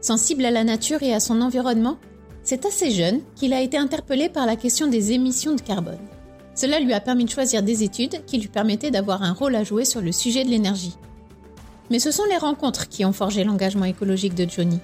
Sensible 0.00 0.46
à 0.46 0.50
la 0.50 0.64
nature 0.64 1.02
et 1.02 1.12
à 1.12 1.20
son 1.20 1.42
environnement, 1.42 1.98
c'est 2.42 2.64
assez 2.64 2.90
jeune 2.90 3.20
qu'il 3.36 3.52
a 3.52 3.60
été 3.60 3.76
interpellé 3.76 4.28
par 4.28 4.46
la 4.46 4.56
question 4.56 4.86
des 4.86 5.12
émissions 5.12 5.54
de 5.54 5.60
carbone. 5.60 5.98
Cela 6.54 6.80
lui 6.80 6.94
a 6.94 7.00
permis 7.00 7.24
de 7.24 7.30
choisir 7.30 7.62
des 7.62 7.84
études 7.84 8.24
qui 8.24 8.38
lui 8.38 8.48
permettaient 8.48 8.90
d'avoir 8.90 9.22
un 9.22 9.32
rôle 9.32 9.54
à 9.54 9.64
jouer 9.64 9.84
sur 9.84 10.00
le 10.00 10.12
sujet 10.12 10.44
de 10.44 10.48
l'énergie. 10.48 10.96
Mais 11.90 11.98
ce 11.98 12.10
sont 12.10 12.24
les 12.24 12.38
rencontres 12.38 12.88
qui 12.88 13.04
ont 13.04 13.12
forgé 13.12 13.44
l'engagement 13.44 13.84
écologique 13.84 14.34
de 14.34 14.48
Johnny. 14.48 14.78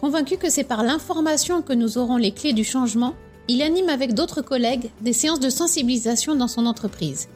Convaincu 0.00 0.38
que 0.38 0.48
c'est 0.48 0.64
par 0.64 0.82
l'information 0.82 1.60
que 1.60 1.74
nous 1.74 1.98
aurons 1.98 2.16
les 2.16 2.32
clés 2.32 2.54
du 2.54 2.64
changement, 2.64 3.14
il 3.48 3.62
anime 3.62 3.90
avec 3.90 4.14
d'autres 4.14 4.42
collègues 4.42 4.90
des 5.02 5.12
séances 5.12 5.40
de 5.40 5.50
sensibilisation 5.50 6.34
dans 6.34 6.48
son 6.48 6.66
entreprise. 6.66 7.28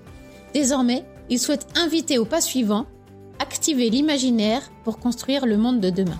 Désormais, 0.54 1.04
il 1.28 1.38
souhaite 1.38 1.66
inviter 1.76 2.18
au 2.18 2.24
pas 2.24 2.40
suivant, 2.40 2.86
activer 3.40 3.90
l'imaginaire 3.90 4.62
pour 4.84 4.98
construire 4.98 5.44
le 5.44 5.58
monde 5.58 5.80
de 5.80 5.90
demain. 5.90 6.18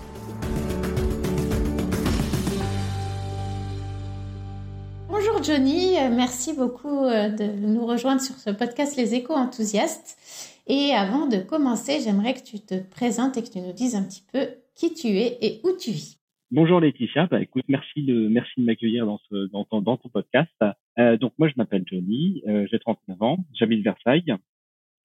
Johnny, 5.45 5.95
euh, 5.99 6.09
merci 6.09 6.55
beaucoup 6.55 7.05
euh, 7.05 7.29
de 7.29 7.43
nous 7.43 7.85
rejoindre 7.85 8.19
sur 8.19 8.33
ce 8.33 8.49
podcast 8.49 8.97
Les 8.97 9.13
Échos 9.13 9.35
enthousiastes. 9.35 10.17
Et 10.65 10.91
avant 10.91 11.27
de 11.27 11.37
commencer, 11.37 11.99
j'aimerais 12.03 12.33
que 12.33 12.43
tu 12.43 12.59
te 12.59 12.81
présentes 12.89 13.37
et 13.37 13.43
que 13.43 13.49
tu 13.49 13.59
nous 13.59 13.73
dises 13.73 13.95
un 13.95 14.03
petit 14.03 14.23
peu 14.33 14.47
qui 14.73 14.95
tu 14.95 15.07
es 15.07 15.37
et 15.41 15.61
où 15.63 15.77
tu 15.77 15.91
vis. 15.91 16.19
Bonjour 16.49 16.79
Laetitia, 16.79 17.27
bah, 17.27 17.41
écoute, 17.41 17.65
merci 17.67 18.01
de 18.01 18.27
merci 18.27 18.53
de 18.57 18.65
m'accueillir 18.65 19.05
dans 19.05 19.19
ce 19.29 19.47
dans 19.51 19.65
ton, 19.65 20.09
podcast. 20.09 20.51
Euh, 20.97 21.15
donc 21.17 21.33
moi 21.37 21.47
je 21.47 21.53
m'appelle 21.57 21.83
Johnny, 21.85 22.41
j'ai 22.71 22.79
39 22.79 23.21
ans, 23.21 23.37
j'habite 23.53 23.83
Versailles. 23.83 24.33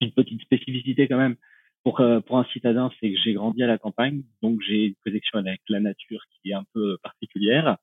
Une 0.01 0.11
petite 0.11 0.41
spécificité 0.41 1.07
quand 1.07 1.17
même 1.17 1.35
pour 1.83 2.01
pour 2.25 2.39
un 2.39 2.45
citadin, 2.45 2.89
c'est 2.99 3.11
que 3.11 3.19
j'ai 3.23 3.33
grandi 3.33 3.61
à 3.61 3.67
la 3.67 3.77
campagne, 3.77 4.23
donc 4.41 4.59
j'ai 4.67 4.85
une 4.85 4.95
connexion 5.03 5.37
avec 5.37 5.61
la 5.69 5.81
nature 5.81 6.23
qui 6.31 6.49
est 6.49 6.55
un 6.55 6.65
peu 6.73 6.97
particulière, 7.03 7.77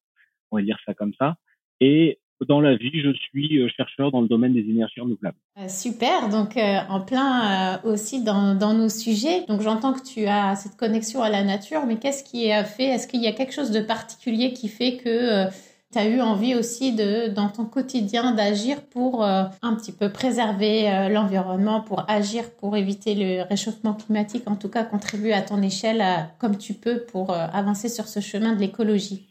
on 0.51 0.57
va 0.57 0.63
dire 0.65 0.79
ça 0.85 0.95
comme 0.95 1.15
ça. 1.21 1.37
Et 1.81 2.19
dans 2.47 2.61
la 2.61 2.77
vie, 2.77 2.91
je 3.03 3.13
suis 3.13 3.59
euh, 3.59 3.69
chercheur 3.77 4.11
dans 4.11 4.21
le 4.21 4.29
domaine 4.29 4.53
des 4.53 4.61
énergies 4.61 5.01
renouvelables. 5.01 5.37
Euh, 5.59 5.69
super, 5.69 6.29
donc 6.29 6.57
euh, 6.57 6.79
en 6.89 7.01
plein 7.01 7.81
aussi 7.85 8.23
dans, 8.23 8.55
nos 8.55 8.89
sujets. 8.89 9.45
Donc 9.49 9.61
j'entends 9.61 9.93
que 9.93 10.03
tu 10.03 10.27
as 10.27 10.55
cette 10.57 10.77
connexion 10.77 11.23
à 11.23 11.31
la 11.31 11.43
nature, 11.43 11.85
mais 11.87 11.97
qu'est-ce 11.97 12.23
qui 12.23 12.51
a 12.53 12.65
fait 12.65 12.85
Est-ce 12.85 13.09
qu'il 13.09 13.23
y 13.23 13.27
a 13.27 13.33
quelque 13.33 13.53
chose 13.53 13.71
de 13.71 13.81
particulier 13.81 14.53
qui 14.53 14.69
fait 14.69 14.97
que 14.97 15.47
tu 15.91 15.99
as 15.99 16.07
eu 16.07 16.21
envie 16.21 16.55
aussi 16.55 16.93
dans 16.93 17.49
ton 17.49 17.65
quotidien 17.65 18.33
d'agir 18.35 18.83
pour 18.83 19.25
un 19.25 19.75
petit 19.75 19.93
peu 19.93 20.11
préserver 20.13 21.09
l'environnement, 21.11 21.81
pour 21.81 22.09
agir 22.11 22.45
pour 22.61 22.77
éviter 22.77 23.15
le 23.15 23.43
réchauffement 23.49 23.95
climatique, 23.95 24.43
en 24.47 24.57
tout 24.57 24.69
cas 24.69 24.85
contribuer 24.85 25.33
à 25.33 25.41
ton 25.41 25.63
échelle 25.63 26.05
comme 26.39 26.59
tu 26.59 26.75
peux 26.75 27.05
pour 27.11 27.33
avancer 27.33 27.89
sur 27.89 28.07
ce 28.07 28.21
chemin 28.21 28.55
de 28.55 28.61
l'écologie? 28.61 29.29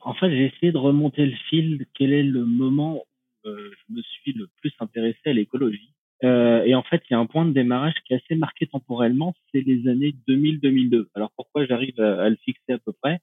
En 0.00 0.14
fait, 0.14 0.30
j'ai 0.30 0.46
essayé 0.46 0.72
de 0.72 0.78
remonter 0.78 1.26
le 1.26 1.36
fil. 1.48 1.86
Quel 1.94 2.12
est 2.12 2.22
le 2.22 2.44
moment 2.44 2.96
où 3.44 3.48
euh, 3.48 3.70
je 3.88 3.94
me 3.94 4.02
suis 4.02 4.32
le 4.32 4.48
plus 4.60 4.72
intéressé 4.80 5.20
à 5.26 5.32
l'écologie? 5.32 5.92
Euh, 6.22 6.62
Et 6.64 6.74
en 6.74 6.82
fait, 6.82 7.02
il 7.08 7.12
y 7.12 7.16
a 7.16 7.18
un 7.18 7.26
point 7.26 7.44
de 7.44 7.52
démarrage 7.52 7.94
qui 8.06 8.14
est 8.14 8.16
assez 8.16 8.34
marqué 8.36 8.66
temporellement, 8.66 9.34
c'est 9.52 9.60
les 9.60 9.88
années 9.88 10.14
2000-2002. 10.28 11.06
Alors 11.14 11.32
pourquoi 11.36 11.66
j'arrive 11.66 11.98
à, 12.00 12.28
le 12.30 12.36
fixer 12.36 12.72
à 12.72 12.78
peu 12.78 12.92
près? 12.92 13.18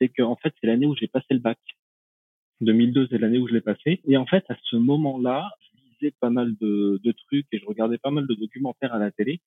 C'est 0.00 0.08
que 0.08 0.22
en 0.22 0.36
fait, 0.36 0.54
c'est 0.60 0.66
l'année 0.66 0.86
où 0.86 0.94
j'ai 0.94 1.08
passé 1.08 1.26
le 1.30 1.38
bac. 1.38 1.58
2002, 2.60 3.08
c'est 3.10 3.18
l'année 3.18 3.38
où 3.38 3.48
je 3.48 3.54
l'ai 3.54 3.60
passé. 3.60 4.00
Et 4.06 4.16
en 4.16 4.26
fait, 4.26 4.44
à 4.48 4.56
ce 4.64 4.76
moment-là, 4.76 5.50
je 5.60 5.80
lisais 5.80 6.14
pas 6.20 6.30
mal 6.30 6.54
de, 6.60 7.00
de, 7.02 7.12
trucs 7.12 7.46
et 7.52 7.58
je 7.58 7.66
regardais 7.66 7.98
pas 7.98 8.10
mal 8.10 8.26
de 8.26 8.34
documentaires 8.34 8.94
à 8.94 8.98
la 8.98 9.10
télé 9.10 9.40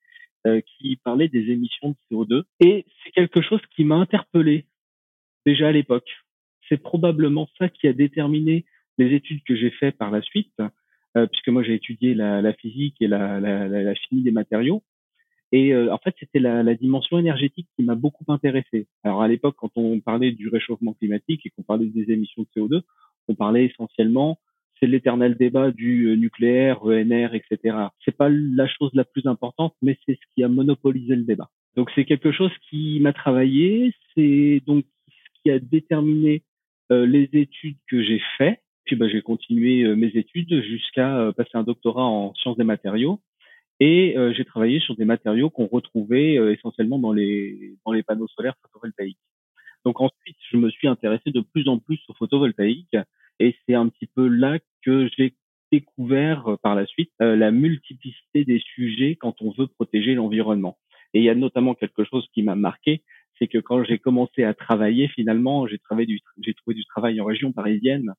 euh, 0.47 0.62
qui 0.62 0.95
parlaient 0.97 1.28
des 1.28 1.51
émissions 1.51 1.90
de 1.90 1.95
CO2. 2.12 2.44
Et 2.59 2.85
c'est 3.03 3.12
quelque 3.12 3.41
chose 3.41 3.62
qui 3.75 3.84
m'a 3.84 3.95
interpellé 3.95 4.66
déjà 5.45 5.69
à 5.69 5.72
l'époque 5.72 6.09
c'est 6.69 6.81
probablement 6.81 7.50
ça 7.57 7.68
qui 7.68 7.88
a 7.88 7.94
déterminé 7.94 8.66
les 8.97 9.16
études 9.16 9.44
que 9.44 9.56
j'ai 9.56 9.72
faites 9.72 9.97
par 9.97 10.12
la 10.12 10.22
suite, 10.22 10.53
euh, 11.18 11.25
puisque 11.28 11.50
moi 11.50 11.63
j'ai 11.63 11.74
étudié 11.74 12.13
la, 12.13 12.53
physique 12.53 12.97
et 13.02 13.07
la, 13.07 13.96
chimie 13.96 14.22
des 14.22 14.31
matériaux. 14.31 14.84
Et 15.52 15.74
euh, 15.74 15.91
en 15.91 15.97
fait, 15.97 16.13
c'était 16.19 16.40
la, 16.40 16.75
dimension 16.75 17.18
énergétique 17.18 17.68
qui 17.75 17.84
m'a 17.84 17.96
beaucoup 17.96 18.25
intéressé. 18.28 18.88
Alors 19.03 19.24
à 19.24 19.28
l'époque, 19.28 19.56
quand 19.57 19.72
on 19.75 20.00
parlait 20.00 20.31
du 20.31 20.47
réchauffement 20.50 20.94
climatique 20.94 21.41
et 21.46 21.50
qu'on 21.50 21.63
parlait 21.63 21.88
des 21.88 22.12
émissions 22.12 22.44
de 22.44 22.62
CO2, 22.62 22.81
on 23.28 23.36
parlait 23.36 23.66
essentiellement, 23.66 24.40
c'est 24.80 24.88
l'éternel 24.88 25.36
débat 25.36 25.72
du 25.72 26.07
euh, 26.07 26.16
nucléaire, 26.16 26.84
ENR, 26.84 27.34
etc. 27.34 27.78
C'est 28.06 28.16
pas 28.16 28.30
la 28.30 28.68
chose 28.68 28.91
la 28.94 29.06
plus 29.06 29.25
importante, 29.25 29.74
mais 29.81 29.97
c'est 30.06 30.13
ce 30.13 30.34
qui 30.36 30.44
a 30.44 30.47
monopolisé 30.47 31.16
le 31.16 31.24
débat. 31.24 31.50
Donc 31.75 31.90
c'est 31.96 32.06
quelque 32.06 32.31
chose 32.31 32.51
qui 32.69 33.00
m'a 33.00 33.13
travaillé, 33.13 33.94
c'est 34.13 34.62
donc 34.66 34.86
ce 35.07 35.41
qui 35.41 35.51
a 35.51 35.59
déterminé 35.59 36.44
les 36.89 37.29
études 37.33 37.77
que 37.88 38.03
j'ai 38.03 38.22
fait, 38.38 38.61
puis 38.89 38.95
bah, 38.95 39.07
j'ai 39.07 39.22
continué 39.22 39.83
euh, 39.83 39.95
mes 39.95 40.07
études 40.07 40.63
jusqu'à 40.63 41.16
euh, 41.19 41.31
passer 41.31 41.51
un 41.53 41.63
doctorat 41.63 42.03
en 42.03 42.33
sciences 42.33 42.57
des 42.57 42.63
matériaux. 42.63 43.19
Et 43.81 44.17
j'ai 44.35 44.44
travaillé 44.44 44.81
sur 44.81 44.97
des 44.97 45.05
matériaux 45.05 45.50
qu'on 45.50 45.67
retrouvait 45.67 46.33
essentiellement 46.51 47.00
dans 47.00 47.13
les 47.13 47.77
panneaux 48.05 48.27
solaires 48.27 48.55
photovoltaïques. 48.61 49.22
Donc 49.85 50.01
ensuite, 50.01 50.35
je 50.51 50.57
me 50.57 50.69
suis 50.69 50.89
intéressé 50.89 51.31
de 51.31 51.39
plus 51.39 51.69
en 51.69 51.79
plus 51.79 51.97
au 52.09 52.13
photovoltaïque, 52.16 52.97
et 53.39 53.56
c'est 53.66 53.75
un 53.75 53.88
petit 53.88 54.07
peu 54.07 54.27
là 54.27 54.59
que 54.81 55.07
j'ai 55.16 55.33
découvert 55.71 56.57
par 56.61 56.75
la 56.75 56.85
suite 56.88 57.13
la 57.21 57.51
multiplicité 57.51 58.44
des 58.44 58.59
sujets 58.59 59.16
quand 59.16 59.41
on 59.41 59.51
veut 59.51 59.67
protéger 59.67 60.13
l'environnement. 60.13 60.77
Et 61.13 61.19
il 61.19 61.23
y 61.23 61.29
a 61.29 61.35
notamment 61.35 61.73
quelque 61.73 62.03
chose 62.03 62.27
qui 62.33 62.44
m'a 62.44 62.56
marqué, 62.56 63.03
c'est 63.39 63.47
que 63.47 63.57
quand 63.57 63.83
j'ai 63.83 63.97
commencé 63.97 64.44
à 64.44 64.53
travailler, 64.53 65.07
finalement, 65.07 65.66
j'ai 65.66 65.79
travaillé 65.79 66.19
j'ai 66.41 66.53
trouvé 66.53 66.75
du 66.75 66.85
travail 66.85 67.19
en 67.22 67.25
région 67.25 67.51
parisienne. 67.51 68.13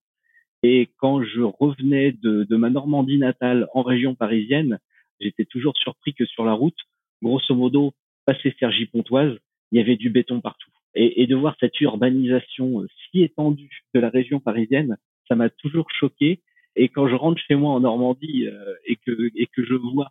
Et 0.63 0.91
quand 0.99 1.23
je 1.23 1.43
revenais 1.43 2.13
de, 2.13 2.45
de 2.45 2.57
ma 2.57 2.71
Normandie 2.71 3.19
natale 3.19 3.69
en 3.75 3.83
région 3.83 4.15
parisienne, 4.15 4.79
j'étais 5.21 5.45
toujours 5.45 5.77
surpris 5.77 6.15
que 6.15 6.27
sur 6.27 6.45
la 6.45 6.53
route, 6.53 6.79
grosso 7.23 7.55
modo, 7.55 7.93
passé 8.27 8.55
Sergi 8.59 8.87
Pontoise, 8.87 9.37
il 9.73 9.79
y 9.79 9.81
avait 9.81 9.97
du 9.97 10.11
béton 10.11 10.41
partout. 10.41 10.71
Et, 10.95 11.23
et 11.23 11.27
de 11.27 11.37
voir 11.37 11.57
cette 11.61 11.81
urbanisation 11.81 12.85
si 13.11 13.23
étendue 13.23 13.85
de 13.95 14.01
la 14.01 14.09
région 14.09 14.41
parisienne, 14.41 14.97
ça 15.29 15.37
m'a 15.37 15.49
toujours 15.49 15.89
choqué. 15.91 16.41
Et 16.77 16.89
quand 16.89 17.09
je 17.09 17.15
rentre 17.15 17.41
chez 17.47 17.55
moi 17.55 17.73
en 17.73 17.81
Normandie 17.81 18.47
euh, 18.47 18.75
et 18.87 18.97
que 18.97 19.31
et 19.35 19.47
que 19.47 19.65
je 19.65 19.75
vois 19.75 20.11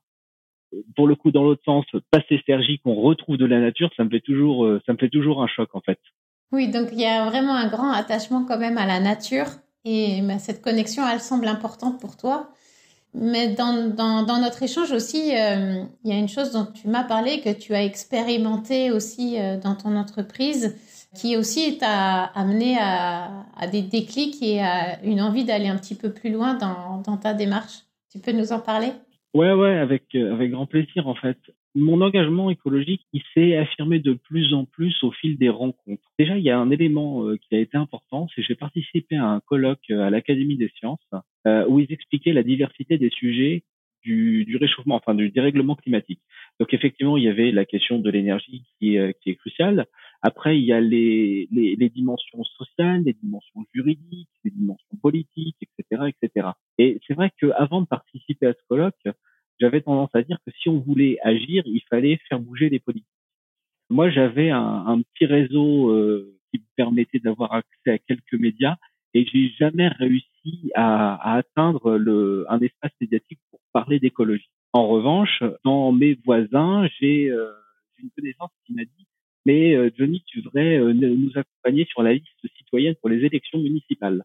pour 0.96 1.08
le 1.08 1.16
coup 1.16 1.32
dans 1.32 1.44
l'autre 1.44 1.64
sens, 1.66 1.86
passer 2.12 2.42
Sergi 2.46 2.80
qu'on 2.80 2.96
retrouve 2.96 3.38
de 3.38 3.46
la 3.46 3.60
nature, 3.60 3.90
ça 3.98 4.04
me 4.04 4.10
fait 4.10 4.20
toujours, 4.20 4.66
euh, 4.66 4.82
ça 4.86 4.94
me 4.94 4.98
fait 4.98 5.10
toujours 5.10 5.42
un 5.42 5.48
choc 5.48 5.70
en 5.74 5.82
fait. 5.82 6.00
Oui, 6.52 6.68
donc 6.68 6.90
il 6.92 7.00
y 7.00 7.06
a 7.06 7.26
vraiment 7.26 7.54
un 7.54 7.68
grand 7.68 7.92
attachement 7.92 8.44
quand 8.46 8.58
même 8.58 8.78
à 8.78 8.86
la 8.86 9.00
nature 9.00 9.48
et 9.86 10.22
bah, 10.22 10.40
cette 10.40 10.62
connexion, 10.62 11.08
elle 11.08 11.20
semble 11.20 11.48
importante 11.48 12.00
pour 12.00 12.18
toi. 12.18 12.50
Mais 13.16 13.48
dans, 13.48 13.90
dans, 13.90 14.22
dans 14.24 14.40
notre 14.40 14.62
échange 14.62 14.92
aussi, 14.92 15.36
euh, 15.36 15.84
il 16.04 16.12
y 16.12 16.14
a 16.14 16.20
une 16.20 16.30
chose 16.30 16.52
dont 16.52 16.66
tu 16.66 16.88
m'as 16.88 17.04
parlé, 17.04 17.42
que 17.42 17.52
tu 17.52 17.74
as 17.74 17.84
expérimenté 17.84 18.92
aussi 18.92 19.40
euh, 19.40 19.58
dans 19.58 19.76
ton 19.76 19.96
entreprise, 19.96 20.76
qui 21.16 21.36
aussi 21.36 21.80
t'a 21.80 22.26
amené 22.36 22.78
à, 22.80 23.46
des 23.72 23.82
déclics 23.82 24.38
et 24.44 24.62
à 24.62 25.02
une 25.04 25.22
envie 25.22 25.44
d'aller 25.44 25.68
un 25.68 25.78
petit 25.78 25.96
peu 25.96 26.14
plus 26.14 26.30
loin 26.30 26.54
dans 26.54 27.18
ta 27.18 27.34
démarche. 27.34 27.80
Tu 28.12 28.20
peux 28.20 28.32
nous 28.32 28.52
en 28.52 28.60
parler? 28.60 28.92
Ouais, 29.36 29.54
ouais, 29.54 29.78
avec 29.78 30.04
euh, 30.16 30.34
avec 30.34 30.50
grand 30.52 30.66
plaisir 30.66 31.08
en 31.08 31.14
fait. 31.14 31.38
Mon 31.76 32.02
engagement 32.02 32.50
écologique, 32.50 33.06
il 33.14 33.22
s'est 33.34 33.56
affirmé 33.56 34.00
de 34.00 34.14
plus 34.14 34.56
en 34.56 34.66
plus 34.66 35.04
au 35.04 35.12
fil 35.12 35.38
des 35.38 35.50
rencontres. 35.50 36.02
Déjà, 36.18 36.36
il 36.36 36.44
y 36.44 36.50
a 36.50 36.58
un 36.58 36.72
élément 36.72 37.26
euh, 37.28 37.38
qui 37.38 37.56
a 37.56 37.60
été 37.60 37.78
important, 37.78 38.28
c'est 38.30 38.42
que 38.42 38.48
j'ai 38.48 38.56
participé 38.56 39.18
à 39.18 39.26
un 39.28 39.40
colloque 39.40 39.92
euh, 39.92 40.02
à 40.02 40.10
l'Académie 40.10 40.58
des 40.58 40.72
sciences 40.80 41.06
où 41.68 41.80
ils 41.80 41.92
expliquaient 41.92 42.34
la 42.34 42.44
diversité 42.44 42.98
des 42.98 43.10
sujets 43.10 43.64
du, 44.04 44.46
du 44.46 44.58
réchauffement, 44.58 44.96
enfin 44.96 45.16
du 45.16 45.30
dérèglement 45.30 45.76
climatique. 45.76 46.22
Donc 46.60 46.74
effectivement, 46.74 47.18
il 47.18 47.24
y 47.24 47.28
avait 47.28 47.52
la 47.52 47.66
question 47.66 47.98
de 47.98 48.10
l'énergie 48.10 48.64
qui 48.78 48.96
est, 48.96 49.20
qui 49.20 49.32
est 49.32 49.36
cruciale. 49.36 49.88
Après, 50.22 50.60
il 50.60 50.66
y 50.66 50.74
a 50.74 50.82
les, 50.82 51.48
les, 51.52 51.76
les, 51.76 51.90
dimensions 51.90 52.44
sociales, 52.44 53.04
les 53.06 53.14
dimensions 53.14 53.66
juridiques, 53.74 54.30
les 54.44 54.52
dimensions 54.52 54.98
politiques, 55.02 55.56
etc., 55.62 56.12
etc. 56.22 56.50
Et 56.78 57.00
c'est 57.08 57.14
vrai 57.14 57.32
qu'avant 57.40 57.82
de 57.82 57.88
participer 57.88 58.48
à 58.48 58.54
ce 58.54 58.68
colloque, 58.68 59.08
j'avais 59.60 59.82
tendance 59.82 60.10
à 60.14 60.22
dire 60.22 60.38
que 60.46 60.52
si 60.52 60.68
on 60.68 60.80
voulait 60.80 61.18
agir, 61.24 61.64
il 61.66 61.82
fallait 61.90 62.20
faire 62.28 62.40
bouger 62.40 62.70
les 62.70 62.80
politiques. 62.80 63.08
Moi, 63.90 64.10
j'avais 64.10 64.50
un, 64.50 64.86
un, 64.88 65.02
petit 65.02 65.26
réseau 65.26 65.90
euh, 65.90 66.38
qui 66.52 66.60
me 66.60 66.66
permettait 66.76 67.20
d'avoir 67.20 67.54
accès 67.54 67.92
à 67.92 67.98
quelques 67.98 68.34
médias 68.34 68.76
et 69.14 69.26
j'ai 69.26 69.50
jamais 69.58 69.88
réussi 69.88 70.72
à, 70.76 71.16
à 71.16 71.38
atteindre 71.38 71.98
le, 71.98 72.46
un 72.50 72.60
espace 72.60 72.92
médiatique 73.02 73.40
pour 73.50 73.60
parler 73.74 74.00
d'écologie. 74.00 74.50
En 74.74 74.88
revanche, 74.88 75.44
dans 75.64 75.92
mes 75.92 76.14
voisins, 76.26 76.88
j'ai 77.00 77.32
euh, 77.32 77.52
une 77.98 78.10
connaissance 78.12 78.52
qui 78.66 78.74
m'a 78.74 78.84
dit 78.84 79.08
euh, 79.76 79.90
Johnny, 79.98 80.24
tu 80.28 80.42
devrais 80.42 80.78
euh, 80.78 80.94
nous 80.94 81.32
accompagner 81.36 81.86
sur 81.86 82.04
la 82.04 82.14
liste 82.14 82.28
citoyenne 82.58 82.96
pour 82.96 83.10
les 83.10 83.26
élections 83.26 83.60
municipales. 83.60 84.24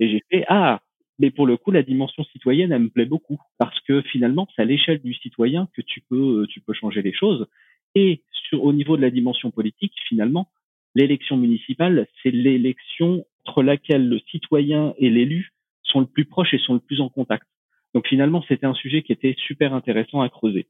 Et 0.00 0.08
j'ai 0.08 0.22
fait 0.30 0.44
ah 0.48 0.80
mais 1.20 1.30
pour 1.30 1.46
le 1.46 1.56
coup, 1.56 1.70
la 1.70 1.84
dimension 1.84 2.24
citoyenne, 2.24 2.72
elle 2.72 2.82
me 2.82 2.88
plaît 2.88 3.04
beaucoup 3.04 3.38
parce 3.56 3.78
que 3.82 4.02
finalement, 4.02 4.48
c'est 4.56 4.62
à 4.62 4.64
l'échelle 4.64 5.00
du 5.00 5.14
citoyen 5.14 5.68
que 5.72 5.80
tu 5.80 6.00
peux, 6.00 6.44
tu 6.50 6.60
peux 6.60 6.72
changer 6.72 7.02
les 7.02 7.12
choses. 7.12 7.46
Et 7.94 8.22
au 8.52 8.72
niveau 8.72 8.96
de 8.96 9.02
la 9.02 9.10
dimension 9.10 9.52
politique, 9.52 9.92
finalement, 10.08 10.48
l'élection 10.94 11.36
municipale, 11.36 12.08
c'est 12.22 12.30
l'élection 12.30 13.24
entre 13.46 13.62
laquelle 13.62 14.08
le 14.08 14.18
citoyen 14.30 14.94
et 14.98 15.10
l'élu 15.10 15.52
sont 15.82 16.00
le 16.00 16.06
plus 16.06 16.24
proches 16.24 16.54
et 16.54 16.58
sont 16.58 16.74
le 16.74 16.80
plus 16.80 17.00
en 17.00 17.08
contact. 17.08 17.46
Donc 17.94 18.08
finalement, 18.08 18.44
c'était 18.48 18.66
un 18.66 18.74
sujet 18.74 19.02
qui 19.02 19.12
était 19.12 19.36
super 19.38 19.74
intéressant 19.74 20.20
à 20.20 20.28
creuser. 20.28 20.66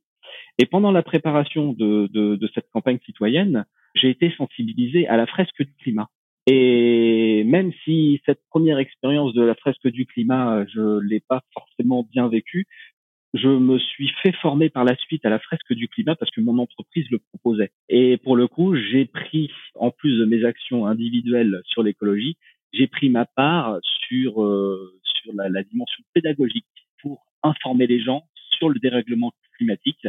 Et 0.58 0.66
pendant 0.66 0.92
la 0.92 1.02
préparation 1.02 1.72
de, 1.72 2.08
de, 2.12 2.36
de 2.36 2.50
cette 2.54 2.70
campagne 2.70 2.98
citoyenne, 3.04 3.64
j'ai 3.94 4.10
été 4.10 4.32
sensibilisé 4.36 5.06
à 5.08 5.16
la 5.16 5.26
fresque 5.26 5.62
du 5.62 5.74
climat. 5.82 6.08
Et 6.46 7.42
même 7.44 7.72
si 7.84 8.20
cette 8.26 8.42
première 8.50 8.78
expérience 8.78 9.32
de 9.34 9.42
la 9.42 9.54
fresque 9.54 9.88
du 9.88 10.04
climat, 10.06 10.64
je 10.66 11.00
l'ai 11.00 11.20
pas 11.20 11.42
forcément 11.54 12.06
bien 12.12 12.28
vécue, 12.28 12.66
je 13.32 13.48
me 13.48 13.78
suis 13.78 14.10
fait 14.22 14.32
former 14.32 14.68
par 14.68 14.84
la 14.84 14.94
suite 14.96 15.24
à 15.24 15.30
la 15.30 15.38
fresque 15.38 15.72
du 15.72 15.88
climat 15.88 16.14
parce 16.14 16.30
que 16.30 16.40
mon 16.40 16.58
entreprise 16.58 17.06
le 17.10 17.18
proposait. 17.18 17.72
Et 17.88 18.18
pour 18.18 18.36
le 18.36 18.46
coup, 18.46 18.76
j'ai 18.76 19.06
pris, 19.06 19.50
en 19.74 19.90
plus 19.90 20.18
de 20.18 20.24
mes 20.24 20.44
actions 20.44 20.86
individuelles 20.86 21.60
sur 21.64 21.82
l'écologie, 21.82 22.36
j'ai 22.72 22.86
pris 22.86 23.08
ma 23.08 23.24
part 23.24 23.78
sur 23.82 24.42
euh, 24.42 24.94
sur 25.04 25.32
la, 25.34 25.48
la, 25.48 25.62
dimension 25.62 26.02
pédagogique 26.12 26.66
pour 27.00 27.24
informer 27.42 27.86
les 27.86 28.00
gens 28.00 28.22
sur 28.56 28.68
le 28.68 28.78
dérèglement 28.78 29.32
climatique 29.56 30.06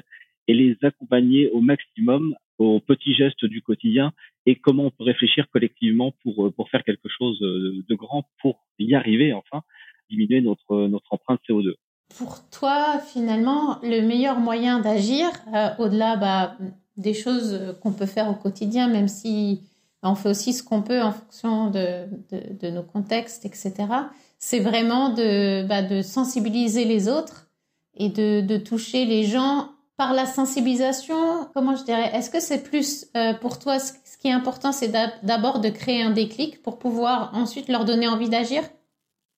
et 0.47 0.53
les 0.53 0.77
accompagner 0.83 1.49
au 1.51 1.61
maximum 1.61 2.35
aux 2.57 2.79
petits 2.79 3.13
gestes 3.13 3.45
du 3.45 3.61
quotidien 3.61 4.11
et 4.45 4.55
comment 4.55 4.85
on 4.85 4.91
peut 4.91 5.03
réfléchir 5.03 5.45
collectivement 5.51 6.13
pour, 6.23 6.45
euh, 6.45 6.51
pour 6.51 6.69
faire 6.69 6.83
quelque 6.83 7.09
chose 7.09 7.41
euh, 7.41 7.83
de 7.87 7.95
grand 7.95 8.23
pour 8.41 8.63
y 8.79 8.95
arriver, 8.95 9.33
enfin, 9.33 9.63
diminuer 10.09 10.41
notre, 10.41 10.87
notre 10.87 11.11
empreinte 11.11 11.39
CO2. 11.49 11.73
Pour 12.17 12.47
toi, 12.49 12.99
finalement, 12.99 13.79
le 13.81 14.01
meilleur 14.01 14.39
moyen 14.39 14.79
d'agir, 14.79 15.27
euh, 15.53 15.69
au-delà 15.79 16.15
bah, 16.15 16.57
des 16.97 17.13
choses 17.13 17.75
qu'on 17.81 17.91
peut 17.91 18.05
faire 18.05 18.29
au 18.29 18.35
quotidien, 18.35 18.87
même 18.87 19.07
si 19.07 19.61
on 20.03 20.15
fait 20.15 20.29
aussi 20.29 20.53
ce 20.53 20.63
qu'on 20.63 20.83
peut 20.83 21.01
en 21.01 21.11
fonction 21.11 21.71
de, 21.71 22.05
de, 22.31 22.57
de, 22.61 22.69
nos 22.69 22.83
contextes, 22.83 23.45
etc., 23.45 23.73
c'est 24.37 24.59
vraiment 24.59 25.09
de, 25.09 25.67
bah, 25.67 25.81
de 25.81 26.03
sensibiliser 26.03 26.85
les 26.85 27.09
autres 27.09 27.47
et 27.97 28.09
de, 28.09 28.41
de 28.41 28.57
toucher 28.57 29.05
les 29.05 29.23
gens 29.23 29.71
par 29.97 30.13
la 30.13 30.25
sensibilisation, 30.25 31.15
comment 31.53 31.75
je 31.75 31.85
dirais, 31.85 32.11
est-ce 32.13 32.29
que 32.29 32.41
c'est 32.41 32.69
plus 32.69 33.05
euh, 33.15 33.33
pour 33.33 33.59
toi, 33.59 33.79
ce 33.79 34.17
qui 34.17 34.27
est 34.27 34.31
important, 34.31 34.71
c'est 34.71 34.91
d'abord 35.23 35.61
de 35.61 35.69
créer 35.69 36.01
un 36.01 36.11
déclic 36.11 36.61
pour 36.61 36.79
pouvoir 36.79 37.33
ensuite 37.33 37.69
leur 37.69 37.85
donner 37.85 38.07
envie 38.07 38.29
d'agir? 38.29 38.61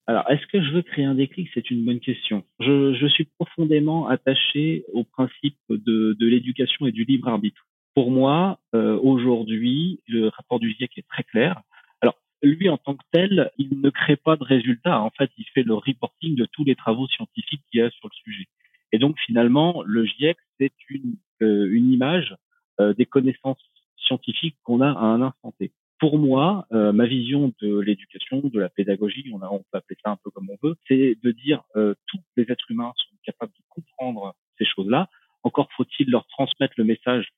Alors, 0.08 0.24
est-ce 0.32 0.48
que 0.48 0.64
je 0.64 0.72
veux 0.72 0.82
créer 0.82 1.06
un 1.06 1.16
déclic? 1.16 1.50
C'est 1.54 1.70
une 1.70 1.86
bonne 1.86 2.00
question. 2.00 2.44
Je, 2.60 3.08
suis 3.10 3.26
profondément 3.38 4.08
attaché 4.08 4.86
au 4.94 5.04
principe 5.04 5.58
de, 5.70 6.16
de 6.18 6.28
l'éducation 6.28 6.88
et 6.88 6.92
du 6.92 7.04
libre 7.04 7.28
arbitre. 7.28 7.68
Pour 7.94 8.10
moi, 8.10 8.60
euh, 8.74 8.98
aujourd'hui, 8.98 10.02
le 10.08 10.30
rapport 10.30 10.60
du 10.60 10.72
GIEC 10.72 10.98
est 10.98 11.08
très 11.10 11.24
clair. 11.24 11.62
Alors, 12.00 12.16
lui, 12.42 12.70
en 12.70 12.78
tant 12.78 12.96
que 12.96 13.04
tel, 13.12 13.52
il 13.58 13.82
ne 13.82 13.90
crée 13.90 14.16
pas 14.16 14.38
de 14.38 14.44
résultats. 14.44 15.02
En 15.02 15.10
fait, 15.10 15.30
il 15.38 15.46
fait 15.54 15.64
le 15.64 15.74
reporting 15.74 16.36
de 16.36 16.46
tous 16.46 16.64
les 16.64 16.76
travaux 16.76 17.08
scientifiques 17.08 17.62
qu'il 17.70 17.82
y 17.82 17.84
a 17.84 17.90
sur 17.92 18.08
le 18.08 18.16
sujet. 18.24 18.48
Et 18.92 19.00
donc 19.00 19.18
finalement, 19.20 19.84
le 19.86 20.06
GIEC, 20.06 20.38
c'est 20.60 20.72
une, 20.90 21.16
euh, 21.42 21.68
une 21.72 21.92
image 21.92 22.36
euh, 22.80 22.94
des 22.94 23.06
connaissances 23.06 23.62
scientifiques 23.98 24.58
qu'on 24.64 24.82
a 24.82 24.90
à 24.90 25.06
un 25.06 25.22
instant 25.22 25.54
T. 25.60 25.72
Pour 26.00 26.20
moi, 26.20 26.68
euh, 26.72 26.92
ma 26.92 27.08
vision 27.08 27.52
de 27.62 27.80
l'éducation, 27.80 28.40
de 28.42 28.60
la 28.60 28.70
pédagogie, 28.70 29.30
on, 29.34 29.42
a, 29.42 29.50
on 29.50 29.60
peut 29.60 29.78
appeler 29.78 29.98
ça 30.04 30.12
un 30.12 30.18
peu 30.24 30.30
comme 30.30 30.50
on 30.50 30.68
veut, 30.68 30.76
c'est 30.88 31.18
de 31.22 31.32
dire 31.32 31.64
tous 31.74 32.20
les 32.36 32.44
êtres 32.52 32.70
humains 32.70 32.94
sont 32.96 33.16
capables 33.24 33.52
de 33.52 33.64
comprendre 33.70 34.36
ces 34.60 34.66
choses-là. 34.66 35.10
Encore 35.44 35.70
faut-il 35.76 36.10
leur 36.10 36.28
transmettre 36.28 36.76
le 36.78 36.84
message 36.84 37.30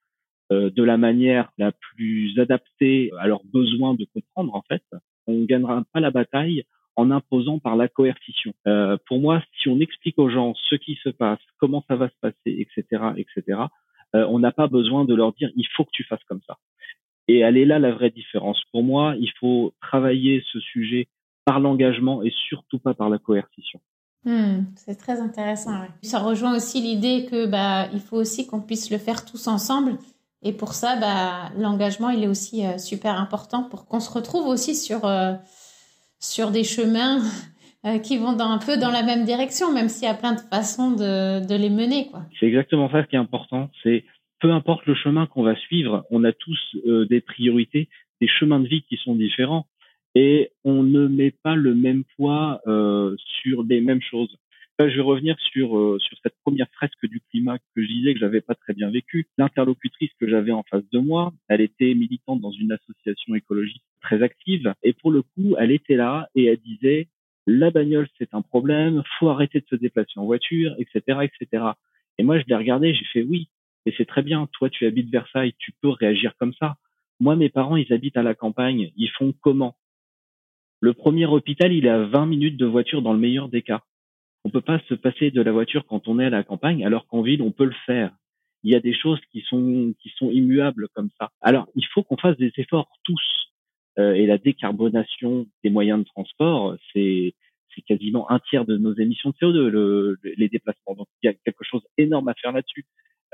de 0.51 0.83
la 0.83 0.97
manière 0.97 1.51
la 1.57 1.71
plus 1.71 2.37
adaptée 2.37 3.11
à 3.19 3.27
leurs 3.27 3.45
besoins 3.45 3.93
de 3.93 4.05
comprendre 4.13 4.53
en 4.55 4.63
fait. 4.63 4.83
On 5.27 5.33
ne 5.33 5.45
gagnera 5.45 5.83
pas 5.93 6.01
la 6.01 6.11
bataille 6.11 6.65
en 6.99 7.11
imposant 7.11 7.59
par 7.59 7.77
la 7.77 7.87
coercition. 7.87 8.53
Euh, 8.67 8.97
pour 9.07 9.19
moi, 9.19 9.41
si 9.61 9.69
on 9.69 9.79
explique 9.79 10.19
aux 10.19 10.29
gens 10.29 10.53
ce 10.69 10.75
qui 10.75 10.99
se 11.01 11.07
passe, 11.07 11.39
comment 11.57 11.81
ça 11.87 11.95
va 11.95 12.09
se 12.09 12.15
passer, 12.21 12.35
etc., 12.45 12.83
etc., 13.15 13.61
euh, 14.15 14.25
on 14.29 14.39
n'a 14.39 14.51
pas 14.51 14.67
besoin 14.67 15.05
de 15.05 15.15
leur 15.15 15.31
dire 15.33 15.49
il 15.55 15.67
faut 15.75 15.85
que 15.85 15.91
tu 15.93 16.03
fasses 16.03 16.23
comme 16.27 16.41
ça. 16.45 16.57
Et 17.29 17.39
elle 17.39 17.57
est 17.57 17.65
là 17.65 17.79
la 17.79 17.91
vraie 17.91 18.09
différence. 18.09 18.61
Pour 18.73 18.83
moi, 18.83 19.15
il 19.17 19.31
faut 19.39 19.73
travailler 19.81 20.43
ce 20.51 20.59
sujet 20.59 21.07
par 21.45 21.61
l'engagement 21.61 22.21
et 22.21 22.33
surtout 22.49 22.79
pas 22.79 22.93
par 22.93 23.09
la 23.09 23.17
coercition. 23.17 23.79
Hmm, 24.25 24.63
c'est 24.75 24.97
très 24.97 25.21
intéressant. 25.21 25.71
Ça 26.01 26.19
rejoint 26.19 26.57
aussi 26.57 26.81
l'idée 26.81 27.27
que 27.31 27.45
bah 27.45 27.87
il 27.93 28.01
faut 28.01 28.17
aussi 28.17 28.45
qu'on 28.45 28.61
puisse 28.61 28.91
le 28.91 28.97
faire 28.97 29.23
tous 29.23 29.47
ensemble. 29.47 29.97
Et 30.41 30.51
pour 30.51 30.73
ça, 30.73 30.97
bah 30.99 31.51
l'engagement 31.57 32.09
il 32.09 32.23
est 32.23 32.27
aussi 32.27 32.65
euh, 32.65 32.77
super 32.77 33.17
important 33.17 33.63
pour 33.63 33.85
qu'on 33.85 34.01
se 34.01 34.11
retrouve 34.11 34.47
aussi 34.47 34.75
sur 34.75 35.05
sur 36.19 36.51
des 36.51 36.63
chemins 36.63 37.21
euh, 37.85 37.99
qui 37.99 38.17
vont 38.17 38.33
dans, 38.33 38.49
un 38.49 38.59
peu 38.59 38.77
dans 38.77 38.91
la 38.91 39.03
même 39.03 39.25
direction, 39.25 39.73
même 39.73 39.89
s'il 39.89 40.07
y 40.07 40.11
a 40.11 40.13
plein 40.13 40.33
de 40.33 40.41
façons 40.41 40.91
de, 40.91 41.55
les 41.55 41.69
mener. 41.69 42.09
C'est 42.39 42.47
exactement 42.47 42.89
ça 42.91 43.03
qui 43.03 43.15
est 43.15 43.19
important. 43.19 43.69
C'est 43.83 44.05
peu 44.39 44.51
importe 44.51 44.85
le 44.85 44.95
chemin 44.95 45.27
qu'on 45.27 45.43
va 45.43 45.55
suivre, 45.55 46.05
on 46.11 46.23
a 46.23 46.31
tous 46.31 46.59
euh, 46.85 47.05
des 47.05 47.19
priorités, 47.19 47.89
des 48.21 48.27
chemins 48.27 48.59
de 48.59 48.67
vie 48.67 48.83
qui 48.83 48.97
sont 48.97 49.15
différents 49.15 49.67
et 50.15 50.51
on 50.63 50.81
ne 50.81 51.07
met 51.07 51.31
pas 51.31 51.55
le 51.55 51.75
même 51.75 52.03
poids 52.15 52.61
euh, 52.67 53.15
sur 53.41 53.63
les 53.63 53.81
mêmes 53.81 54.01
choses 54.01 54.37
je 54.87 54.95
vais 54.95 55.01
revenir 55.01 55.35
sur 55.39 55.99
cette 56.23 56.35
première 56.45 56.69
fresque 56.71 57.05
du 57.05 57.19
climat 57.29 57.57
que 57.57 57.81
je 57.81 57.87
disais 57.87 58.13
que 58.13 58.19
j'avais 58.19 58.39
pas 58.39 58.55
très 58.55 58.73
bien 58.73 58.89
vécu. 58.89 59.27
L'interlocutrice 59.37 60.11
que 60.19 60.29
j'avais 60.29 60.53
en 60.53 60.63
face 60.63 60.89
de 60.91 60.99
moi, 60.99 61.33
elle 61.49 61.61
était 61.61 61.93
militante 61.93 62.39
dans 62.39 62.51
une 62.51 62.71
association 62.71 63.35
écologique 63.35 63.83
très 64.09 64.23
active 64.23 64.73
et 64.83 64.93
pour 64.93 65.11
le 65.11 65.21
coup, 65.21 65.55
elle 65.59 65.71
était 65.71 65.95
là 65.95 66.29
et 66.35 66.45
elle 66.45 66.59
disait 66.59 67.07
la 67.47 67.71
bagnole 67.71 68.07
c'est 68.17 68.33
un 68.33 68.41
problème, 68.41 69.03
faut 69.17 69.29
arrêter 69.29 69.59
de 69.59 69.65
se 69.67 69.75
déplacer 69.75 70.17
en 70.17 70.25
voiture, 70.25 70.75
etc., 70.77 71.19
etc. 71.23 71.63
Et 72.17 72.23
moi 72.23 72.39
je 72.39 72.45
l'ai 72.47 72.55
regardé, 72.55 72.93
j'ai 72.93 73.05
fait 73.05 73.23
oui, 73.23 73.49
et 73.85 73.93
c'est 73.97 74.05
très 74.05 74.21
bien. 74.23 74.47
Toi 74.53 74.69
tu 74.69 74.85
habites 74.85 75.09
Versailles, 75.09 75.53
tu 75.57 75.71
peux 75.81 75.89
réagir 75.89 76.33
comme 76.37 76.53
ça. 76.53 76.75
Moi 77.19 77.35
mes 77.35 77.49
parents 77.49 77.77
ils 77.77 77.91
habitent 77.93 78.17
à 78.17 78.23
la 78.23 78.35
campagne, 78.35 78.91
ils 78.95 79.11
font 79.11 79.33
comment? 79.41 79.75
Le 80.81 80.93
premier 80.93 81.25
hôpital 81.25 81.73
il 81.73 81.85
est 81.85 81.89
à 81.89 82.03
20 82.03 82.25
minutes 82.25 82.57
de 82.57 82.65
voiture 82.65 83.01
dans 83.01 83.13
le 83.13 83.19
meilleur 83.19 83.49
des 83.49 83.61
cas 83.61 83.83
on 84.43 84.49
peut 84.49 84.61
pas 84.61 84.79
se 84.87 84.93
passer 84.93 85.31
de 85.31 85.41
la 85.41 85.51
voiture 85.51 85.85
quand 85.85 86.07
on 86.07 86.19
est 86.19 86.25
à 86.25 86.29
la 86.29 86.43
campagne, 86.43 86.85
alors 86.85 87.07
qu'en 87.07 87.21
ville, 87.21 87.41
on 87.41 87.51
peut 87.51 87.65
le 87.65 87.75
faire. 87.85 88.11
Il 88.63 88.71
y 88.71 88.75
a 88.75 88.79
des 88.79 88.93
choses 88.93 89.19
qui 89.31 89.41
sont 89.41 89.93
qui 90.01 90.09
sont 90.17 90.31
immuables 90.31 90.87
comme 90.93 91.09
ça. 91.19 91.29
Alors, 91.41 91.67
il 91.75 91.85
faut 91.93 92.03
qu'on 92.03 92.17
fasse 92.17 92.37
des 92.37 92.51
efforts 92.57 92.89
tous. 93.03 93.48
Euh, 93.97 94.13
et 94.13 94.25
la 94.25 94.37
décarbonation 94.37 95.47
des 95.63 95.69
moyens 95.69 95.99
de 95.99 96.05
transport, 96.05 96.77
c'est 96.93 97.33
c'est 97.75 97.81
quasiment 97.81 98.29
un 98.31 98.39
tiers 98.39 98.65
de 98.65 98.77
nos 98.77 98.93
émissions 98.95 99.29
de 99.29 99.35
CO2, 99.35 99.67
le, 99.67 100.19
les 100.23 100.49
déplacements. 100.49 100.95
Donc, 100.95 101.07
il 101.21 101.27
y 101.27 101.29
a 101.29 101.33
quelque 101.33 101.63
chose 101.63 101.83
d'énorme 101.97 102.27
à 102.27 102.33
faire 102.33 102.51
là-dessus. 102.51 102.85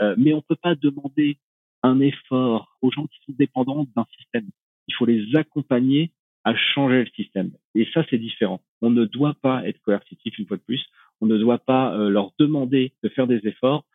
Euh, 0.02 0.16
mais 0.18 0.34
on 0.34 0.42
peut 0.42 0.58
pas 0.62 0.76
demander 0.76 1.38
un 1.84 2.00
effort 2.00 2.78
aux 2.82 2.92
gens 2.92 3.08
qui 3.08 3.18
sont 3.26 3.34
dépendants 3.38 3.86
d'un 3.96 4.06
système. 4.18 4.48
Il 4.88 4.96
faut 4.96 5.06
les 5.06 5.36
accompagner 5.36 6.12
à 6.44 6.56
changer 6.56 7.04
le 7.04 7.10
système. 7.16 7.52
Et 7.74 7.88
ça, 7.94 8.06
c'est 8.10 8.18
différent. 8.18 8.62
On 8.82 8.90
ne 8.90 9.06
doit 9.06 9.36
pas 9.42 9.66
être 9.68 9.82
coercitif 9.82 10.38
une 10.38 10.46
fois 10.46 10.58
de 10.58 10.62
plus. 10.62 10.84
On 11.22 11.26
ne 11.26 11.38
doit 11.38 11.60
pas 11.60 11.96
euh, 11.96 12.10
leur 12.10 12.32
demander 12.38 12.94
de 13.04 13.10
faire 13.10 13.28
des 13.28 13.48
efforts 13.48 13.86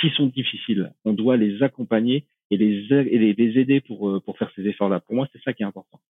qui 0.00 0.10
sont 0.10 0.26
difficiles. 0.26 0.92
On 1.04 1.12
doit 1.12 1.36
les 1.36 1.62
accompagner 1.62 2.26
et 2.50 2.56
les, 2.56 3.58
aider 3.60 3.80
pour, 3.80 4.08
euh, 4.08 4.20
pour 4.20 4.36
faire 4.36 4.50
ces 4.56 4.62
efforts-là. 4.62 5.00
Pour 5.00 5.14
moi, 5.14 5.28
c'est 5.32 5.42
ça 5.42 5.52
qui 5.52 5.62
est 5.62 5.66
important. 5.66 6.00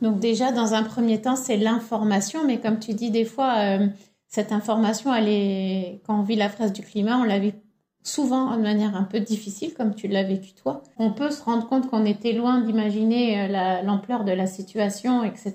Donc 0.00 0.18
déjà, 0.18 0.52
dans 0.52 0.74
un 0.74 0.82
premier 0.82 1.20
temps, 1.20 1.36
c'est 1.36 1.56
l'information, 1.56 2.44
mais 2.46 2.58
comme 2.58 2.78
tu 2.78 2.94
dis, 2.94 3.10
des 3.10 3.24
fois, 3.24 3.54
euh, 3.58 3.86
cette 4.26 4.52
information, 4.52 5.14
elle 5.14 5.28
est, 5.28 6.00
quand 6.06 6.18
on 6.18 6.22
vit 6.22 6.36
la 6.36 6.48
fraise 6.48 6.72
du 6.72 6.82
climat, 6.82 7.18
on 7.18 7.24
la 7.24 7.38
vit 7.38 7.54
souvent 8.02 8.54
de 8.56 8.62
manière 8.62 8.96
un 8.96 9.04
peu 9.04 9.20
difficile, 9.20 9.72
comme 9.72 9.94
tu 9.94 10.08
l'as 10.08 10.24
vécu 10.24 10.52
toi. 10.52 10.82
On 10.98 11.12
peut 11.12 11.30
se 11.30 11.42
rendre 11.42 11.66
compte 11.66 11.88
qu'on 11.88 12.04
était 12.04 12.32
loin 12.32 12.60
d'imaginer 12.60 13.40
euh, 13.40 13.82
l'ampleur 13.82 14.24
de 14.24 14.32
la 14.32 14.46
situation, 14.46 15.24
etc. 15.24 15.54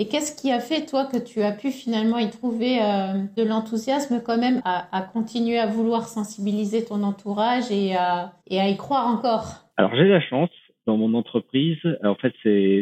Et 0.00 0.08
qu'est-ce 0.08 0.34
qui 0.34 0.50
a 0.50 0.60
fait, 0.60 0.86
toi, 0.86 1.04
que 1.04 1.18
tu 1.18 1.42
as 1.42 1.52
pu 1.52 1.70
finalement 1.70 2.16
y 2.16 2.30
trouver 2.30 2.78
euh, 2.80 3.20
de 3.36 3.42
l'enthousiasme 3.46 4.22
quand 4.24 4.38
même 4.38 4.62
à, 4.64 5.02
continuer 5.02 5.58
à 5.58 5.66
vouloir 5.66 6.08
sensibiliser 6.08 6.86
ton 6.86 7.02
entourage 7.02 7.70
et 7.70 7.94
à, 7.94 8.32
et 8.46 8.58
à 8.58 8.70
y 8.70 8.78
croire 8.78 9.06
encore? 9.08 9.68
Alors 9.76 9.94
j'ai 9.94 10.08
la 10.08 10.22
chance 10.22 10.48
dans 10.86 10.96
mon 10.96 11.12
entreprise, 11.12 11.76
en 12.02 12.14
fait, 12.14 12.32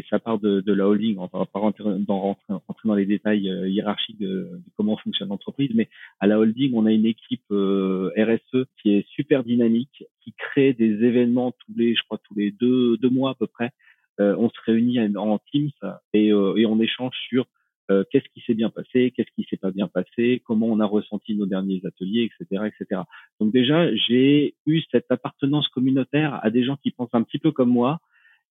ça 0.09 0.21
part 0.21 0.39
de, 0.39 0.63
la 0.73 0.87
holding. 0.87 1.19
On 1.19 1.23
va 1.23 1.45
pas 1.45 1.59
rentrer 1.59 1.83
dans, 2.07 2.21
rentrer, 2.21 2.55
dans 2.85 2.95
les 2.95 3.05
détails 3.05 3.51
euh, 3.51 3.69
hiérarchiques 3.69 4.21
de, 4.21 4.49
comment 4.77 4.97
fonctionne 4.99 5.31
l'entreprise, 5.31 5.73
mais 5.75 5.89
à 6.21 6.29
la 6.29 6.39
holding, 6.39 6.71
on 6.77 6.87
a 6.87 6.93
une 6.93 7.05
équipe 7.05 7.51
euh, 7.51 8.13
RSE 8.17 8.67
qui 8.81 8.95
est 8.95 9.05
super 9.09 9.43
dynamique, 9.43 10.05
qui 10.21 10.35
crée 10.39 10.73
des 10.73 11.05
événements 11.05 11.51
tous 11.51 11.75
les, 11.77 11.97
je 11.97 12.03
crois, 12.05 12.19
tous 12.23 12.37
les 12.37 12.53
deux, 12.53 12.97
deux 12.99 13.11
mois 13.11 13.33
à 13.33 13.35
peu 13.35 13.49
près. 13.49 13.73
Euh, 14.21 14.35
on 14.37 14.49
se 14.51 14.61
réunit 14.65 14.99
en 15.17 15.39
Teams 15.51 15.71
et, 16.13 16.29
et 16.29 16.67
on 16.67 16.81
échange 16.81 17.15
sur 17.29 17.47
euh, 17.91 18.05
qu'est-ce 18.11 18.29
qui 18.35 18.43
s'est 18.47 18.55
bien 18.55 18.69
passé, 18.69 19.13
qu'est-ce 19.17 19.31
qui 19.35 19.47
s'est 19.49 19.57
pas 19.57 19.71
bien 19.71 19.89
passé, 19.89 20.43
comment 20.45 20.67
on 20.67 20.79
a 20.79 20.85
ressenti 20.85 21.35
nos 21.35 21.47
derniers 21.47 21.81
ateliers, 21.87 22.29
etc., 22.31 22.65
etc. 22.67 23.03
Donc 23.41 23.51
déjà, 23.51 23.95
j'ai 23.95 24.55
eu 24.67 24.83
cette 24.91 25.11
appartenance 25.11 25.69
communautaire 25.69 26.39
à 26.43 26.51
des 26.51 26.65
gens 26.65 26.77
qui 26.77 26.91
pensent 26.91 27.15
un 27.15 27.23
petit 27.23 27.39
peu 27.39 27.51
comme 27.51 27.71
moi, 27.71 27.99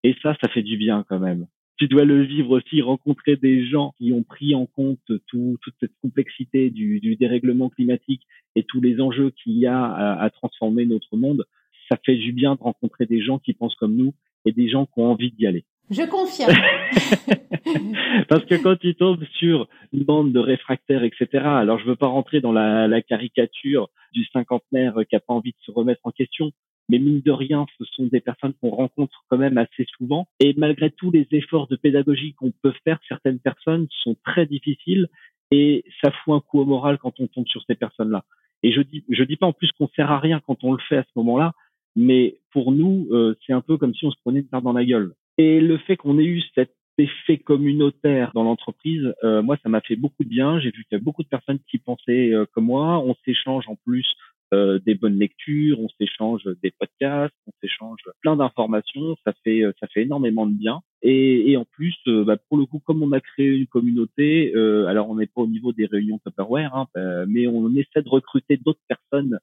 et 0.03 0.15
ça, 0.23 0.35
ça 0.41 0.47
fait 0.49 0.63
du 0.63 0.75
bien 0.75 1.05
quand 1.07 1.19
même. 1.19 1.45
Tu 1.77 1.87
dois 1.87 2.05
le 2.05 2.23
vivre 2.23 2.49
aussi, 2.57 2.81
rencontrer 2.81 3.35
des 3.35 3.67
gens 3.67 3.93
qui 3.99 4.11
ont 4.11 4.23
pris 4.23 4.55
en 4.55 4.65
compte 4.65 5.11
tout, 5.27 5.57
toute 5.61 5.75
cette 5.79 5.93
complexité 6.01 6.71
du, 6.71 6.99
du, 6.99 7.15
dérèglement 7.15 7.69
climatique 7.69 8.23
et 8.55 8.63
tous 8.63 8.81
les 8.81 8.99
enjeux 8.99 9.29
qu'il 9.29 9.53
y 9.53 9.67
a 9.67 9.85
à, 9.85 10.19
à 10.19 10.29
transformer 10.31 10.87
notre 10.87 11.15
monde. 11.15 11.45
Ça 11.89 11.97
fait 12.05 12.15
du 12.15 12.33
bien 12.33 12.55
de 12.55 12.61
rencontrer 12.61 13.05
des 13.05 13.21
gens 13.21 13.39
qui 13.39 13.53
pensent 13.53 13.75
comme 13.75 13.95
nous 13.95 14.13
et 14.45 14.51
des 14.51 14.69
gens 14.69 14.85
qui 14.85 14.99
ont 14.99 15.11
envie 15.11 15.31
d'y 15.31 15.47
aller. 15.47 15.65
Je 15.89 16.03
confirme. 16.03 16.51
Parce 18.27 18.43
que 18.45 18.55
quand 18.61 18.75
tu 18.75 18.93
tombes 18.95 19.23
sur 19.37 19.69
une 19.93 20.03
bande 20.03 20.33
de 20.33 20.39
réfractaires, 20.39 21.03
etc., 21.03 21.27
alors 21.33 21.79
je 21.79 21.85
veux 21.85 21.95
pas 21.95 22.07
rentrer 22.07 22.41
dans 22.41 22.51
la, 22.51 22.87
la 22.87 23.01
caricature 23.01 23.89
du 24.11 24.25
cinquantenaire 24.33 24.95
qui 25.09 25.15
a 25.15 25.21
pas 25.21 25.33
envie 25.33 25.51
de 25.51 25.57
se 25.65 25.71
remettre 25.71 26.01
en 26.03 26.11
question, 26.11 26.51
mais 26.89 26.99
mine 26.99 27.21
de 27.21 27.31
rien, 27.31 27.65
ce 27.77 27.85
sont 27.85 28.05
des 28.05 28.21
personnes 28.21 28.53
qu'on 28.61 28.69
rencontre 28.69 29.23
quand 29.29 29.37
même 29.37 29.57
assez 29.57 29.85
souvent. 29.97 30.27
Et 30.39 30.53
malgré 30.57 30.89
tous 30.91 31.11
les 31.11 31.27
efforts 31.31 31.67
de 31.67 31.75
pédagogie 31.75 32.33
qu'on 32.33 32.51
peut 32.51 32.73
faire, 32.83 32.99
certaines 33.07 33.39
personnes 33.39 33.87
sont 34.03 34.15
très 34.25 34.45
difficiles 34.45 35.07
et 35.51 35.85
ça 36.01 36.11
fout 36.11 36.35
un 36.35 36.39
coup 36.39 36.59
au 36.59 36.65
moral 36.65 36.97
quand 36.97 37.19
on 37.19 37.27
tombe 37.27 37.47
sur 37.47 37.63
ces 37.67 37.75
personnes-là. 37.75 38.23
Et 38.63 38.71
je 38.71 38.81
dis, 38.81 39.03
je 39.09 39.23
dis 39.23 39.35
pas 39.35 39.45
en 39.45 39.53
plus 39.53 39.71
qu'on 39.73 39.87
sert 39.95 40.11
à 40.11 40.19
rien 40.19 40.41
quand 40.45 40.63
on 40.63 40.73
le 40.73 40.79
fait 40.89 40.97
à 40.97 41.03
ce 41.03 41.11
moment-là, 41.17 41.53
mais 41.97 42.37
pour 42.51 42.71
nous, 42.71 43.07
euh, 43.11 43.35
c'est 43.45 43.53
un 43.53 43.61
peu 43.61 43.77
comme 43.77 43.93
si 43.93 44.05
on 44.05 44.11
se 44.11 44.19
prenait 44.23 44.39
une 44.39 44.47
part 44.47 44.61
dans 44.61 44.71
la 44.71 44.85
gueule. 44.85 45.13
Et 45.37 45.59
le 45.59 45.77
fait 45.79 45.97
qu'on 45.97 46.19
ait 46.19 46.25
eu 46.25 46.41
cet 46.55 46.71
effet 46.97 47.37
communautaire 47.37 48.31
dans 48.33 48.43
l'entreprise, 48.43 49.13
euh, 49.23 49.41
moi, 49.41 49.57
ça 49.63 49.69
m'a 49.69 49.81
fait 49.81 49.95
beaucoup 49.95 50.23
de 50.23 50.29
bien. 50.29 50.59
J'ai 50.59 50.71
vu 50.71 50.83
qu'il 50.85 50.97
y 50.97 51.01
a 51.01 51.03
beaucoup 51.03 51.23
de 51.23 51.27
personnes 51.27 51.59
qui 51.69 51.79
pensaient 51.79 52.33
euh, 52.33 52.45
comme 52.53 52.65
moi. 52.65 52.99
On 52.99 53.15
s'échange 53.25 53.65
en 53.67 53.75
plus 53.75 54.07
euh, 54.53 54.79
des 54.85 54.95
bonnes 54.95 55.19
lectures, 55.19 55.79
on 55.79 55.89
s'échange 55.99 56.43
des 56.63 56.71
podcasts, 56.71 57.35
on 57.47 57.51
s'échange 57.61 57.99
plein 58.21 58.35
d'informations. 58.35 59.15
Ça 59.25 59.33
fait 59.43 59.63
ça 59.79 59.87
fait 59.87 60.03
énormément 60.03 60.45
de 60.45 60.53
bien. 60.53 60.81
Et, 61.01 61.51
et 61.51 61.57
en 61.57 61.65
plus, 61.65 61.95
bah, 62.07 62.37
pour 62.49 62.57
le 62.57 62.65
coup, 62.65 62.79
comme 62.79 63.03
on 63.03 63.11
a 63.11 63.19
créé 63.19 63.47
une 63.47 63.67
communauté, 63.67 64.55
alors 64.87 65.09
on 65.09 65.15
n'est 65.15 65.27
pas 65.27 65.41
au 65.41 65.47
niveau 65.47 65.73
des 65.73 65.85
réunions 65.85 66.19
Tupperware, 66.25 66.73
hein, 66.75 66.87
mais 67.27 67.45
on 67.47 67.69
essaie 67.75 68.01
de 68.01 68.09
recruter 68.09 68.57
d'autres 68.57 68.81
personnes 68.87 69.39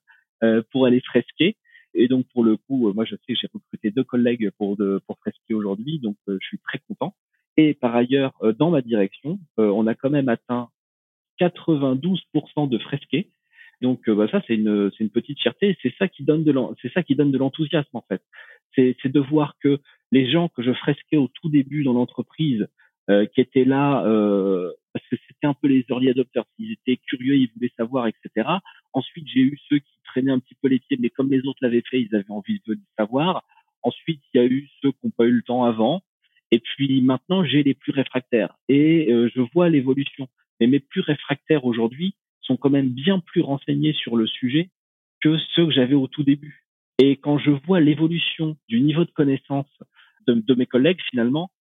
pour 0.71 0.85
aller 0.85 1.01
fresquer. 1.01 1.55
Et 1.95 2.07
donc 2.07 2.27
pour 2.33 2.43
le 2.43 2.57
coup, 2.57 2.89
euh, 2.89 2.93
moi 2.93 3.05
je 3.05 3.15
sais 3.15 3.35
j'ai 3.35 3.47
recruté 3.51 3.89
deux 3.89 4.03
collègues 4.03 4.51
pour 4.57 4.75
de, 4.75 5.01
pour 5.07 5.17
aujourd'hui, 5.51 5.99
donc 5.99 6.17
euh, 6.27 6.37
je 6.41 6.47
suis 6.47 6.59
très 6.59 6.79
content. 6.87 7.15
Et 7.57 7.73
par 7.73 7.95
ailleurs, 7.95 8.33
euh, 8.43 8.51
dans 8.51 8.69
ma 8.69 8.81
direction, 8.81 9.39
on 9.57 9.87
a 9.87 9.95
quand 9.95 10.09
même 10.09 10.29
atteint 10.29 10.69
92% 11.39 12.69
de 12.69 12.77
fresqués. 12.77 13.29
Donc 13.81 14.09
bah, 14.09 14.27
ça 14.29 14.41
c'est 14.47 14.55
une 14.55 14.91
une 14.99 15.09
petite 15.09 15.39
fierté. 15.39 15.77
C'est 15.81 15.93
ça 15.97 16.07
qui 16.07 16.23
donne 16.23 16.43
de 16.43 17.37
l'enthousiasme 17.37 17.95
en 17.95 18.03
fait. 18.07 18.21
C'est 18.75 18.95
c'est 19.01 19.11
de 19.11 19.19
voir 19.19 19.55
que 19.61 19.79
les 20.11 20.29
gens 20.29 20.49
que 20.49 20.63
je 20.63 20.73
fresquais 20.73 21.17
au 21.17 21.27
tout 21.27 21.49
début 21.49 21.83
dans 21.83 21.93
l'entreprise, 21.93 22.67
qui 23.07 23.41
étaient 23.41 23.65
là 23.65 24.03
parce 24.93 25.05
que 25.09 25.17
c'était 25.27 25.47
un 25.47 25.53
peu 25.53 25.67
les 25.67 25.85
early 25.89 26.09
adopters, 26.09 26.45
ils 26.57 26.71
étaient 26.71 26.97
curieux, 26.97 27.35
ils 27.35 27.49
voulaient 27.53 27.73
savoir, 27.77 28.07
etc. 28.07 28.47
Ensuite 28.93 29.27
j'ai 29.27 29.41
eu 29.41 29.59
ceux 29.69 29.79
qui 29.79 29.95
traînaient 30.15 30.31
un 30.31 30.39
petit 30.39 30.55
peu 30.55 30.67
les 30.67 30.79
pieds, 30.79 30.97
mais 30.99 31.09
comme 31.09 31.29
les 31.29 31.45
autres 31.45 31.59
l'avaient 31.61 31.83
fait, 31.89 32.01
ils 32.01 32.15
avaient 32.15 32.25
envie 32.29 32.61
de 32.65 32.77
savoir. 32.97 33.43
Ensuite, 33.83 34.21
il 34.33 34.37
y 34.37 34.39
a 34.39 34.45
eu 34.45 34.69
ceux 34.81 34.91
qui 34.91 34.97
n'ont 35.03 35.11
pas 35.11 35.25
eu 35.25 35.31
le 35.31 35.43
temps 35.43 35.65
avant. 35.65 36.01
Et 36.51 36.59
puis 36.59 37.01
maintenant, 37.01 37.43
j'ai 37.43 37.63
les 37.63 37.73
plus 37.73 37.91
réfractaires. 37.91 38.55
Et 38.69 39.11
euh, 39.11 39.29
je 39.35 39.41
vois 39.53 39.69
l'évolution. 39.69 40.27
Mais 40.59 40.67
mes 40.67 40.79
plus 40.79 41.01
réfractaires 41.01 41.65
aujourd'hui 41.65 42.15
sont 42.41 42.55
quand 42.55 42.69
même 42.69 42.89
bien 42.89 43.19
plus 43.19 43.41
renseignés 43.41 43.93
sur 43.93 44.15
le 44.15 44.27
sujet 44.27 44.69
que 45.21 45.37
ceux 45.55 45.65
que 45.65 45.73
j'avais 45.73 45.95
au 45.95 46.07
tout 46.07 46.23
début. 46.23 46.65
Et 46.99 47.17
quand 47.17 47.37
je 47.37 47.51
vois 47.51 47.81
l'évolution 47.81 48.55
du 48.69 48.79
niveau 48.79 49.03
de 49.03 49.11
connaissance 49.11 49.67
de 50.27 50.55
mes 50.55 50.65
collègues, 50.65 51.01
finalement, 51.09 51.51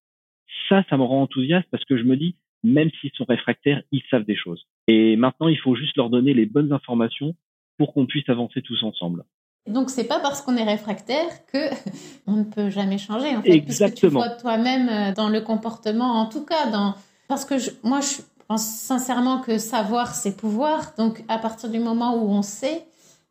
ça, 0.69 0.85
ça 0.89 0.97
me 0.97 1.03
rend 1.03 1.23
enthousiaste 1.23 1.67
parce 1.71 1.85
que 1.85 1.97
je 1.97 2.05
me 2.05 2.17
dis, 2.17 2.37
même 2.63 2.91
s'ils 3.01 3.11
sont 3.15 3.25
réfractaires, 3.25 3.83
ils 3.91 4.03
savent 4.11 4.25
des 4.25 4.37
choses. 4.37 4.67
Et 4.87 5.17
maintenant, 5.17 5.49
il 5.49 5.59
faut 5.59 5.75
juste 5.75 5.97
leur 5.97 6.09
donner 6.09 6.35
les 6.35 6.47
bonnes 6.47 6.73
informations 6.73 7.35
pour 7.79 7.93
qu'on 7.93 8.07
puisse 8.07 8.29
avancer 8.29 8.63
tous 8.63 8.83
ensemble. 8.83 9.25
Donc 9.67 9.89
c'est 9.91 10.05
pas 10.05 10.21
parce 10.21 10.43
qu'on 10.43 10.57
est 10.57 10.65
réfractaire 10.65 11.47
que 11.47 11.71
on 12.27 12.33
ne 12.33 12.45
peut 12.45 12.71
jamais 12.71 12.99
changer 12.99 13.35
en 13.35 13.43
fait, 13.43 13.51
Exactement. 13.51 13.91
puisque 13.91 14.01
tu 14.01 14.09
vois 14.09 14.29
toi-même 14.31 14.89
euh, 14.89 15.13
dans 15.15 15.29
le 15.29 15.41
comportement, 15.41 16.21
en 16.21 16.27
tout 16.27 16.45
cas 16.45 16.71
dans 16.71 16.95
parce 17.29 17.45
que 17.45 17.59
je, 17.59 17.71
moi 17.83 18.01
je 18.01 18.23
pense 18.47 18.65
sincèrement 18.67 19.41
que 19.41 19.59
savoir 19.59 20.15
c'est 20.15 20.37
pouvoir. 20.37 20.93
Donc 20.99 21.25
à 21.29 21.39
partir 21.39 21.71
du 21.71 21.79
moment 21.79 22.17
où 22.17 22.29
on 22.29 22.43
sait, 22.43 22.85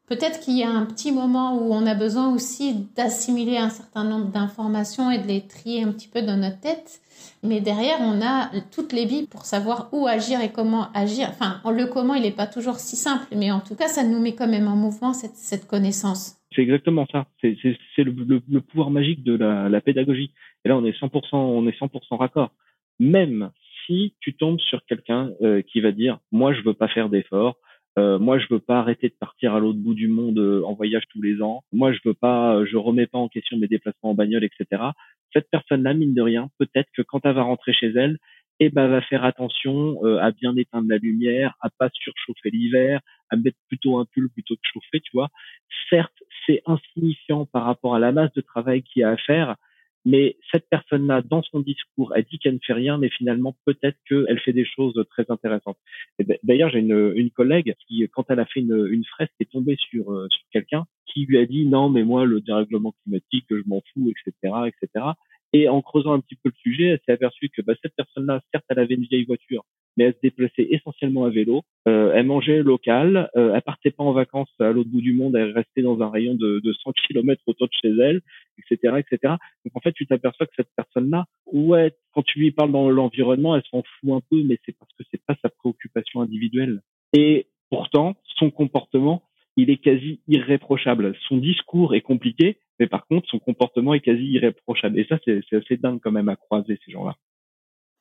peut-être 0.07 0.39
qu'il 0.39 0.57
y 0.57 0.63
a 0.63 0.69
un 0.69 0.85
petit 0.85 1.11
moment 1.11 1.57
où 1.57 1.73
on 1.73 1.85
a 1.85 1.95
besoin 1.95 2.33
aussi 2.33 2.87
d'assimiler 2.95 3.57
un 3.57 3.69
certain 3.69 4.03
nombre 4.03 4.31
d'informations 4.31 5.11
et 5.11 5.19
de 5.19 5.27
les 5.27 5.47
trier 5.47 5.83
un 5.83 5.91
petit 5.91 6.07
peu 6.07 6.21
dans 6.21 6.37
notre 6.37 6.59
tête. 6.59 6.99
Mais 7.43 7.61
derrière, 7.61 7.97
on 7.99 8.21
a 8.21 8.49
toutes 8.71 8.93
les 8.93 9.05
billes 9.05 9.27
pour 9.27 9.45
savoir 9.45 9.89
où 9.91 10.07
agir 10.07 10.41
et 10.41 10.51
comment 10.51 10.91
agir. 10.93 11.27
Enfin, 11.29 11.61
le 11.71 11.85
comment, 11.85 12.15
il 12.15 12.23
n'est 12.23 12.31
pas 12.31 12.47
toujours 12.47 12.75
si 12.75 12.95
simple, 12.95 13.27
mais 13.35 13.51
en 13.51 13.59
tout 13.59 13.75
cas, 13.75 13.87
ça 13.87 14.03
nous 14.03 14.19
met 14.19 14.33
quand 14.33 14.47
même 14.47 14.67
en 14.67 14.75
mouvement 14.75 15.13
cette, 15.13 15.35
cette 15.35 15.67
connaissance. 15.67 16.37
C'est 16.55 16.61
exactement 16.61 17.05
ça. 17.11 17.25
C'est 17.41 18.03
le, 18.03 18.59
pouvoir 18.61 18.91
magique 18.91 19.23
de 19.23 19.35
la, 19.35 19.81
pédagogie. 19.81 20.31
Et 20.63 20.69
là, 20.69 20.77
on 20.77 20.85
est 20.85 20.97
100%, 20.97 21.35
on 21.35 21.67
est 21.67 21.79
100% 21.79 22.17
raccord. 22.17 22.51
Même 22.99 23.51
si 23.85 24.13
tu 24.19 24.35
tombes 24.35 24.59
sur 24.59 24.85
quelqu'un 24.85 25.31
euh, 25.41 25.61
qui 25.61 25.81
va 25.81 25.91
dire, 25.91 26.19
moi, 26.31 26.53
je 26.53 26.61
veux 26.61 26.73
pas 26.73 26.87
faire 26.87 27.09
d'efforts, 27.09 27.57
euh, 27.99 28.17
moi, 28.17 28.39
je 28.39 28.47
veux 28.49 28.59
pas 28.59 28.79
arrêter 28.79 29.09
de 29.09 29.15
partir 29.19 29.53
à 29.53 29.59
l'autre 29.59 29.77
bout 29.77 29.93
du 29.93 30.07
monde 30.07 30.39
euh, 30.39 30.63
en 30.63 30.73
voyage 30.73 31.03
tous 31.09 31.21
les 31.21 31.41
ans. 31.41 31.63
Moi, 31.71 31.93
je 31.93 31.99
veux 32.05 32.15
pas, 32.15 32.65
je 32.65 32.75
remets 32.75 33.05
pas 33.05 33.19
en 33.19 33.27
question 33.27 33.57
mes 33.57 33.67
déplacements 33.67 34.11
en 34.11 34.13
bagnole, 34.15 34.43
etc 34.43 34.81
cette 35.33 35.49
personne-là, 35.49 35.93
mine 35.93 36.13
de 36.13 36.21
rien, 36.21 36.49
peut-être 36.59 36.89
que 36.95 37.01
quand 37.01 37.25
elle 37.25 37.35
va 37.35 37.43
rentrer 37.43 37.73
chez 37.73 37.87
elle, 37.87 38.17
eh 38.59 38.69
ben, 38.69 38.87
va 38.87 39.01
faire 39.01 39.25
attention 39.25 39.97
euh, 40.05 40.19
à 40.19 40.31
bien 40.31 40.55
éteindre 40.55 40.87
la 40.87 40.97
lumière, 40.97 41.55
à 41.59 41.69
pas 41.69 41.89
surchauffer 41.91 42.51
l'hiver, 42.51 43.01
à 43.29 43.35
mettre 43.35 43.57
plutôt 43.67 43.97
un 43.97 44.05
pull 44.05 44.29
plutôt 44.29 44.55
que 44.55 44.61
chauffer, 44.61 45.01
tu 45.01 45.11
vois. 45.13 45.29
Certes, 45.89 46.13
c'est 46.45 46.61
insignifiant 46.67 47.45
par 47.47 47.65
rapport 47.65 47.95
à 47.95 47.99
la 47.99 48.11
masse 48.11 48.31
de 48.33 48.41
travail 48.41 48.83
qu'il 48.83 49.01
y 49.01 49.03
a 49.03 49.09
à 49.09 49.17
faire, 49.17 49.55
mais 50.05 50.37
cette 50.51 50.69
personne-là, 50.69 51.21
dans 51.23 51.41
son 51.41 51.61
discours, 51.61 52.13
elle 52.15 52.25
dit 52.25 52.37
qu'elle 52.37 52.55
ne 52.55 52.59
fait 52.65 52.73
rien, 52.73 52.97
mais 52.97 53.09
finalement, 53.09 53.55
peut-être 53.65 53.97
qu'elle 54.07 54.39
fait 54.39 54.53
des 54.53 54.65
choses 54.65 55.01
très 55.09 55.25
intéressantes. 55.29 55.77
D'ailleurs, 56.43 56.69
j'ai 56.69 56.79
une, 56.79 57.13
une, 57.15 57.31
collègue 57.31 57.73
qui, 57.87 58.05
quand 58.11 58.25
elle 58.29 58.39
a 58.39 58.45
fait 58.45 58.59
une, 58.59 58.87
une 58.91 59.05
fresque, 59.05 59.31
est 59.39 59.49
tombée 59.51 59.77
sur, 59.77 60.11
euh, 60.11 60.27
sur 60.29 60.43
quelqu'un 60.51 60.85
qui 61.05 61.25
lui 61.25 61.37
a 61.37 61.45
dit 61.45 61.65
non, 61.65 61.89
mais 61.89 62.03
moi, 62.03 62.25
le 62.25 62.41
dérèglement 62.41 62.93
climatique, 63.03 63.45
je 63.49 63.61
m'en 63.65 63.81
fous, 63.93 64.11
etc., 64.11 64.53
etc. 64.67 65.05
Et 65.53 65.69
en 65.69 65.81
creusant 65.81 66.13
un 66.13 66.19
petit 66.19 66.35
peu 66.35 66.49
le 66.49 66.55
sujet, 66.57 66.85
elle 66.85 66.99
s'est 67.05 67.11
aperçue 67.13 67.49
que 67.49 67.61
bah, 67.61 67.73
cette 67.81 67.95
personne-là, 67.95 68.41
certes, 68.51 68.65
elle 68.69 68.79
avait 68.79 68.95
une 68.95 69.03
vieille 69.03 69.25
voiture, 69.25 69.63
mais 69.95 70.05
elle 70.05 70.13
se 70.13 70.19
déplaçait 70.23 70.67
essentiellement 70.71 71.25
à 71.25 71.29
vélo. 71.29 71.61
Euh, 71.87 72.11
elle 72.15 72.25
mangeait 72.25 72.63
local, 72.63 73.29
euh, 73.35 73.53
elle 73.53 73.61
partait 73.61 73.91
pas 73.91 74.03
en 74.03 74.13
vacances 74.13 74.49
à 74.59 74.71
l'autre 74.71 74.89
bout 74.89 75.01
du 75.01 75.13
monde, 75.13 75.35
elle 75.35 75.51
restait 75.51 75.83
dans 75.83 76.01
un 76.01 76.09
rayon 76.09 76.33
de, 76.33 76.59
de 76.59 76.73
100 76.73 76.91
km 77.07 77.39
autour 77.45 77.67
de 77.67 77.73
chez 77.79 77.89
elle, 77.89 78.21
etc., 78.57 78.95
etc. 78.97 79.35
Donc 79.63 79.75
en 79.75 79.79
fait, 79.79 79.91
tu 79.91 80.07
t'aperçois 80.07 80.47
que 80.47 80.53
cette 80.55 80.71
personne-là, 80.75 81.25
ouais, 81.45 81.93
quand 82.13 82.23
tu 82.23 82.39
lui 82.39 82.51
parles 82.51 82.71
dans 82.71 82.89
l'environnement, 82.89 83.55
elle 83.55 83.63
s'en 83.69 83.83
fout 83.83 84.11
un 84.11 84.21
peu, 84.31 84.41
mais 84.43 84.57
c'est 84.65 84.75
parce 84.75 84.91
que 84.97 85.03
pas 85.27 85.35
sa 85.41 85.49
préoccupation 85.49 86.21
individuelle. 86.21 86.81
Et 87.13 87.47
pourtant, 87.69 88.15
son 88.37 88.51
comportement, 88.51 89.23
il 89.57 89.69
est 89.69 89.77
quasi 89.77 90.21
irréprochable. 90.27 91.15
Son 91.27 91.37
discours 91.37 91.95
est 91.95 92.01
compliqué, 92.01 92.57
mais 92.79 92.87
par 92.87 93.05
contre, 93.07 93.27
son 93.29 93.39
comportement 93.39 93.93
est 93.93 93.99
quasi 93.99 94.23
irréprochable. 94.23 94.99
Et 94.99 95.05
ça, 95.07 95.17
c'est 95.25 95.55
assez 95.55 95.77
dingue 95.77 95.99
quand 96.01 96.11
même 96.11 96.29
à 96.29 96.35
croiser 96.35 96.79
ces 96.85 96.91
gens-là. 96.91 97.15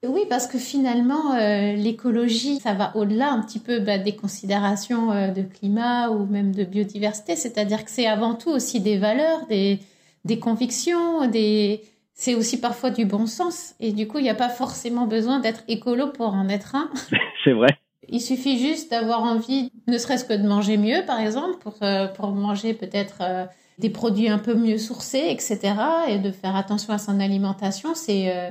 Oui, 0.04 0.22
parce 0.28 0.48
que 0.48 0.58
finalement, 0.58 1.34
euh, 1.34 1.74
l'écologie, 1.74 2.56
ça 2.56 2.74
va 2.74 2.96
au-delà 2.96 3.30
un 3.30 3.40
petit 3.40 3.60
peu 3.60 3.78
bah, 3.78 3.98
des 3.98 4.16
considérations 4.16 5.12
euh, 5.12 5.30
de 5.30 5.42
climat 5.42 6.10
ou 6.10 6.26
même 6.26 6.52
de 6.52 6.64
biodiversité. 6.64 7.36
C'est-à-dire 7.36 7.84
que 7.84 7.90
c'est 7.90 8.06
avant 8.06 8.34
tout 8.34 8.50
aussi 8.50 8.80
des 8.80 8.98
valeurs, 8.98 9.46
des, 9.46 9.78
des 10.24 10.40
convictions, 10.40 11.28
des... 11.30 11.82
c'est 12.22 12.36
aussi 12.36 12.60
parfois 12.60 12.90
du 12.90 13.04
bon 13.04 13.26
sens. 13.26 13.74
Et 13.80 13.90
du 13.92 14.06
coup, 14.06 14.18
il 14.18 14.22
n'y 14.22 14.30
a 14.30 14.36
pas 14.36 14.48
forcément 14.48 15.08
besoin 15.08 15.40
d'être 15.40 15.64
écolo 15.66 16.06
pour 16.06 16.28
en 16.34 16.48
être 16.48 16.76
un. 16.76 16.88
c'est 17.44 17.50
vrai. 17.50 17.76
Il 18.08 18.20
suffit 18.20 18.60
juste 18.60 18.92
d'avoir 18.92 19.24
envie, 19.24 19.72
ne 19.88 19.98
serait-ce 19.98 20.24
que 20.24 20.40
de 20.40 20.46
manger 20.46 20.76
mieux, 20.76 21.04
par 21.04 21.18
exemple, 21.18 21.58
pour, 21.58 21.74
euh, 21.82 22.06
pour 22.06 22.30
manger 22.30 22.74
peut-être 22.74 23.48
des 23.80 23.90
produits 23.90 24.28
un 24.28 24.38
peu 24.38 24.54
mieux 24.54 24.78
sourcés, 24.78 25.30
etc. 25.30 25.74
Et 26.10 26.18
de 26.18 26.30
faire 26.30 26.54
attention 26.54 26.92
à 26.92 26.98
son 26.98 27.18
alimentation, 27.18 27.96
c'est 27.96 28.32
euh, 28.32 28.50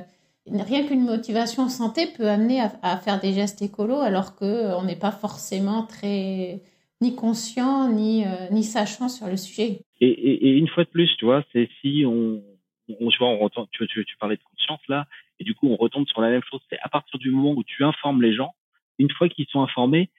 rien 0.50 0.86
qu'une 0.86 1.06
motivation 1.06 1.70
santé 1.70 2.08
peut 2.18 2.28
amener 2.28 2.60
à, 2.82 2.98
faire 2.98 3.22
des 3.22 3.32
gestes 3.32 3.62
écolos 3.62 4.02
alors 4.02 4.36
qu'on 4.36 4.84
n'est 4.84 5.00
pas 5.00 5.12
forcément 5.12 5.84
très 5.84 6.62
ni 7.00 7.16
conscient 7.16 7.90
ni, 7.90 8.26
ni 8.52 8.64
sachant 8.64 9.08
sur 9.08 9.28
le 9.28 9.38
sujet. 9.38 9.80
Et, 10.02 10.58
une 10.58 10.68
fois 10.68 10.84
de 10.84 10.90
plus, 10.90 11.10
tu 11.18 11.26
vois, 11.26 11.44
c'est 11.54 11.70
si 11.82 12.04
on, 12.06 12.42
on, 12.90 13.10
tu 13.10 13.18
vois, 13.18 13.30
on 13.30 13.50
tu, 13.50 13.88
tu, 13.88 14.06
tu 14.06 14.18
parlais 14.18 14.38
de 14.38 14.44
conscience 14.44 14.82
là, 14.88 15.06
et 15.40 15.44
du 15.44 15.56
coup 15.56 15.68
on 15.68 15.76
retombe 15.76 16.08
sur 16.08 16.22
la 16.22 16.30
même 16.30 16.44
chose. 16.50 16.62
C'est 16.70 16.80
à 16.82 16.90
partir 16.90 17.20
du 17.20 17.32
moment 17.32 17.54
où 17.54 17.64
tu 17.64 17.84
informes 17.84 18.22
les 18.22 18.34
gens, 18.34 18.54
une 19.00 19.12
fois 19.12 19.30
qu'ils 19.30 19.48
sont 19.48 19.62
informés, 19.62 20.10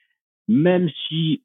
même 0.47 0.89
si 1.07 1.43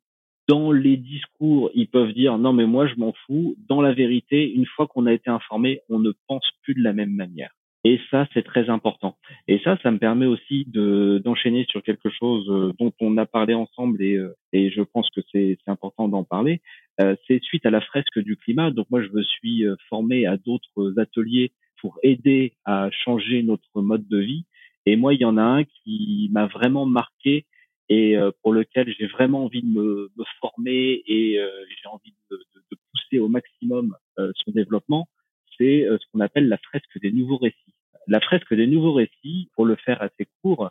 dans 0.49 0.73
les 0.73 0.97
discours, 0.97 1.71
ils 1.75 1.89
peuvent 1.89 2.13
dire 2.13 2.39
non 2.39 2.53
mais 2.53 2.67
moi 2.67 2.87
je 2.87 2.95
m'en 2.95 3.13
fous. 3.27 3.55
Dans 3.69 3.83
la 3.83 3.93
vérité, 3.93 4.51
une 4.51 4.67
fois 4.67 4.87
qu'on 4.87 5.07
a 5.07 5.13
été 5.13 5.31
informé, 5.31 5.81
on 5.89 5.99
ne 5.99 6.13
pense 6.27 6.49
plus 6.63 6.75
de 6.75 6.83
la 6.83 6.93
même 6.93 7.13
manière. 7.13 7.51
Et 7.89 7.99
ça, 8.11 8.27
c'est 8.35 8.43
très 8.43 8.69
important. 8.69 9.17
Et 9.47 9.59
ça, 9.65 9.79
ça 9.83 9.91
me 9.91 9.99
permet 9.99 10.27
aussi 10.27 10.67
de 10.67 11.23
d'enchaîner 11.25 11.65
sur 11.71 11.83
quelque 11.83 12.11
chose 12.11 12.45
euh, 12.51 12.75
dont 12.79 12.93
on 13.01 13.17
a 13.17 13.25
parlé 13.25 13.55
ensemble 13.55 14.03
et, 14.03 14.17
euh, 14.17 14.37
et 14.53 14.71
je 14.71 14.83
pense 14.83 15.09
que 15.11 15.23
c'est 15.33 15.57
important 15.67 16.07
d'en 16.07 16.23
parler. 16.23 16.61
Euh, 17.01 17.17
c'est 17.27 17.43
suite 17.43 17.65
à 17.65 17.71
la 17.71 17.81
fresque 17.81 18.19
du 18.19 18.37
climat. 18.37 18.71
Donc 18.71 18.91
moi, 18.91 19.01
je 19.03 19.09
me 19.09 19.23
suis 19.23 19.65
formé 19.89 20.27
à 20.27 20.37
d'autres 20.37 20.99
ateliers 20.99 21.53
pour 21.81 21.99
aider 22.03 22.53
à 22.67 22.91
changer 22.91 23.43
notre 23.43 23.81
mode 23.81 24.07
de 24.07 24.19
vie. 24.19 24.45
Et 24.85 24.97
moi, 24.97 25.15
il 25.15 25.21
y 25.21 25.25
en 25.25 25.39
a 25.39 25.43
un 25.43 25.65
qui 25.65 26.29
m'a 26.33 26.47
vraiment 26.47 26.85
marqué 26.85 27.47
et 27.89 28.17
euh, 28.17 28.31
pour 28.43 28.53
lequel 28.53 28.95
j'ai 28.99 29.07
vraiment 29.07 29.45
envie 29.45 29.63
de 29.63 29.69
me, 29.69 30.11
me 30.17 30.25
former 30.41 31.03
et 31.07 31.39
euh, 31.39 31.51
j'ai 31.69 31.89
envie 31.89 32.15
de, 32.31 32.37
de, 32.37 32.63
de, 32.71 32.79
pousser 32.93 33.19
au 33.19 33.29
maximum 33.29 33.97
euh, 34.19 34.31
son 34.45 34.51
développement, 34.51 35.09
c'est 35.57 35.87
ce 35.91 36.05
qu'on 36.13 36.21
appelle 36.21 36.49
la 36.49 36.59
fresque 36.59 37.01
des 37.01 37.11
nouveaux 37.11 37.39
récits. 37.39 37.75
La 38.09 38.21
fresque 38.21 38.53
des 38.55 38.67
nouveaux 38.67 38.95
récits, 38.95 39.51
pour 39.55 39.65
le 39.65 39.77
faire 39.77 40.03
assez 40.03 40.27
court, 40.43 40.71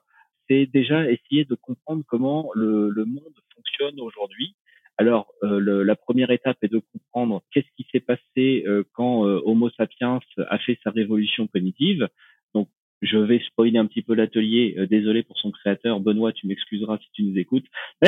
c'est 0.50 0.66
déjà 0.66 1.10
essayer 1.10 1.46
de 1.46 1.56
comprendre 1.56 2.04
comment 2.08 2.50
le, 2.54 2.90
le 2.90 3.06
monde 3.06 3.34
fonctionne 3.56 4.00
aujourd'hui. 4.00 4.56
Alors, 4.98 5.32
le, 5.44 5.84
la 5.84 5.96
première 5.96 6.32
étape 6.32 6.58
est 6.64 6.72
de 6.72 6.82
comprendre 6.92 7.44
qu'est-ce 7.52 7.68
qui 7.78 7.88
s'est 7.92 8.00
passé 8.00 8.66
quand 8.94 9.22
Homo 9.22 9.70
sapiens 9.70 10.20
a 10.50 10.58
fait 10.58 10.80
sa 10.84 10.90
révolution 10.90 11.48
cognitive. 11.48 12.10
Je 13.02 13.18
vais 13.18 13.40
spoiler 13.40 13.78
un 13.78 13.86
petit 13.86 14.02
peu 14.02 14.16
l'atelier. 14.16 14.76
Euh, 14.78 14.88
désolé 14.88 15.24
pour 15.24 15.38
son 15.38 15.52
créateur. 15.52 16.00
Benoît, 16.00 16.34
tu 16.34 16.48
m'excuseras 16.48 16.98
si 16.98 17.08
tu 17.14 17.24
nous 17.24 17.38
écoutes. 17.38 17.66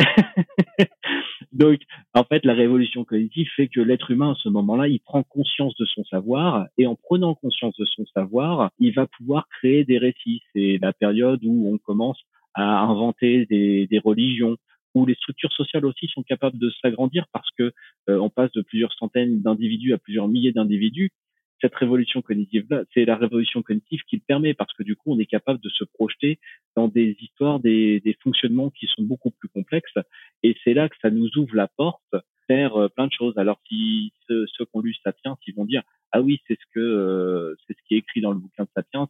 Donc, 1.51 1.79
en 2.13 2.23
fait, 2.23 2.43
la 2.43 2.53
révolution 2.53 3.03
cognitive 3.03 3.47
fait 3.55 3.67
que 3.67 3.81
l'être 3.81 4.11
humain, 4.11 4.31
à 4.31 4.35
ce 4.35 4.49
moment-là, 4.49 4.87
il 4.87 4.99
prend 4.99 5.23
conscience 5.23 5.75
de 5.75 5.85
son 5.85 6.03
savoir 6.05 6.67
et 6.77 6.87
en 6.87 6.95
prenant 6.95 7.35
conscience 7.35 7.75
de 7.77 7.85
son 7.85 8.05
savoir, 8.07 8.71
il 8.79 8.93
va 8.93 9.05
pouvoir 9.05 9.47
créer 9.59 9.83
des 9.83 9.99
récits. 9.99 10.41
C'est 10.53 10.79
la 10.81 10.93
période 10.93 11.39
où 11.43 11.71
on 11.71 11.77
commence 11.77 12.19
à 12.55 12.81
inventer 12.81 13.45
des, 13.45 13.87
des 13.87 13.99
religions, 13.99 14.57
où 14.95 15.05
les 15.05 15.15
structures 15.15 15.53
sociales 15.53 15.85
aussi 15.85 16.07
sont 16.07 16.23
capables 16.23 16.57
de 16.57 16.71
s'agrandir 16.81 17.25
parce 17.31 17.49
que 17.57 17.71
euh, 18.09 18.19
on 18.19 18.29
passe 18.29 18.51
de 18.53 18.61
plusieurs 18.61 18.93
centaines 18.93 19.41
d'individus 19.41 19.93
à 19.93 19.97
plusieurs 19.97 20.27
milliers 20.27 20.51
d'individus 20.51 21.11
cette 21.61 21.75
révolution 21.75 22.21
cognitive-là, 22.21 22.83
c'est 22.93 23.05
la 23.05 23.15
révolution 23.15 23.61
cognitive 23.61 24.01
qui 24.09 24.17
le 24.17 24.21
permet 24.25 24.53
parce 24.53 24.73
que 24.73 24.83
du 24.83 24.95
coup, 24.95 25.13
on 25.13 25.19
est 25.19 25.25
capable 25.25 25.59
de 25.59 25.69
se 25.69 25.83
projeter 25.83 26.39
dans 26.75 26.87
des 26.87 27.17
histoires, 27.21 27.59
des, 27.59 27.99
des 27.99 28.17
fonctionnements 28.23 28.69
qui 28.69 28.87
sont 28.87 29.03
beaucoup 29.03 29.31
plus 29.31 29.49
complexes. 29.49 29.97
Et 30.43 30.55
c'est 30.63 30.73
là 30.73 30.89
que 30.89 30.95
ça 31.01 31.09
nous 31.09 31.29
ouvre 31.37 31.55
la 31.55 31.67
porte 31.67 32.15
vers 32.49 32.75
euh, 32.75 32.89
plein 32.89 33.07
de 33.07 33.11
choses. 33.11 33.37
Alors, 33.37 33.59
si 33.67 34.11
ceux, 34.27 34.45
ceux 34.47 34.65
qui 34.65 34.71
ont 34.73 34.81
lu 34.81 34.95
Sapiens, 35.03 35.37
ils 35.47 35.55
vont 35.55 35.65
dire 35.65 35.83
ah 36.11 36.21
oui, 36.21 36.41
c'est 36.47 36.55
ce 36.55 36.65
que 36.73 36.79
euh, 36.79 37.55
c'est 37.67 37.77
ce 37.77 37.83
qui 37.87 37.95
est 37.95 37.99
écrit 37.99 38.21
dans 38.21 38.31
le 38.31 38.39
bouquin 38.39 38.63
de 38.63 38.69
Sapiens. 38.75 39.07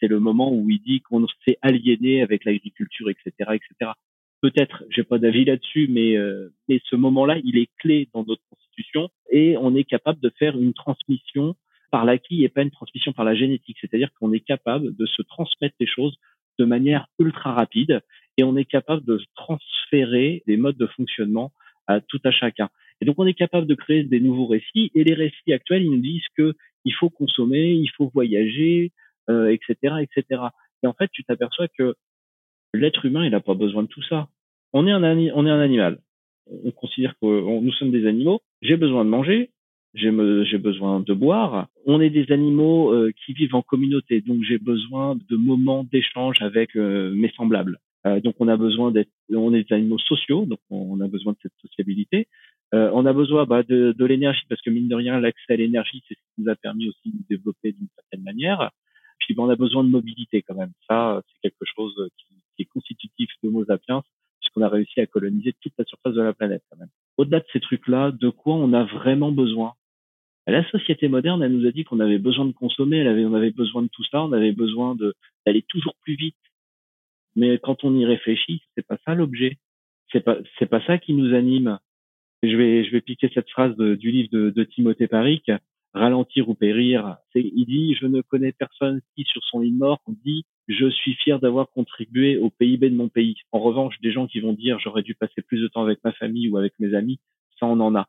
C'est 0.00 0.08
le 0.08 0.20
moment 0.20 0.52
où 0.52 0.68
il 0.70 0.80
dit 0.82 1.00
qu'on 1.00 1.26
s'est 1.46 1.58
aliéné 1.62 2.22
avec 2.22 2.44
l'agriculture, 2.44 3.08
etc., 3.08 3.32
etc. 3.52 3.92
Peut-être, 4.42 4.84
j'ai 4.90 5.04
pas 5.04 5.18
d'avis 5.18 5.46
là-dessus, 5.46 5.88
mais 5.88 6.16
euh, 6.16 6.52
mais 6.68 6.80
ce 6.84 6.96
moment-là, 6.96 7.38
il 7.44 7.56
est 7.56 7.70
clé 7.78 8.08
dans 8.12 8.24
notre 8.24 8.42
constitution 8.50 9.08
et 9.30 9.56
on 9.56 9.74
est 9.74 9.84
capable 9.84 10.20
de 10.20 10.30
faire 10.38 10.58
une 10.58 10.74
transmission 10.74 11.56
par 11.94 12.04
l'acquis 12.04 12.42
et 12.42 12.48
pas 12.48 12.62
une 12.62 12.72
transmission 12.72 13.12
par 13.12 13.24
la 13.24 13.36
génétique. 13.36 13.76
C'est-à-dire 13.80 14.12
qu'on 14.14 14.32
est 14.32 14.40
capable 14.40 14.96
de 14.96 15.06
se 15.06 15.22
transmettre 15.22 15.76
les 15.78 15.86
choses 15.86 16.16
de 16.58 16.64
manière 16.64 17.06
ultra 17.20 17.52
rapide 17.52 18.00
et 18.36 18.42
on 18.42 18.56
est 18.56 18.64
capable 18.64 19.04
de 19.04 19.22
transférer 19.36 20.42
des 20.48 20.56
modes 20.56 20.76
de 20.76 20.88
fonctionnement 20.88 21.52
à 21.86 22.00
tout 22.00 22.18
à 22.24 22.32
chacun. 22.32 22.68
Et 23.00 23.04
donc 23.04 23.14
on 23.18 23.26
est 23.28 23.34
capable 23.34 23.68
de 23.68 23.76
créer 23.76 24.02
des 24.02 24.18
nouveaux 24.18 24.48
récits 24.48 24.90
et 24.96 25.04
les 25.04 25.14
récits 25.14 25.52
actuels 25.52 25.84
ils 25.84 25.90
nous 25.92 26.02
disent 26.02 26.26
que 26.36 26.56
il 26.84 26.92
faut 26.94 27.10
consommer, 27.10 27.74
il 27.74 27.90
faut 27.96 28.10
voyager, 28.12 28.90
euh, 29.30 29.56
etc., 29.56 29.94
etc. 30.02 30.42
Et 30.82 30.88
en 30.88 30.94
fait 30.94 31.10
tu 31.12 31.22
t'aperçois 31.22 31.68
que 31.78 31.94
l'être 32.72 33.04
humain 33.04 33.24
il 33.24 33.30
n'a 33.30 33.38
pas 33.38 33.54
besoin 33.54 33.84
de 33.84 33.88
tout 33.88 34.02
ça. 34.02 34.26
On 34.72 34.88
est 34.88 34.90
un 34.90 35.04
on 35.04 35.46
est 35.46 35.50
un 35.58 35.60
animal. 35.60 36.00
On 36.50 36.72
considère 36.72 37.14
que 37.20 37.60
nous 37.60 37.72
sommes 37.72 37.92
des 37.92 38.08
animaux. 38.08 38.42
J'ai 38.62 38.76
besoin 38.76 39.04
de 39.04 39.10
manger, 39.10 39.52
j'ai 39.94 40.58
besoin 40.58 41.00
de 41.00 41.14
boire. 41.14 41.68
On 41.86 42.00
est 42.00 42.10
des 42.10 42.30
animaux 42.32 42.92
euh, 42.92 43.12
qui 43.24 43.32
vivent 43.32 43.54
en 43.54 43.62
communauté, 43.62 44.20
donc 44.20 44.42
j'ai 44.42 44.58
besoin 44.58 45.16
de 45.28 45.36
moments 45.36 45.84
d'échange 45.84 46.36
avec 46.40 46.76
euh, 46.76 47.12
mes 47.14 47.30
semblables. 47.30 47.78
Euh, 48.06 48.20
donc 48.20 48.34
on 48.40 48.48
a 48.48 48.56
besoin 48.56 48.90
d'être, 48.90 49.10
on 49.30 49.54
est 49.54 49.64
des 49.68 49.74
animaux 49.74 49.98
sociaux, 49.98 50.46
donc 50.46 50.58
on 50.70 51.00
a 51.00 51.08
besoin 51.08 51.32
de 51.32 51.38
cette 51.42 51.56
sociabilité. 51.62 52.26
on 52.72 53.06
a 53.06 53.12
besoin 53.12 53.46
bah, 53.46 53.62
de, 53.62 53.94
de 53.96 54.04
l'énergie 54.04 54.42
parce 54.48 54.60
que 54.62 54.70
mine 54.70 54.88
de 54.88 54.96
rien, 54.96 55.20
l'accès 55.20 55.52
à 55.52 55.56
l'énergie, 55.56 56.02
c'est 56.08 56.14
ce 56.14 56.20
qui 56.20 56.42
nous 56.42 56.50
a 56.50 56.56
permis 56.56 56.88
aussi 56.88 57.10
de 57.10 57.16
nous 57.18 57.24
développer 57.30 57.72
d'une 57.72 57.88
certaine 57.94 58.22
manière. 58.22 58.70
Puis 59.20 59.34
bah, 59.34 59.44
on 59.44 59.48
a 59.48 59.56
besoin 59.56 59.84
de 59.84 59.90
mobilité 59.90 60.42
quand 60.42 60.56
même. 60.56 60.72
Ça, 60.88 61.22
c'est 61.26 61.48
quelque 61.48 61.64
chose 61.74 61.94
qui, 62.18 62.34
est 62.58 62.66
constitutif 62.66 63.28
d'Homo 63.42 63.64
sapiens 63.64 64.02
puisqu'on 64.40 64.62
a 64.62 64.68
réussi 64.68 65.00
à 65.00 65.06
coloniser 65.06 65.54
toute 65.60 65.72
la 65.78 65.84
surface 65.84 66.14
de 66.14 66.20
la 66.20 66.34
planète 66.34 66.62
quand 66.70 66.78
même. 66.78 66.90
Au-delà 67.16 67.40
de 67.40 67.46
ces 67.52 67.60
trucs-là, 67.60 68.10
de 68.12 68.28
quoi 68.28 68.54
on 68.54 68.72
a 68.72 68.84
vraiment 68.84 69.32
besoin 69.32 69.72
la 70.52 70.68
société 70.70 71.08
moderne, 71.08 71.42
elle 71.42 71.52
nous 71.52 71.66
a 71.66 71.70
dit 71.70 71.84
qu'on 71.84 72.00
avait 72.00 72.18
besoin 72.18 72.44
de 72.44 72.52
consommer, 72.52 72.98
elle 72.98 73.08
avait, 73.08 73.24
on 73.24 73.34
avait 73.34 73.50
besoin 73.50 73.82
de 73.82 73.88
tout 73.88 74.04
ça, 74.04 74.22
on 74.22 74.32
avait 74.32 74.52
besoin 74.52 74.94
de 74.94 75.14
d'aller 75.46 75.62
toujours 75.62 75.94
plus 76.02 76.16
vite. 76.16 76.36
Mais 77.36 77.58
quand 77.58 77.84
on 77.84 77.94
y 77.96 78.04
réfléchit, 78.04 78.62
c'est 78.74 78.86
pas 78.86 78.98
ça 79.04 79.14
l'objet. 79.14 79.58
C'est 80.12 80.20
pas, 80.20 80.38
c'est 80.58 80.66
pas 80.66 80.84
ça 80.86 80.98
qui 80.98 81.14
nous 81.14 81.34
anime. 81.34 81.78
Je 82.42 82.56
vais, 82.56 82.84
je 82.84 82.90
vais 82.92 83.00
piquer 83.00 83.30
cette 83.34 83.50
phrase 83.50 83.74
du 83.76 84.10
livre 84.10 84.28
de, 84.30 84.50
de 84.50 84.64
Timothée 84.64 85.08
Paric, 85.08 85.50
ralentir 85.94 86.48
ou 86.48 86.54
périr. 86.54 87.16
Il 87.34 87.64
dit, 87.64 87.94
je 87.94 88.06
ne 88.06 88.20
connais 88.20 88.52
personne 88.52 89.00
qui, 89.14 89.24
sur 89.24 89.42
son 89.44 89.60
lit 89.60 89.72
de 89.72 89.78
mort, 89.78 90.00
dit, 90.24 90.44
je 90.68 90.88
suis 90.90 91.14
fier 91.14 91.38
d'avoir 91.40 91.70
contribué 91.70 92.36
au 92.36 92.50
PIB 92.50 92.90
de 92.90 92.96
mon 92.96 93.08
pays. 93.08 93.36
En 93.52 93.60
revanche, 93.60 94.00
des 94.00 94.12
gens 94.12 94.26
qui 94.26 94.40
vont 94.40 94.52
dire, 94.52 94.78
j'aurais 94.78 95.02
dû 95.02 95.14
passer 95.14 95.42
plus 95.42 95.60
de 95.60 95.68
temps 95.68 95.82
avec 95.82 96.02
ma 96.04 96.12
famille 96.12 96.48
ou 96.48 96.56
avec 96.56 96.74
mes 96.78 96.94
amis, 96.94 97.18
ça 97.58 97.66
on 97.66 97.80
en 97.80 97.94
a. 97.94 98.08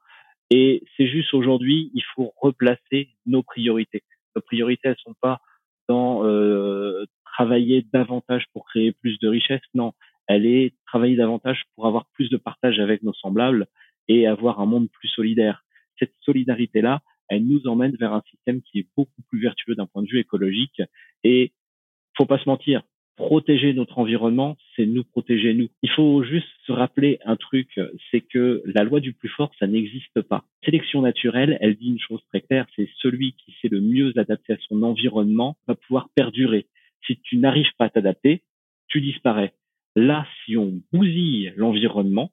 Et 0.52 0.84
c'est 0.96 1.08
juste 1.08 1.34
aujourd'hui, 1.34 1.92
il 1.94 2.04
faut 2.16 2.34
replacer 2.38 3.10
nos 3.26 3.44
priorités. 3.44 4.04
Nos 4.36 4.42
priorités, 4.42 4.90
elles 4.90 4.98
sont 5.04 5.16
pas 5.22 5.42
dans 5.88 6.26
euh, 6.26 7.06
travailler 7.26 7.86
davantage 7.94 8.46
pour 8.54 8.66
créer 8.66 8.92
plus 8.92 9.18
de 9.20 9.28
richesses. 9.28 9.62
Non, 9.74 9.94
elle 10.28 10.46
est 10.46 10.74
travailler 10.86 11.16
davantage 11.16 11.64
pour 11.76 11.88
avoir 11.88 12.06
plus 12.14 12.30
de 12.30 12.38
partage 12.38 12.80
avec 12.80 13.04
nos 13.04 13.14
semblables 13.14 13.68
et 14.08 14.28
avoir 14.28 14.60
un 14.60 14.66
monde 14.66 14.90
plus 14.90 15.10
solidaire. 15.10 15.64
Cette 16.00 16.14
solidarité-là, 16.22 17.02
elle 17.30 17.46
nous 17.46 17.68
emmène 17.68 17.96
vers 17.96 18.14
un 18.14 18.22
système 18.30 18.62
qui 18.62 18.80
est 18.80 18.88
beaucoup 18.96 19.22
plus 19.30 19.42
vertueux 19.42 19.76
d'un 19.76 19.88
point 19.88 20.04
de 20.04 20.08
vue 20.08 20.20
écologique. 20.20 20.82
Et 21.24 21.54
faut 22.18 22.26
pas 22.26 22.40
se 22.40 22.48
mentir, 22.48 22.84
protéger 23.16 23.74
notre 23.74 24.00
environnement, 24.00 24.58
c'est 24.76 24.86
nous 24.86 25.04
protéger 25.04 25.54
nous. 25.54 25.70
Il 25.84 25.90
faut 25.90 26.24
juste 26.24 26.48
se 26.66 26.72
rappeler 26.72 27.20
un 27.26 27.36
truc, 27.36 27.80
c'est 28.12 28.22
que 28.22 28.62
la 28.66 28.84
loi 28.84 29.00
du 29.00 29.14
plus 29.14 29.30
fort, 29.30 29.52
ça 29.60 29.68
n'existe 29.68 30.22
pas. 30.22 30.44
Sélection 30.64 31.02
naturelle, 31.02 31.58
elle 31.62 31.76
dit 31.76 31.90
une 31.90 32.00
chose 32.00 32.22
très 32.30 32.42
claire, 32.42 32.68
c'est 32.76 32.90
celui 32.98 33.34
qui 33.34 33.56
sait 33.62 33.70
le 33.70 33.82
mieux 33.82 34.14
adapter 34.18 34.54
à 34.54 34.58
son 34.68 34.84
environnement 34.84 35.58
va 35.68 35.76
pouvoir 35.76 36.10
perdurer. 36.16 36.68
Si 37.08 37.18
tu 37.22 37.38
n'arrives 37.38 37.72
pas 37.78 37.86
à 37.86 37.90
t'adapter, 37.90 38.42
tu 38.88 39.02
disparais. 39.02 39.54
Là, 39.96 40.28
si 40.44 40.58
on 40.58 40.82
bousille 40.92 41.54
l'environnement 41.56 42.32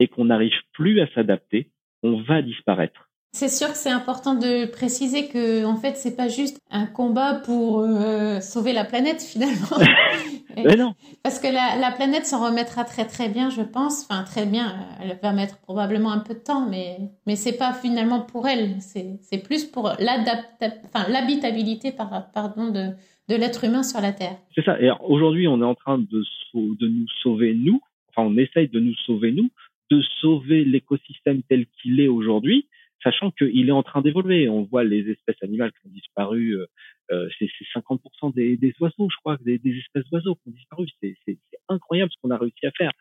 et 0.00 0.08
qu'on 0.08 0.26
n'arrive 0.26 0.60
plus 0.72 1.00
à 1.00 1.06
s'adapter, 1.12 1.70
on 2.02 2.20
va 2.22 2.42
disparaître. 2.42 3.07
C'est 3.32 3.48
sûr 3.48 3.68
que 3.68 3.76
c'est 3.76 3.90
important 3.90 4.34
de 4.34 4.64
préciser 4.64 5.28
que 5.28 5.64
en 5.64 5.76
fait 5.76 5.96
c'est 5.96 6.16
pas 6.16 6.28
juste 6.28 6.58
un 6.70 6.86
combat 6.86 7.34
pour 7.34 7.80
euh, 7.80 8.40
sauver 8.40 8.72
la 8.72 8.84
planète 8.84 9.22
finalement. 9.22 9.76
Mais 10.56 10.76
non. 10.76 10.94
Parce 11.22 11.38
que 11.38 11.46
la, 11.46 11.76
la 11.78 11.92
planète 11.92 12.24
s'en 12.24 12.44
remettra 12.44 12.84
très 12.84 13.04
très 13.04 13.28
bien, 13.28 13.50
je 13.50 13.60
pense. 13.62 14.04
Enfin 14.04 14.24
très 14.24 14.46
bien, 14.46 14.74
elle 15.00 15.18
va 15.22 15.32
mettre 15.32 15.58
probablement 15.60 16.10
un 16.10 16.18
peu 16.18 16.34
de 16.34 16.40
temps, 16.40 16.68
mais 16.68 16.96
mais 17.26 17.36
c'est 17.36 17.56
pas 17.56 17.72
finalement 17.72 18.22
pour 18.22 18.48
elle. 18.48 18.80
C'est 18.80 19.18
c'est 19.20 19.38
plus 19.38 19.64
pour 19.64 19.84
enfin 19.86 21.08
l'habitabilité 21.08 21.92
par 21.92 22.32
pardon 22.32 22.70
de 22.70 22.88
de 23.28 23.36
l'être 23.36 23.62
humain 23.62 23.82
sur 23.82 24.00
la 24.00 24.12
Terre. 24.12 24.38
C'est 24.54 24.64
ça. 24.64 24.80
Et 24.80 24.90
aujourd'hui, 25.06 25.46
on 25.46 25.60
est 25.60 25.66
en 25.66 25.74
train 25.74 25.98
de 25.98 26.24
de 26.54 26.88
nous 26.88 27.06
sauver 27.22 27.54
nous. 27.54 27.80
Enfin, 28.08 28.26
on 28.26 28.36
essaye 28.38 28.68
de 28.68 28.80
nous 28.80 28.94
sauver 29.06 29.32
nous, 29.32 29.50
de 29.90 30.00
sauver 30.20 30.64
l'écosystème 30.64 31.42
tel 31.42 31.66
qu'il 31.66 32.00
est 32.00 32.08
aujourd'hui 32.08 32.66
sachant 33.02 33.30
qu'il 33.30 33.68
est 33.68 33.72
en 33.72 33.82
train 33.82 34.02
d'évoluer. 34.02 34.48
On 34.48 34.62
voit 34.62 34.84
les 34.84 35.10
espèces 35.10 35.42
animales 35.42 35.72
qui 35.72 35.86
ont 35.86 35.90
disparu, 35.90 36.56
euh, 36.56 36.66
euh 37.10 37.28
c'est 37.38 37.48
50% 37.74 38.34
des, 38.34 38.56
des, 38.56 38.74
oiseaux, 38.80 39.08
je 39.10 39.16
crois, 39.16 39.36
des, 39.44 39.58
des 39.58 39.76
espèces 39.78 40.04
d'oiseaux 40.10 40.34
qui 40.36 40.48
ont 40.48 40.52
disparu. 40.52 40.86
C'est 41.02 41.38
incroyable 41.68 42.10
ce 42.12 42.20
qu'on 42.20 42.30
a 42.30 42.38
réussi 42.38 42.66
à 42.66 42.70
faire 42.72 42.92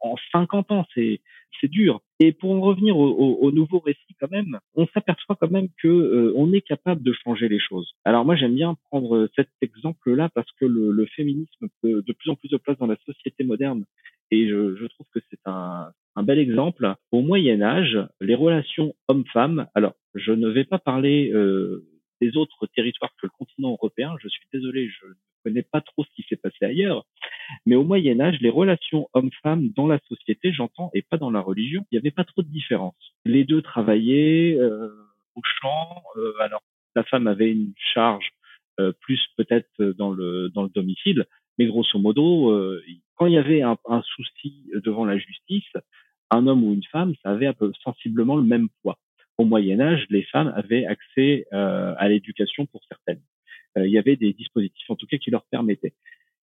en 0.00 0.16
50 0.32 0.70
ans, 0.72 0.86
c'est 0.94 1.20
dur. 1.64 2.00
Et 2.20 2.32
pour 2.32 2.52
en 2.52 2.60
revenir 2.60 2.96
au, 2.96 3.08
au, 3.08 3.38
au 3.40 3.52
nouveau 3.52 3.80
récit 3.80 4.14
quand 4.20 4.30
même, 4.30 4.58
on 4.74 4.86
s'aperçoit 4.88 5.36
quand 5.36 5.50
même 5.50 5.68
que 5.82 5.88
euh, 5.88 6.32
on 6.36 6.52
est 6.52 6.60
capable 6.60 7.02
de 7.02 7.12
changer 7.12 7.48
les 7.48 7.58
choses. 7.58 7.92
Alors 8.04 8.24
moi 8.24 8.36
j'aime 8.36 8.54
bien 8.54 8.76
prendre 8.90 9.28
cet 9.34 9.48
exemple-là 9.62 10.28
parce 10.34 10.50
que 10.60 10.64
le, 10.64 10.92
le, 10.92 11.06
féminisme 11.06 11.68
peut 11.82 12.02
de 12.02 12.12
plus 12.12 12.30
en 12.30 12.36
plus 12.36 12.48
de 12.48 12.56
place 12.56 12.78
dans 12.78 12.86
la 12.86 12.96
société 13.04 13.44
moderne 13.44 13.84
et 14.30 14.48
je, 14.48 14.76
je 14.76 14.86
trouve 14.86 15.06
que 15.12 15.20
c'est 15.30 15.40
un, 15.46 15.90
un 16.16 16.22
bel 16.22 16.38
exemple. 16.38 16.94
Au 17.12 17.20
Moyen 17.20 17.62
Âge, 17.62 17.98
les 18.20 18.34
relations 18.34 18.94
hommes-femmes. 19.08 19.68
Alors 19.74 19.94
je 20.14 20.32
ne 20.32 20.48
vais 20.48 20.64
pas 20.64 20.78
parler 20.78 21.30
euh, 21.32 21.84
des 22.20 22.36
autres 22.36 22.66
territoires 22.74 23.12
que 23.20 23.26
le 23.26 23.32
continent 23.38 23.70
européen. 23.70 24.16
Je 24.20 24.28
suis 24.28 24.46
désolé, 24.52 24.88
je 24.88 25.06
ne 25.06 25.14
connais 25.44 25.62
pas 25.62 25.82
trop 25.82 26.04
ce 26.04 26.10
qui 26.14 26.26
s'est 26.28 26.36
passé 26.36 26.64
ailleurs. 26.64 27.04
Mais 27.66 27.76
au 27.76 27.84
Moyen 27.84 28.20
Âge, 28.20 28.38
les 28.40 28.50
relations 28.50 29.08
hommes-femmes 29.12 29.68
dans 29.76 29.86
la 29.86 29.98
société, 30.08 30.52
j'entends, 30.52 30.90
et 30.94 31.02
pas 31.02 31.18
dans 31.18 31.30
la 31.30 31.40
religion, 31.40 31.84
il 31.90 31.96
n'y 31.96 31.98
avait 31.98 32.10
pas 32.10 32.24
trop 32.24 32.42
de 32.42 32.48
différence. 32.48 32.96
Les 33.24 33.44
deux 33.44 33.62
travaillaient 33.62 34.56
euh, 34.58 34.88
au 35.34 35.42
champ. 35.60 36.02
Euh, 36.16 36.32
alors 36.40 36.62
la 36.94 37.04
femme 37.04 37.26
avait 37.26 37.52
une 37.52 37.74
charge 37.94 38.30
euh, 38.80 38.92
plus 39.00 39.20
peut-être 39.36 39.82
dans 39.98 40.10
le 40.10 40.48
dans 40.48 40.62
le 40.62 40.70
domicile, 40.70 41.26
mais 41.58 41.66
grosso 41.66 41.98
modo, 41.98 42.50
euh, 42.50 42.82
quand 43.14 43.26
il 43.26 43.32
y 43.32 43.38
avait 43.38 43.62
un, 43.62 43.76
un, 43.88 44.02
souci 44.02 44.64
devant 44.84 45.04
la 45.04 45.16
justice, 45.16 45.70
un 46.30 46.46
homme 46.46 46.64
ou 46.64 46.74
une 46.74 46.84
femme, 46.84 47.14
ça 47.22 47.30
avait 47.30 47.46
un 47.46 47.52
peu 47.52 47.72
sensiblement 47.82 48.36
le 48.36 48.42
même 48.42 48.68
poids 48.82 48.98
au 49.38 49.44
Moyen 49.44 49.80
Âge, 49.80 50.06
les 50.10 50.22
femmes 50.22 50.52
avaient 50.56 50.86
accès 50.86 51.46
euh, 51.52 51.94
à 51.98 52.08
l'éducation 52.08 52.66
pour 52.66 52.82
certaines. 52.88 53.20
Euh, 53.76 53.86
il 53.86 53.92
y 53.92 53.98
avait 53.98 54.16
des 54.16 54.32
dispositifs, 54.32 54.88
en 54.88 54.96
tout 54.96 55.06
cas, 55.06 55.18
qui 55.18 55.30
leur 55.30 55.44
permettaient. 55.44 55.92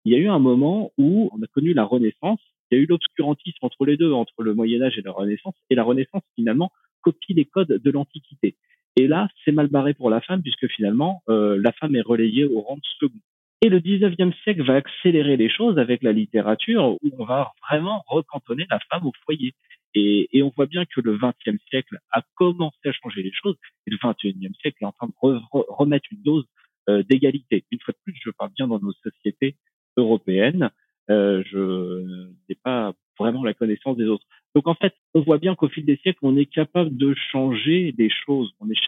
Il 0.05 0.13
y 0.13 0.15
a 0.15 0.19
eu 0.19 0.29
un 0.29 0.39
moment 0.39 0.93
où 0.99 1.29
on 1.33 1.43
a 1.43 1.47
connu 1.49 1.75
la 1.75 1.85
Renaissance. 1.85 2.41
Il 2.71 2.79
y 2.79 2.81
a 2.81 2.85
eu 2.85 2.87
l'obscurantisme 2.87 3.59
entre 3.63 3.85
les 3.87 3.97
deux, 3.97 4.13
entre 4.13 4.43
le 4.43 4.55
Moyen 4.55 4.83
Âge 4.83 4.99
et 4.99 5.03
la 5.03 5.11
Renaissance. 5.11 5.55
Et 5.69 5.75
la 5.75 5.83
Renaissance, 5.83 6.23
finalement, 6.37 6.71
copie 7.01 7.35
les 7.35 7.45
codes 7.45 7.81
de 7.83 7.91
l'Antiquité. 7.91 8.57
Et 8.97 9.09
là, 9.09 9.29
c'est 9.45 9.53
mal 9.53 9.67
barré 9.67 9.95
pour 9.95 10.09
la 10.09 10.21
femme, 10.21 10.43
puisque 10.43 10.69
finalement, 10.69 11.23
euh, 11.29 11.61
la 11.61 11.73
femme 11.73 11.97
est 11.97 12.03
relayée 12.03 12.45
au 12.45 12.61
rang 12.61 12.77
de 12.77 12.83
second. 13.01 13.19
Et 13.63 13.69
le 13.69 13.81
19e 13.81 14.35
siècle 14.43 14.63
va 14.65 14.75
accélérer 14.75 15.37
les 15.37 15.49
choses 15.49 15.79
avec 15.79 16.03
la 16.03 16.13
littérature, 16.13 16.97
où 17.03 17.11
on 17.19 17.25
va 17.25 17.53
vraiment 17.69 18.03
recantonner 18.07 18.67
la 18.71 18.79
femme 18.91 19.07
au 19.07 19.13
foyer. 19.25 19.55
Et, 19.95 20.29
et, 20.33 20.43
on 20.43 20.53
voit 20.55 20.67
bien 20.67 20.85
que 20.85 21.01
le 21.01 21.17
XXe 21.17 21.63
siècle 21.71 21.99
a 22.11 22.23
commencé 22.35 22.77
à 22.85 22.93
changer 22.93 23.23
les 23.23 23.33
choses 23.33 23.57
et 23.87 23.91
le 23.91 23.97
XXIe 23.97 24.53
siècle 24.61 24.77
est 24.83 24.85
en 24.85 24.93
train 24.93 25.07
de 25.07 25.13
remettre 25.51 26.07
une 26.13 26.23
dose 26.23 26.45
euh, 26.89 27.03
d'égalité. 27.03 27.65
Une 27.73 27.81
fois 27.81 27.93
de 27.93 27.99
plus, 28.05 28.21
je 28.23 28.31
parle 28.31 28.53
bien 28.55 28.69
dans 28.69 28.79
nos 28.79 28.93
sociétés 28.93 29.57
européennes. 29.97 30.71
Euh, 31.11 31.43
je 31.51 32.29
n'ai 32.49 32.55
pas 32.63 32.93
vraiment 33.19 33.43
la 33.43 33.55
connaissance 33.55 33.97
des 33.97 34.05
autres. 34.05 34.27
Donc 34.55 34.69
en 34.69 34.75
fait, 34.75 34.95
on 35.15 35.21
voit 35.23 35.39
bien 35.39 35.55
qu'au 35.55 35.69
fil 35.69 35.85
des 35.85 35.97
siècles, 35.97 36.19
on 36.23 36.37
est 36.37 36.47
capable 36.47 36.97
de 36.97 37.15
changer 37.33 37.93
des 37.93 38.11
choses. 38.11 38.53
On 38.61 38.71
est 38.71 38.79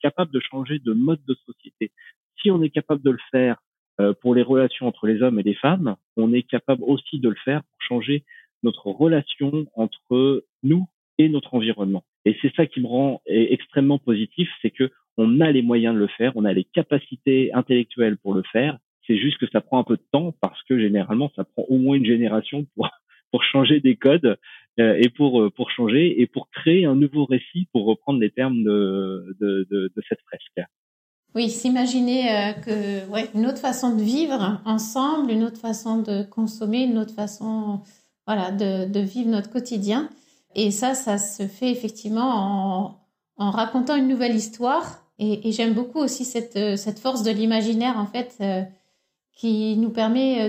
capable 0.00 0.30
de 0.32 0.40
changer 0.40 0.78
de 0.78 0.92
mode 0.92 1.24
de 1.26 1.34
société. 1.46 1.90
Si 2.40 2.50
on 2.50 2.62
est 2.62 2.70
capable 2.70 3.02
de 3.02 3.10
le 3.10 3.18
faire 3.30 3.56
pour 4.20 4.34
les 4.34 4.42
relations 4.42 4.86
entre 4.86 5.06
les 5.06 5.22
hommes 5.22 5.40
et 5.40 5.42
les 5.42 5.54
femmes, 5.54 5.96
on 6.16 6.32
est 6.32 6.42
capable 6.42 6.82
aussi 6.84 7.18
de 7.18 7.28
le 7.28 7.36
faire 7.44 7.62
pour 7.62 7.82
changer 7.82 8.24
notre 8.62 8.88
relation 8.88 9.66
entre 9.74 10.44
nous 10.62 10.86
et 11.18 11.28
notre 11.28 11.54
environnement. 11.54 12.04
Et 12.24 12.36
c'est 12.42 12.54
ça 12.54 12.66
qui 12.66 12.80
me 12.80 12.86
rend 12.86 13.22
extrêmement 13.26 13.98
positif, 13.98 14.48
c'est 14.62 14.70
que 14.70 14.90
on 15.16 15.40
a 15.40 15.50
les 15.50 15.62
moyens 15.62 15.94
de 15.94 15.98
le 15.98 16.06
faire, 16.06 16.32
on 16.36 16.44
a 16.44 16.52
les 16.52 16.64
capacités 16.64 17.52
intellectuelles 17.52 18.16
pour 18.18 18.34
le 18.34 18.42
faire. 18.52 18.78
C'est 19.06 19.18
juste 19.18 19.38
que 19.38 19.48
ça 19.50 19.60
prend 19.60 19.80
un 19.80 19.84
peu 19.84 19.96
de 19.96 20.04
temps 20.12 20.32
parce 20.40 20.62
que 20.62 20.78
généralement 20.78 21.30
ça 21.34 21.44
prend 21.44 21.64
au 21.68 21.78
moins 21.78 21.96
une 21.96 22.06
génération 22.06 22.66
pour 22.74 22.88
pour 23.30 23.42
changer 23.42 23.80
des 23.80 23.96
codes 23.96 24.38
euh, 24.78 24.94
et 24.98 25.08
pour 25.08 25.42
euh, 25.42 25.50
pour 25.50 25.70
changer 25.70 26.20
et 26.20 26.26
pour 26.26 26.48
créer 26.50 26.84
un 26.84 26.94
nouveau 26.94 27.24
récit 27.24 27.68
pour 27.72 27.84
reprendre 27.86 28.20
les 28.20 28.30
termes 28.30 28.62
de 28.62 29.36
de, 29.40 29.66
de, 29.70 29.92
de 29.94 30.02
cette 30.08 30.20
fresque. 30.22 30.60
Oui, 31.38 31.50
s'imaginer 31.50 32.34
euh, 32.34 32.52
que 32.52 33.36
une 33.36 33.46
autre 33.46 33.58
façon 33.58 33.94
de 33.94 34.02
vivre 34.02 34.60
ensemble, 34.64 35.30
une 35.30 35.44
autre 35.44 35.60
façon 35.60 35.98
de 35.98 36.24
consommer, 36.24 36.82
une 36.82 36.98
autre 36.98 37.14
façon 37.14 37.78
voilà, 38.26 38.50
de, 38.50 38.98
vivre 38.98 39.30
notre 39.30 39.48
quotidien. 39.48 40.08
Et 40.56 40.72
ça, 40.72 40.96
ça 40.96 41.16
se 41.16 41.46
fait 41.46 41.70
effectivement 41.70 42.98
en, 43.36 43.50
racontant 43.52 43.94
une 43.94 44.08
nouvelle 44.08 44.34
histoire. 44.34 45.04
Et, 45.20 45.52
j'aime 45.52 45.74
beaucoup 45.74 46.00
aussi 46.00 46.24
cette, 46.24 46.76
cette 46.76 46.98
force 46.98 47.22
de 47.22 47.30
l'imaginaire, 47.30 47.98
en 47.98 48.06
fait, 48.06 48.34
euh, 48.40 48.62
qui 49.32 49.76
nous 49.76 49.90
permet 49.90 50.48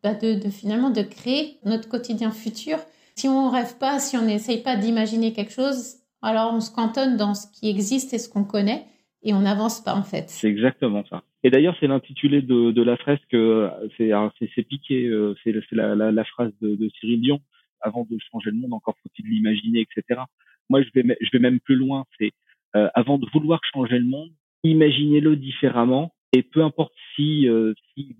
bah 0.00 0.14
de, 0.14 0.34
de, 0.34 0.48
finalement 0.48 0.90
de 0.90 1.02
créer 1.02 1.58
notre 1.64 1.88
quotidien 1.88 2.30
futur. 2.30 2.78
Si 3.16 3.28
on 3.28 3.50
rêve 3.50 3.78
pas, 3.78 3.98
si 3.98 4.16
on 4.16 4.22
n'essaye 4.22 4.58
pas 4.58 4.76
d'imaginer 4.76 5.32
quelque 5.32 5.52
chose, 5.52 5.96
alors 6.22 6.54
on 6.54 6.60
se 6.60 6.70
cantonne 6.70 7.16
dans 7.16 7.34
ce 7.34 7.48
qui 7.48 7.68
existe 7.68 8.14
et 8.14 8.20
ce 8.20 8.28
qu'on 8.28 8.44
connaît 8.44 8.86
et 9.24 9.32
on 9.34 9.40
n'avance 9.40 9.80
pas 9.80 9.94
en 9.94 10.02
fait. 10.02 10.28
C'est 10.28 10.48
exactement 10.48 11.04
ça. 11.08 11.22
Et 11.42 11.50
d'ailleurs, 11.50 11.76
c'est 11.80 11.86
l'intitulé 11.86 12.42
de, 12.42 12.70
de, 12.70 12.82
la 12.82 12.96
fresque, 12.96 13.34
euh, 13.34 13.70
c'est 13.96 14.12
c'est 14.54 14.62
piqué, 14.62 15.06
euh, 15.06 15.34
c'est 15.42 15.54
la, 15.72 15.94
la, 15.94 16.12
la, 16.12 16.24
phrase 16.24 16.52
de, 16.60 16.76
de, 16.76 16.88
Cyril 17.00 17.20
Dion. 17.20 17.40
Avant 17.80 18.06
de 18.10 18.16
changer 18.30 18.50
le 18.50 18.56
monde, 18.56 18.72
encore 18.72 18.96
faut-il 19.02 19.26
l'imaginer, 19.26 19.80
etc. 19.80 20.22
Moi, 20.70 20.82
je 20.82 20.88
vais, 20.94 21.16
je 21.20 21.28
vais 21.32 21.38
même 21.38 21.60
plus 21.60 21.76
loin. 21.76 22.04
C'est 22.18 22.32
euh, 22.76 22.88
avant 22.94 23.18
de 23.18 23.26
vouloir 23.32 23.60
changer 23.74 23.98
le 23.98 24.06
monde, 24.06 24.30
imaginez-le 24.62 25.36
différemment. 25.36 26.14
Et 26.32 26.42
peu 26.42 26.62
importe 26.62 26.92
si, 27.14 27.46
si 27.94 28.16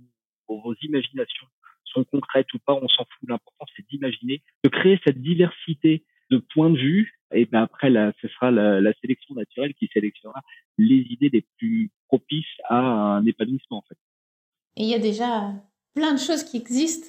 vos 0.47 0.75
imaginations 0.83 1.47
sont 1.85 2.05
concrètes 2.05 2.53
ou 2.55 2.59
pas, 2.59 2.75
on 2.75 2.89
s'en 2.89 3.05
fout. 3.05 3.29
L'important, 3.29 3.65
c'est 3.75 3.87
d'imaginer, 3.89 4.43
de 4.63 4.69
créer 4.69 5.01
cette 5.05 5.21
diversité 5.21 6.05
de 6.35 6.45
points 6.53 6.71
de 6.71 6.79
vue 6.79 7.15
et 7.33 7.47
ben 7.47 7.63
après 7.63 7.91
là, 7.91 8.13
ce 8.23 8.29
sera 8.29 8.51
la, 8.51 8.81
la, 8.81 8.93
sélection 9.01 9.35
naturelle 9.35 9.75
qui 9.75 9.89
sélectionnera 9.93 10.41
les 10.79 11.07
idées 11.11 11.31
les 11.33 11.45
plus 11.59 11.91
propices 12.09 12.45
à 12.69 12.79
un 12.79 13.27
épanouissement 13.27 13.79
en 13.79 13.85
fait. 13.89 13.99
Et 14.77 14.85
il 14.85 14.89
y 14.89 14.95
a 14.95 14.99
déjà 14.99 15.53
plein 15.95 16.13
de 16.13 16.19
choses 16.19 16.45
qui 16.45 16.57
existent. 16.57 17.07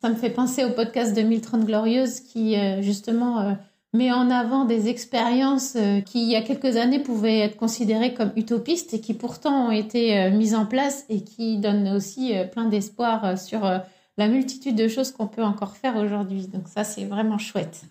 Ça 0.00 0.08
me 0.08 0.14
fait 0.14 0.30
penser 0.30 0.64
au 0.64 0.70
podcast 0.70 1.14
2030 1.14 1.64
Glorieuse 1.64 2.20
qui 2.20 2.56
euh, 2.56 2.82
justement 2.82 3.40
euh, 3.40 3.52
met 3.92 4.12
en 4.12 4.30
avant 4.30 4.64
des 4.64 4.88
expériences 4.88 5.74
euh, 5.76 6.00
qui 6.00 6.22
il 6.22 6.30
y 6.30 6.36
a 6.36 6.42
quelques 6.42 6.76
années 6.76 7.02
pouvaient 7.02 7.40
être 7.40 7.56
considérées 7.56 8.14
comme 8.14 8.32
utopistes 8.36 8.94
et 8.94 9.00
qui 9.00 9.14
pourtant 9.14 9.68
ont 9.68 9.70
été 9.72 10.30
mises 10.30 10.54
en 10.54 10.66
place 10.66 11.04
et 11.08 11.24
qui 11.24 11.58
donnent 11.58 11.88
aussi 11.88 12.32
plein 12.52 12.66
d'espoir 12.66 13.36
sur 13.36 13.60
la 13.62 14.28
multitude 14.28 14.76
de 14.76 14.88
choses 14.88 15.10
qu'on 15.10 15.26
peut 15.26 15.42
encore 15.42 15.76
faire 15.76 15.96
aujourd'hui. 15.96 16.46
Donc 16.46 16.68
ça 16.68 16.84
c'est 16.84 17.04
vraiment 17.04 17.38
chouette. 17.38 17.84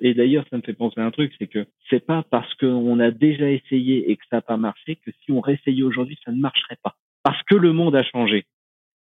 Et 0.00 0.14
d'ailleurs, 0.14 0.44
ça 0.50 0.56
me 0.56 0.62
fait 0.62 0.72
penser 0.72 1.00
à 1.00 1.04
un 1.04 1.10
truc, 1.10 1.32
c'est 1.38 1.46
que 1.46 1.66
c'est 1.90 2.04
pas 2.04 2.24
parce 2.30 2.52
qu'on 2.54 3.00
a 3.00 3.10
déjà 3.10 3.50
essayé 3.50 4.10
et 4.10 4.16
que 4.16 4.24
ça 4.30 4.36
n'a 4.36 4.42
pas 4.42 4.56
marché 4.56 4.96
que 4.96 5.10
si 5.24 5.32
on 5.32 5.40
réessayait 5.40 5.82
aujourd'hui, 5.82 6.18
ça 6.24 6.32
ne 6.32 6.40
marcherait 6.40 6.78
pas. 6.82 6.94
Parce 7.22 7.42
que 7.44 7.54
le 7.54 7.72
monde 7.72 7.94
a 7.94 8.02
changé 8.02 8.46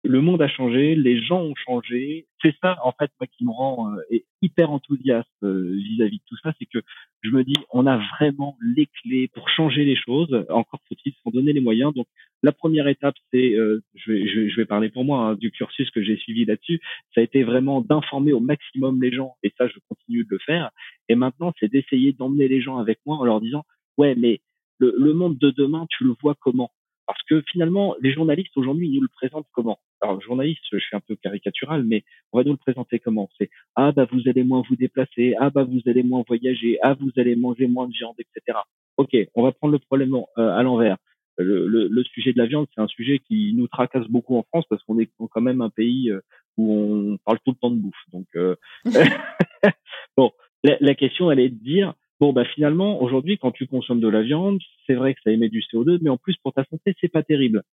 le 0.04 0.22
monde 0.22 0.42
a 0.42 0.48
changé, 0.48 0.96
les 0.96 1.22
gens 1.22 1.42
ont 1.42 1.56
changé. 1.56 2.26
C'est 2.42 2.56
ça, 2.62 2.78
en 2.84 2.92
fait, 2.92 3.12
moi, 3.20 3.28
qui 3.28 3.46
me 3.46 3.52
rend 3.52 3.94
euh, 3.94 4.20
hyper 4.42 4.72
enthousiaste 4.72 5.30
euh, 5.44 5.76
vis-à-vis 5.76 6.18
de 6.18 6.24
tout 6.28 6.38
ça, 6.42 6.54
c'est 6.58 6.66
que 6.66 6.80
je 7.22 7.30
me 7.30 7.44
dis, 7.44 7.54
on 7.72 7.86
a 7.86 7.98
vraiment 8.16 8.58
les 8.62 8.88
clés 8.88 9.28
pour 9.28 9.48
changer 9.50 9.86
les 9.86 9.96
choses. 9.96 10.46
Encore 10.50 10.80
faut-il 10.90 11.14
s'en 11.24 11.30
donner 11.30 11.54
les 11.54 11.62
moyens. 11.62 11.94
Donc, 11.94 12.08
la 12.42 12.52
première 12.52 12.88
étape, 12.88 13.14
c'est, 13.32 13.54
euh, 13.54 13.84
je, 13.94 14.12
vais, 14.12 14.50
je, 14.50 14.56
vais, 14.56 14.66
parler 14.66 14.90
pour 14.90 15.06
moi 15.06 15.20
hein, 15.20 15.36
du 15.36 15.52
cursus 15.52 15.92
que 15.92 16.02
j'ai 16.02 16.18
suivi 16.18 16.46
là-dessus. 16.46 16.82
Ça 17.14 17.22
a 17.22 17.24
été 17.24 17.44
vraiment 17.44 17.82
d'informer 17.82 18.34
au 18.34 18.40
maximum 18.40 19.02
les 19.02 19.12
gens, 19.12 19.36
et 19.44 19.54
ça, 19.58 19.68
je 19.68 19.78
continue 19.88 20.24
de 20.24 20.30
le 20.32 20.40
faire. 20.40 20.72
Et 21.10 21.16
maintenant, 21.16 21.54
c'est 21.60 21.72
d'essayer 21.72 22.14
d'emmener 22.14 22.48
les 22.48 22.62
gens 22.62 22.78
avec 22.78 23.00
moi 23.06 23.18
en 23.18 23.24
leur 23.24 23.40
disant, 23.40 23.66
ouais, 23.98 24.16
mais 24.16 24.42
le, 24.80 24.96
le 24.98 25.14
monde 25.14 25.38
de 25.38 25.52
demain, 25.52 25.86
tu 25.92 26.06
le 26.06 26.16
vois 26.20 26.34
comment? 26.40 26.72
Parce 27.06 27.22
que 27.24 27.44
finalement, 27.52 27.96
les 28.02 28.14
journalistes 28.14 28.56
aujourd'hui, 28.56 28.88
ils 28.88 28.96
nous 28.96 29.02
le 29.02 29.08
présentent 29.08 29.48
comment? 29.52 29.78
Alors, 30.02 30.20
journaliste, 30.22 30.64
je 30.72 30.80
suis 30.80 30.96
un 30.96 31.00
peu 31.00 31.16
caricatural, 31.16 31.84
mais 31.84 32.04
on 32.32 32.40
va 32.40 32.44
nous 32.44 32.52
le 32.52 32.58
présenter 32.58 33.00
comment? 33.00 33.30
C'est 33.38 33.50
ah 33.76 33.92
bah 33.92 34.08
vous 34.12 34.28
allez 34.28 34.44
moins 34.44 34.64
vous 34.68 34.76
déplacer, 34.76 35.36
ah 35.40 35.50
bah 35.52 35.64
vous 35.64 35.82
allez 35.86 36.04
moins 36.04 36.24
voyager, 36.28 36.80
ah 36.82 36.96
vous 37.00 37.12
allez 37.18 37.36
manger 37.36 37.68
moins 37.68 37.88
de 37.88 37.94
viande, 37.94 38.16
etc. 38.18 38.58
Ok, 38.98 39.16
on 39.36 39.44
va 39.44 39.52
prendre 39.52 39.74
le 39.74 39.80
problème 39.80 40.16
euh, 40.16 40.50
à 40.50 40.64
l'envers. 40.64 40.98
Le, 41.38 41.68
le, 41.68 41.88
le, 41.88 42.04
sujet 42.04 42.34
de 42.34 42.38
la 42.38 42.46
viande, 42.46 42.68
c'est 42.74 42.82
un 42.82 42.88
sujet 42.88 43.20
qui 43.20 43.54
nous 43.56 43.68
tracasse 43.68 44.06
beaucoup 44.08 44.38
en 44.38 44.44
France 44.44 44.66
parce 44.70 44.84
qu'on 44.84 45.00
est 45.00 45.10
quand 45.18 45.42
même 45.42 45.62
un 45.62 45.70
pays 45.70 46.10
euh, 46.10 46.20
où 46.58 46.74
on 46.74 47.18
parle 47.18 47.40
tout 47.46 47.52
le 47.52 47.58
temps 47.58 47.72
de 47.72 47.78
bouffe. 47.78 47.96
Donc, 48.12 48.28
euh... 48.36 48.56
bon, 50.18 50.32
la, 50.64 50.78
la, 50.82 50.94
question, 50.94 51.32
elle 51.32 51.40
est 51.40 51.50
de 51.50 51.64
dire 51.64 51.94
Bon, 52.20 52.34
bah 52.34 52.46
finalement, 52.46 53.02
aujourd'hui, 53.02 53.40
quand 53.40 53.52
tu 53.52 53.66
consommes 53.66 54.00
de 54.00 54.08
la 54.08 54.22
viande, 54.22 54.60
c'est 54.86 54.94
vrai 54.94 55.16
que 55.16 55.22
ça 55.24 55.32
émet 55.32 55.50
du 55.50 55.62
CO2, 55.62 55.98
mais 56.02 56.12
en 56.12 56.18
plus 56.18 56.36
pour 56.44 56.54
ta 56.54 56.64
santé, 56.66 56.96
c'est 57.02 57.12
pas 57.12 57.24
terrible. 57.24 57.64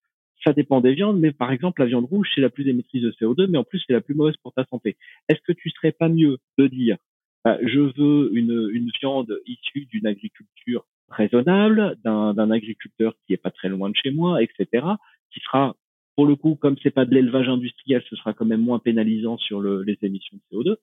Ça 0.45 0.53
dépend 0.53 0.81
des 0.81 0.95
viandes, 0.95 1.19
mais 1.19 1.33
par 1.33 1.51
exemple, 1.53 1.81
la 1.81 1.87
viande 1.87 2.05
rouge, 2.05 2.29
c'est 2.35 2.41
la 2.41 2.51
plus 2.51 2.69
émettrice 2.69 3.03
de 3.03 3.11
CO2, 3.13 3.49
mais 3.49 3.59
en 3.59 3.65
plus, 3.65 3.83
c'est 3.87 3.93
la 3.93 4.01
plus 4.01 4.15
mauvaise 4.15 4.37
pour 4.43 4.53
ta 4.53 4.65
santé. 4.67 4.97
Est-ce 5.29 5.41
que 5.41 5.53
tu 5.53 5.71
serais 5.71 5.93
pas 5.93 6.09
mieux 6.09 6.39
de 6.59 6.67
dire, 6.69 6.97
bah, 7.45 7.59
je 7.63 7.81
veux 7.81 8.31
une, 8.35 8.71
une 8.73 8.91
viande 9.01 9.41
issue 9.47 9.87
d'une 9.87 10.07
agriculture 10.07 10.85
raisonnable 11.11 11.97
d'un 12.05 12.51
agriculteur 12.51 13.15
qui 13.27 13.33
est 13.33 13.39
pas 13.39 13.51
très 13.51 13.69
loin 13.69 13.91
de 13.91 13.97
chez 13.97 14.11
moi, 14.11 14.43
etc., 14.43 14.87
qui 15.33 15.41
sera 15.41 15.75
pour 16.19 16.27
le 16.27 16.35
coup, 16.35 16.57
comme 16.57 16.75
c'est 16.83 16.91
pas 16.91 17.05
de 17.05 17.15
l'élevage 17.15 17.49
industriel, 17.49 18.03
ce 18.11 18.17
sera 18.17 18.33
quand 18.33 18.45
même 18.45 18.61
moins 18.61 18.81
pénalisant 18.81 19.39
sur 19.39 19.61
le, 19.61 19.85
les 19.85 19.97
émissions 20.03 20.37
de 20.37 20.57
CO2. 20.57 20.75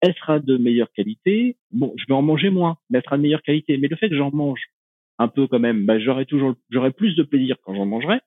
Elle 0.00 0.14
sera 0.14 0.38
de 0.38 0.56
meilleure 0.56 0.92
qualité. 0.92 1.56
Bon, 1.72 1.92
je 1.96 2.04
vais 2.06 2.14
en 2.14 2.22
manger 2.22 2.48
moins, 2.48 2.76
mais 2.88 2.98
elle 2.98 3.04
sera 3.04 3.16
de 3.16 3.22
meilleure 3.22 3.42
qualité. 3.42 3.76
Mais 3.76 3.88
le 3.88 3.96
fait 3.96 4.08
que 4.08 4.16
j'en 4.16 4.30
mange 4.30 4.60
un 5.18 5.26
peu 5.26 5.48
quand 5.48 5.58
même, 5.58 5.84
bah, 5.84 5.98
j'aurai 5.98 6.26
toujours, 6.26 6.54
j'aurai 6.70 6.92
plus 6.92 7.16
de 7.16 7.24
plaisir 7.24 7.56
quand 7.64 7.74
j'en 7.74 7.86
mangerai. 7.86 8.20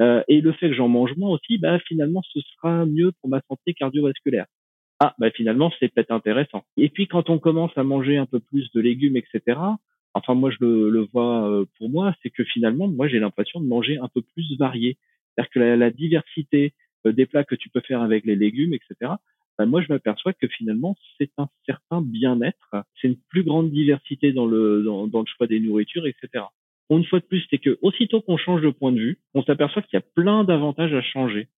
Euh, 0.00 0.22
et 0.28 0.40
le 0.40 0.52
fait 0.52 0.68
que 0.68 0.74
j'en 0.74 0.88
mange 0.88 1.16
moins 1.16 1.30
aussi, 1.30 1.58
bah, 1.58 1.78
finalement, 1.80 2.22
ce 2.22 2.40
sera 2.40 2.84
mieux 2.86 3.12
pour 3.20 3.30
ma 3.30 3.40
santé 3.48 3.74
cardiovasculaire. 3.74 4.46
Ah, 5.00 5.14
bah, 5.18 5.30
finalement, 5.30 5.72
c'est 5.78 5.88
peut-être 5.88 6.10
intéressant. 6.10 6.64
Et 6.76 6.88
puis, 6.88 7.06
quand 7.06 7.30
on 7.30 7.38
commence 7.38 7.76
à 7.76 7.82
manger 7.82 8.16
un 8.16 8.26
peu 8.26 8.40
plus 8.40 8.70
de 8.72 8.80
légumes, 8.80 9.16
etc., 9.16 9.58
enfin, 10.14 10.34
moi, 10.34 10.50
je 10.50 10.56
le, 10.60 10.90
le 10.90 11.06
vois 11.12 11.48
euh, 11.50 11.64
pour 11.78 11.90
moi, 11.90 12.14
c'est 12.22 12.30
que 12.30 12.44
finalement, 12.44 12.88
moi, 12.88 13.08
j'ai 13.08 13.18
l'impression 13.18 13.60
de 13.60 13.66
manger 13.66 13.98
un 13.98 14.08
peu 14.08 14.22
plus 14.22 14.56
varié. 14.58 14.96
C'est-à-dire 15.36 15.50
que 15.50 15.58
la, 15.58 15.90
diversité 15.90 16.72
euh, 17.06 17.12
des 17.12 17.26
plats 17.26 17.44
que 17.44 17.54
tu 17.54 17.68
peux 17.68 17.80
faire 17.80 18.02
avec 18.02 18.24
les 18.24 18.36
légumes, 18.36 18.74
etc. 18.74 19.12
Ben 19.58 19.66
moi, 19.66 19.82
je 19.82 19.88
m'aperçois 19.88 20.32
que 20.34 20.48
finalement, 20.48 20.96
c'est 21.18 21.30
un 21.38 21.48
certain 21.64 22.02
bien-être. 22.02 22.76
C'est 23.00 23.08
une 23.08 23.16
plus 23.30 23.42
grande 23.42 23.70
diversité 23.70 24.32
dans 24.32 24.46
le 24.46 24.82
dans, 24.82 25.20
le 25.20 25.26
choix 25.26 25.46
des 25.46 25.60
nourritures, 25.60 26.06
etc. 26.06 26.44
Une 26.90 27.04
fois 27.04 27.20
de 27.20 27.24
plus, 27.24 27.44
c'est 27.50 27.58
que 27.58 27.78
aussitôt 27.82 28.20
qu'on 28.20 28.36
change 28.36 28.62
de 28.62 28.70
point 28.70 28.92
de 28.92 28.98
vue, 28.98 29.18
on 29.34 29.42
s'aperçoit 29.42 29.82
qu'il 29.82 29.96
y 29.96 30.02
a 30.02 30.06
plein 30.14 30.44
d'avantages 30.44 30.94
à 30.94 31.02
changer. 31.02 31.48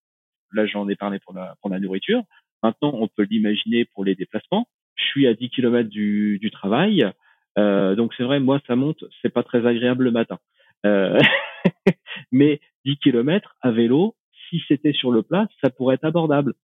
Là, 0.52 0.66
j'en 0.66 0.88
ai 0.88 0.96
parlé 0.96 1.18
pour 1.18 1.34
la 1.34 1.78
nourriture. 1.78 2.22
Maintenant, 2.62 2.92
on 2.94 3.08
peut 3.08 3.26
l'imaginer 3.30 3.84
pour 3.84 4.04
les 4.04 4.14
déplacements. 4.14 4.68
Je 4.96 5.04
suis 5.04 5.26
à 5.26 5.34
10 5.34 5.50
km 5.50 5.88
du, 5.88 6.38
du 6.40 6.50
travail, 6.50 7.12
euh, 7.58 7.94
donc 7.94 8.14
c'est 8.16 8.22
vrai, 8.22 8.40
moi, 8.40 8.60
ça 8.66 8.76
monte, 8.76 9.04
c'est 9.20 9.32
pas 9.32 9.42
très 9.42 9.66
agréable 9.66 10.04
le 10.04 10.10
matin. 10.10 10.38
Euh, 10.86 11.18
mais 12.32 12.60
10 12.84 12.98
km 12.98 13.56
à 13.60 13.70
vélo, 13.70 14.14
si 14.48 14.62
c'était 14.68 14.92
sur 14.92 15.10
le 15.10 15.22
plat, 15.22 15.48
ça 15.62 15.70
pourrait 15.70 15.96
être 15.96 16.04
abordable. 16.04 16.54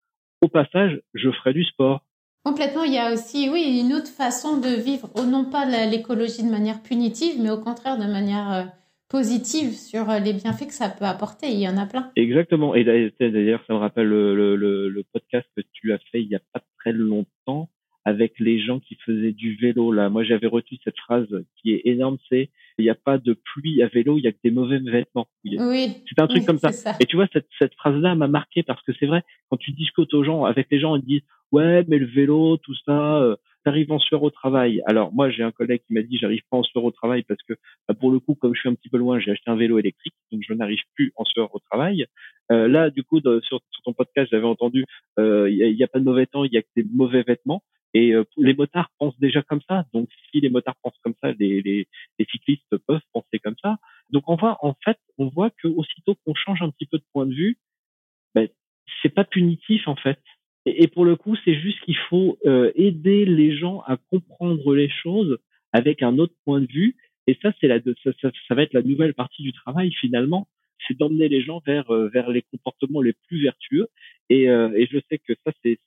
Au 0.40 0.48
passage, 0.48 1.00
je 1.14 1.30
ferais 1.30 1.52
du 1.52 1.64
sport. 1.64 2.04
Complètement, 2.44 2.84
il 2.84 2.92
y 2.92 2.98
a 2.98 3.12
aussi, 3.12 3.48
oui, 3.48 3.80
une 3.80 3.94
autre 3.94 4.10
façon 4.10 4.60
de 4.60 4.68
vivre, 4.68 5.08
non 5.26 5.46
pas 5.46 5.64
l'écologie 5.86 6.42
de 6.42 6.50
manière 6.50 6.82
punitive, 6.82 7.40
mais 7.40 7.50
au 7.50 7.58
contraire 7.58 7.96
de 7.96 8.04
manière 8.04 8.52
euh, 8.52 8.64
positive 9.08 9.72
sur 9.72 10.10
euh, 10.10 10.18
les 10.18 10.34
bienfaits 10.34 10.66
que 10.66 10.74
ça 10.74 10.90
peut 10.90 11.06
apporter. 11.06 11.46
Il 11.46 11.58
y 11.58 11.68
en 11.68 11.78
a 11.78 11.86
plein. 11.86 12.10
Exactement. 12.16 12.74
Et 12.74 12.84
d'ailleurs, 12.84 13.62
ça 13.66 13.72
me 13.72 13.78
rappelle 13.78 14.08
le, 14.08 14.34
le, 14.34 14.88
le, 14.88 15.04
podcast 15.10 15.46
que 15.56 15.62
tu 15.72 15.94
as 15.94 15.98
fait 16.12 16.20
il 16.20 16.28
y 16.28 16.36
a 16.36 16.40
pas 16.52 16.60
très 16.78 16.92
longtemps 16.92 17.70
avec 18.04 18.38
les 18.38 18.60
gens 18.60 18.78
qui 18.78 18.96
faisaient 19.06 19.32
du 19.32 19.56
vélo. 19.56 19.90
Là, 19.90 20.10
moi, 20.10 20.22
j'avais 20.22 20.46
retenu 20.46 20.78
cette 20.84 20.98
phrase 20.98 21.28
qui 21.56 21.72
est 21.72 21.80
énorme. 21.86 22.18
C'est 22.28 22.50
il 22.76 22.84
n'y 22.84 22.90
a 22.90 22.94
pas 22.94 23.18
de 23.18 23.32
pluie 23.32 23.82
à 23.82 23.86
vélo, 23.86 24.18
il 24.18 24.24
y 24.24 24.26
a 24.26 24.32
que 24.32 24.38
des 24.42 24.50
mauvais 24.50 24.78
vêtements. 24.78 25.28
Oui. 25.44 26.02
C'est 26.08 26.20
un 26.20 26.26
truc 26.26 26.44
comme 26.46 26.58
ça. 26.58 26.70
Et 27.00 27.06
tu 27.06 27.16
vois, 27.16 27.28
cette, 27.32 27.48
cette 27.58 27.74
phrase-là 27.74 28.14
m'a 28.16 28.28
marqué 28.28 28.62
parce 28.62 28.82
que 28.82 28.92
c'est 28.98 29.06
vrai, 29.06 29.22
quand 29.48 29.56
tu 29.56 29.70
discutes 29.72 30.12
aux 30.12 30.24
gens, 30.24 30.44
avec 30.44 30.66
les 30.70 30.80
gens, 30.80 30.96
ils 30.96 31.04
disent, 31.04 31.22
ouais, 31.54 31.84
mais 31.88 31.98
le 31.98 32.06
vélo, 32.06 32.56
tout 32.58 32.74
ça, 32.84 33.18
euh, 33.18 33.36
t'arrives 33.64 33.90
en 33.92 33.98
sueur 33.98 34.22
au 34.22 34.30
travail. 34.30 34.82
Alors, 34.86 35.12
moi, 35.12 35.30
j'ai 35.30 35.42
un 35.42 35.50
collègue 35.50 35.82
qui 35.86 35.94
m'a 35.94 36.02
dit, 36.02 36.18
j'arrive 36.18 36.42
pas 36.50 36.58
en 36.58 36.62
sueur 36.62 36.84
au 36.84 36.90
travail 36.90 37.22
parce 37.22 37.42
que, 37.48 37.54
bah, 37.88 37.94
pour 37.94 38.10
le 38.10 38.20
coup, 38.20 38.34
comme 38.34 38.54
je 38.54 38.60
suis 38.60 38.68
un 38.68 38.74
petit 38.74 38.88
peu 38.88 38.98
loin, 38.98 39.18
j'ai 39.18 39.30
acheté 39.30 39.50
un 39.50 39.56
vélo 39.56 39.78
électrique, 39.78 40.14
donc 40.30 40.42
je 40.46 40.52
n'arrive 40.52 40.82
plus 40.94 41.12
en 41.16 41.24
sueur 41.24 41.54
au 41.54 41.58
travail. 41.60 42.06
Euh, 42.52 42.68
là, 42.68 42.90
du 42.90 43.02
coup, 43.04 43.20
sur, 43.42 43.60
ton 43.84 43.92
podcast, 43.92 44.28
j'avais 44.30 44.46
entendu, 44.46 44.84
euh, 45.18 45.50
il 45.50 45.74
n'y 45.74 45.82
a, 45.82 45.86
a, 45.86 45.88
pas 45.88 45.98
de 45.98 46.04
mauvais 46.04 46.26
temps, 46.26 46.44
il 46.44 46.52
y 46.52 46.58
a 46.58 46.62
que 46.62 46.68
des 46.76 46.84
mauvais 46.84 47.22
vêtements. 47.22 47.62
Et 47.94 48.12
euh, 48.12 48.24
les 48.36 48.54
motards 48.54 48.90
pensent 48.98 49.18
déjà 49.20 49.42
comme 49.42 49.60
ça. 49.68 49.84
Donc, 49.94 50.08
si 50.30 50.40
les 50.40 50.50
motards 50.50 50.76
pensent 50.82 50.98
comme 51.02 51.14
ça, 51.22 51.32
les, 51.38 51.62
les, 51.62 51.86
les, 52.18 52.26
cyclistes 52.30 52.76
peuvent 52.88 53.00
penser 53.12 53.38
comme 53.38 53.54
ça. 53.62 53.76
Donc, 54.10 54.24
on 54.26 54.34
voit, 54.34 54.58
en 54.62 54.74
fait, 54.84 54.98
on 55.16 55.28
voit 55.28 55.50
que 55.50 55.68
aussitôt 55.68 56.16
qu'on 56.24 56.34
change 56.34 56.60
un 56.60 56.70
petit 56.70 56.86
peu 56.86 56.98
de 56.98 57.04
point 57.12 57.24
de 57.24 57.34
vue, 57.34 57.56
ben, 58.34 58.48
c'est 59.00 59.14
pas 59.14 59.24
punitif, 59.24 59.86
en 59.86 59.94
fait. 59.94 60.18
Et, 60.66 60.88
pour 60.88 61.04
le 61.04 61.16
coup, 61.16 61.36
c'est 61.44 61.54
juste 61.54 61.80
qu'il 61.80 61.96
faut 61.96 62.38
euh, 62.46 62.72
aider 62.74 63.24
les 63.24 63.56
gens 63.56 63.80
à 63.86 63.98
comprendre 64.10 64.74
les 64.74 64.88
choses 64.88 65.38
avec 65.72 66.02
un 66.02 66.18
autre 66.18 66.34
point 66.44 66.60
de 66.60 66.66
vue. 66.66 66.96
Et 67.26 67.38
ça, 67.42 67.52
c'est 67.60 67.68
la, 67.68 67.80
ça, 68.02 68.10
ça, 68.20 68.30
ça, 68.48 68.54
va 68.54 68.62
être 68.62 68.72
la 68.72 68.82
nouvelle 68.82 69.14
partie 69.14 69.42
du 69.42 69.52
travail, 69.52 69.92
finalement. 69.92 70.48
C'est 70.86 70.96
d'emmener 70.96 71.28
les 71.28 71.42
gens 71.42 71.60
vers, 71.66 71.90
euh, 71.90 72.08
vers 72.08 72.30
les 72.30 72.42
comportements 72.42 73.02
les 73.02 73.14
plus 73.28 73.42
vertueux. 73.42 73.88
Et, 74.30 74.44
et 74.44 74.88
je 74.90 74.98
sais 75.10 75.18
que 75.18 75.34
ça, 75.44 75.52
c'est, 75.62 75.78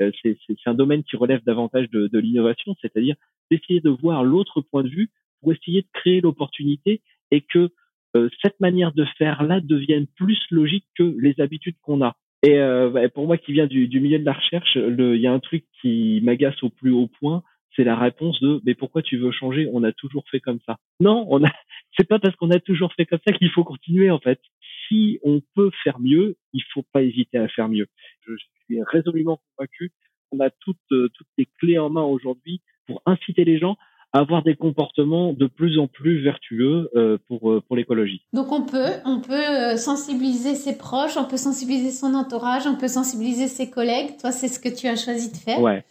euh, 0.00 0.10
c'est 0.22 0.36
un 0.66 0.74
domaine 0.74 1.02
qui 1.04 1.16
relève 1.16 1.42
davantage 1.44 1.90
de, 1.90 2.08
de 2.08 2.18
l'innovation, 2.18 2.74
c'est-à-dire 2.80 3.16
d'essayer 3.50 3.80
de 3.80 3.90
voir 3.90 4.24
l'autre 4.24 4.60
point 4.60 4.82
de 4.82 4.88
vue 4.88 5.10
pour 5.40 5.52
essayer 5.52 5.82
de 5.82 5.88
créer 5.92 6.20
l'opportunité 6.20 7.02
et 7.30 7.40
que 7.40 7.70
euh, 8.16 8.28
cette 8.42 8.60
manière 8.60 8.92
de 8.92 9.04
faire 9.18 9.42
là 9.42 9.60
devienne 9.60 10.06
plus 10.06 10.40
logique 10.50 10.86
que 10.96 11.16
les 11.18 11.40
habitudes 11.40 11.76
qu'on 11.82 12.02
a. 12.02 12.16
Et 12.42 12.58
euh, 12.58 12.90
bah, 12.90 13.08
pour 13.08 13.26
moi 13.26 13.38
qui 13.38 13.52
viens 13.52 13.66
du, 13.66 13.86
du, 13.86 14.00
milieu 14.00 14.18
de 14.18 14.24
la 14.24 14.32
recherche, 14.32 14.76
il 14.76 15.20
y 15.20 15.26
a 15.26 15.32
un 15.32 15.38
truc 15.38 15.64
qui 15.80 16.20
m'agace 16.22 16.60
au 16.62 16.70
plus 16.70 16.90
haut 16.90 17.08
point, 17.20 17.42
c'est 17.76 17.84
la 17.84 17.96
réponse 17.96 18.40
de 18.40 18.60
mais 18.64 18.74
pourquoi 18.74 19.02
tu 19.02 19.16
veux 19.16 19.30
changer? 19.30 19.68
On 19.72 19.82
a 19.82 19.92
toujours 19.92 20.24
fait 20.30 20.40
comme 20.40 20.58
ça. 20.66 20.76
Non, 21.00 21.26
on 21.28 21.44
a. 21.44 21.50
C'est 21.96 22.08
pas 22.08 22.18
parce 22.18 22.34
qu'on 22.36 22.50
a 22.50 22.58
toujours 22.58 22.92
fait 22.94 23.04
comme 23.04 23.18
ça 23.26 23.32
qu'il 23.34 23.50
faut 23.50 23.64
continuer 23.64 24.10
en 24.10 24.18
fait. 24.18 24.40
Si 24.88 25.18
on 25.22 25.42
peut 25.54 25.70
faire 25.84 26.00
mieux, 26.00 26.36
il 26.52 26.62
faut 26.72 26.84
pas 26.92 27.02
hésiter 27.02 27.38
à 27.38 27.48
faire 27.48 27.68
mieux. 27.68 27.86
Je 28.26 28.34
suis 28.36 28.82
résolument 28.82 29.40
convaincu 29.56 29.92
qu'on 30.30 30.40
a 30.40 30.50
toutes 30.50 30.78
euh, 30.92 31.10
toutes 31.14 31.28
les 31.36 31.46
clés 31.60 31.78
en 31.78 31.90
main 31.90 32.02
aujourd'hui 32.02 32.62
pour 32.86 33.02
inciter 33.06 33.44
les 33.44 33.58
gens 33.58 33.76
avoir 34.12 34.42
des 34.42 34.56
comportements 34.56 35.32
de 35.32 35.46
plus 35.46 35.78
en 35.78 35.86
plus 35.86 36.22
vertueux 36.22 36.90
euh, 36.94 37.18
pour 37.28 37.50
euh, 37.50 37.62
pour 37.66 37.76
l'écologie. 37.76 38.22
Donc 38.32 38.52
on 38.52 38.62
peut 38.62 38.90
on 39.04 39.20
peut 39.20 39.76
sensibiliser 39.76 40.54
ses 40.54 40.76
proches, 40.76 41.16
on 41.16 41.24
peut 41.24 41.36
sensibiliser 41.36 41.90
son 41.90 42.14
entourage, 42.14 42.66
on 42.66 42.76
peut 42.76 42.88
sensibiliser 42.88 43.48
ses 43.48 43.70
collègues. 43.70 44.16
Toi, 44.20 44.32
c'est 44.32 44.48
ce 44.48 44.58
que 44.58 44.68
tu 44.68 44.86
as 44.86 44.96
choisi 44.96 45.30
de 45.30 45.36
faire. 45.36 45.60
Ouais. 45.60 45.84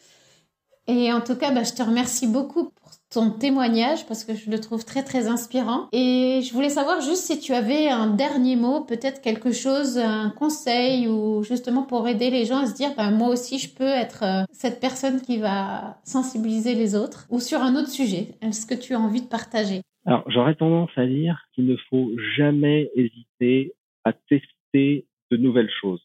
Et 0.88 1.12
en 1.14 1.22
tout 1.22 1.36
cas, 1.36 1.52
bah, 1.52 1.64
je 1.64 1.74
te 1.74 1.84
remercie 1.84 2.28
beaucoup 2.28 2.72
ton 3.12 3.30
témoignage 3.30 4.08
parce 4.08 4.24
que 4.24 4.34
je 4.34 4.50
le 4.50 4.60
trouve 4.60 4.86
très 4.86 5.04
très 5.04 5.28
inspirant. 5.28 5.88
Et 5.91 6.41
je 6.43 6.54
voulais 6.54 6.69
savoir 6.69 7.02
juste 7.02 7.24
si 7.26 7.39
tu 7.39 7.54
avais 7.54 7.89
un 7.89 8.08
dernier 8.08 8.56
mot, 8.56 8.82
peut-être 8.82 9.21
quelque 9.21 9.52
chose, 9.52 9.97
un 9.97 10.30
conseil 10.30 11.08
ou 11.08 11.43
justement 11.43 11.84
pour 11.84 12.08
aider 12.08 12.30
les 12.30 12.45
gens 12.45 12.63
à 12.63 12.65
se 12.65 12.76
dire, 12.76 12.89
bah, 12.95 13.12
moi 13.12 13.30
aussi 13.30 13.60
je 13.60 13.74
peux 13.74 13.84
être 13.84 14.24
euh, 14.24 14.43
cette 14.52 14.80
personne 14.80 15.21
qui 15.21 15.38
va 15.38 15.97
sensibiliser 16.04 16.74
les 16.74 16.95
autres 16.95 17.28
ou 17.30 17.39
sur 17.39 17.60
un 17.60 17.76
autre 17.76 17.89
sujet. 17.89 18.30
Est-ce 18.41 18.65
que 18.65 18.76
tu 18.76 18.93
as 18.93 19.00
envie 19.00 19.21
de 19.21 19.28
partager? 19.28 19.82
Alors 20.06 20.24
j'aurais 20.28 20.56
tendance 20.56 20.91
à 20.95 21.06
dire 21.06 21.43
qu'il 21.54 21.67
ne 21.67 21.76
faut 21.89 22.12
jamais 22.38 22.89
hésiter 22.95 23.74
à 24.06 24.13
tester 24.13 25.06
de 25.30 25.38
nouvelles 25.38 25.71
choses 25.82 26.02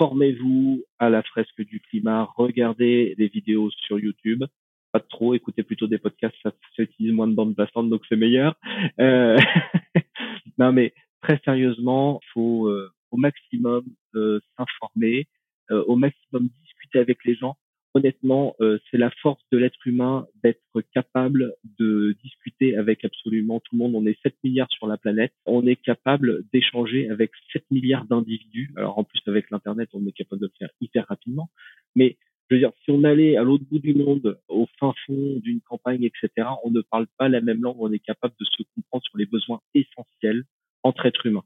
formez-vous 0.00 0.82
à 0.98 1.10
la 1.10 1.22
fresque 1.22 1.60
du 1.60 1.78
climat, 1.78 2.26
regardez 2.34 3.14
des 3.18 3.28
vidéos 3.28 3.70
sur 3.86 3.98
YouTube, 3.98 4.44
pas 4.92 5.00
trop, 5.00 5.34
écoutez 5.34 5.62
plutôt 5.62 5.86
des 5.86 5.98
podcasts, 5.98 6.36
ça, 6.42 6.52
utilise 6.78 7.12
moins 7.12 7.28
de 7.28 7.34
bandes 7.34 7.56
passantes, 7.56 7.90
donc 7.90 8.02
c'est 8.08 8.16
meilleur. 8.16 8.54
Euh... 9.00 9.36
non, 10.58 10.72
mais 10.72 10.92
très 11.22 11.40
sérieusement, 11.44 12.20
faut 12.32 12.68
euh, 12.68 12.90
au 13.10 13.16
maximum 13.16 13.84
euh, 14.14 14.40
s'informer, 14.56 15.26
euh, 15.70 15.84
au 15.86 15.96
maximum 15.96 16.48
discuter 16.62 16.98
avec 16.98 17.24
les 17.24 17.34
gens 17.34 17.56
honnêtement, 17.94 18.54
euh, 18.60 18.78
c'est 18.90 18.98
la 18.98 19.10
force 19.22 19.42
de 19.52 19.58
l'être 19.58 19.86
humain 19.86 20.26
d'être 20.42 20.80
capable 20.94 21.54
de 21.78 22.16
discuter 22.22 22.76
avec 22.76 23.04
absolument 23.04 23.60
tout 23.60 23.76
le 23.76 23.78
monde. 23.78 23.94
On 23.94 24.06
est 24.06 24.20
7 24.22 24.34
milliards 24.44 24.70
sur 24.70 24.86
la 24.86 24.96
planète. 24.96 25.32
On 25.46 25.66
est 25.66 25.76
capable 25.76 26.44
d'échanger 26.52 27.10
avec 27.10 27.32
7 27.52 27.64
milliards 27.70 28.04
d'individus. 28.04 28.72
Alors 28.76 28.98
en 28.98 29.04
plus, 29.04 29.20
avec 29.26 29.50
l'Internet, 29.50 29.88
on 29.92 30.06
est 30.06 30.12
capable 30.12 30.40
de 30.40 30.46
le 30.46 30.52
faire 30.58 30.70
hyper 30.80 31.06
rapidement. 31.08 31.50
Mais 31.96 32.16
je 32.50 32.56
veux 32.56 32.60
dire, 32.60 32.72
si 32.84 32.90
on 32.90 33.04
allait 33.04 33.36
à 33.36 33.44
l'autre 33.44 33.64
bout 33.70 33.78
du 33.78 33.94
monde, 33.94 34.40
au 34.48 34.66
fin 34.80 34.92
fond 35.06 35.38
d'une 35.40 35.60
campagne, 35.60 36.02
etc., 36.02 36.48
on 36.64 36.70
ne 36.70 36.80
parle 36.80 37.06
pas 37.16 37.28
la 37.28 37.40
même 37.40 37.62
langue. 37.62 37.76
On 37.78 37.92
est 37.92 38.00
capable 38.00 38.34
de 38.40 38.44
se 38.44 38.64
comprendre 38.74 39.04
sur 39.04 39.18
les 39.18 39.26
besoins 39.26 39.60
essentiels 39.74 40.42
entre 40.82 41.06
êtres 41.06 41.26
humains. 41.26 41.44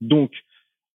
Donc, 0.00 0.32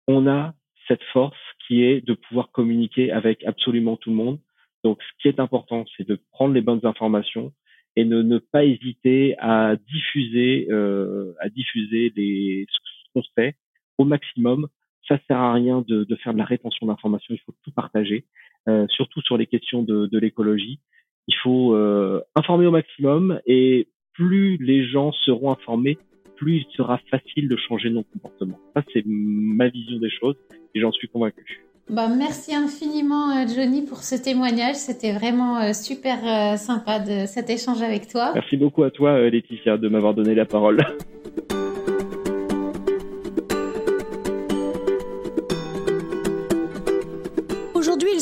on 0.08 0.28
a 0.28 0.54
cette 0.90 1.04
force 1.14 1.38
qui 1.66 1.84
est 1.84 2.06
de 2.06 2.14
pouvoir 2.14 2.52
communiquer 2.52 3.12
avec 3.12 3.46
absolument 3.46 3.96
tout 3.96 4.10
le 4.10 4.18
monde. 4.18 4.40
Donc, 4.84 5.02
ce 5.02 5.22
qui 5.22 5.28
est 5.30 5.40
important, 5.40 5.86
c'est 5.96 6.08
de 6.08 6.20
prendre 6.32 6.54
les 6.54 6.62
bonnes 6.62 6.86
informations 6.86 7.54
et 7.96 8.04
ne, 8.04 8.22
ne 8.22 8.38
pas 8.38 8.66
hésiter 8.66 9.38
à 9.40 9.78
diffuser, 9.78 10.68
euh, 10.72 11.34
à 11.40 11.48
diffuser 11.48 12.12
les, 12.18 12.66
ce 12.70 12.80
qu'on 13.14 13.24
fait 13.36 13.56
au 13.98 14.04
maximum. 14.04 14.68
Ça 15.10 15.18
sert 15.28 15.38
à 15.38 15.54
rien 15.54 15.84
de, 15.88 16.04
de 16.04 16.16
faire 16.18 16.34
de 16.34 16.38
la 16.38 16.46
rétention 16.46 16.86
d'informations. 16.86 17.34
Il 17.34 17.40
faut 17.40 17.54
tout 17.64 17.72
partager, 17.72 18.26
euh, 18.68 18.86
surtout 18.90 19.22
sur 19.22 19.38
les 19.38 19.48
questions 19.48 19.82
de, 19.82 20.06
de 20.06 20.20
l'écologie. 20.20 20.80
Il 21.28 21.36
faut 21.44 21.74
euh, 21.74 22.22
informer 22.36 22.68
au 22.68 22.72
maximum 22.72 23.42
et 23.48 23.88
plus 24.14 24.58
les 24.58 24.88
gens 24.88 25.12
seront 25.12 25.52
informés, 25.52 25.98
plus 26.36 26.58
il 26.58 26.66
sera 26.76 27.00
facile 27.10 27.50
de 27.50 27.58
changer 27.58 27.90
nos 27.90 28.04
comportements. 28.04 28.60
Ça, 28.76 28.84
c'est 28.94 29.04
ma 29.06 29.68
vision 29.68 29.98
des 29.98 30.12
choses 30.12 30.36
et 30.76 30.80
j'en 30.80 30.92
suis 30.92 31.08
convaincu. 31.08 31.66
Bah, 31.90 32.08
merci 32.08 32.54
infiniment 32.54 33.32
euh, 33.32 33.48
Johnny 33.48 33.84
pour 33.84 34.04
ce 34.04 34.16
témoignage. 34.16 34.76
C'était 34.76 35.12
vraiment 35.12 35.74
super 35.74 36.58
sympa 36.60 37.00
de 37.00 37.26
cet 37.26 37.50
échange 37.50 37.82
avec 37.82 38.08
toi. 38.08 38.32
Merci 38.36 38.58
beaucoup 38.58 38.84
à 38.84 38.92
toi 38.92 39.28
Laetitia 39.28 39.78
de 39.78 39.90
m'avoir 39.90 40.14
donné 40.14 40.36
la 40.36 40.46
parole. 40.46 40.78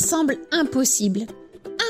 semble 0.07 0.37
impossible, 0.51 1.25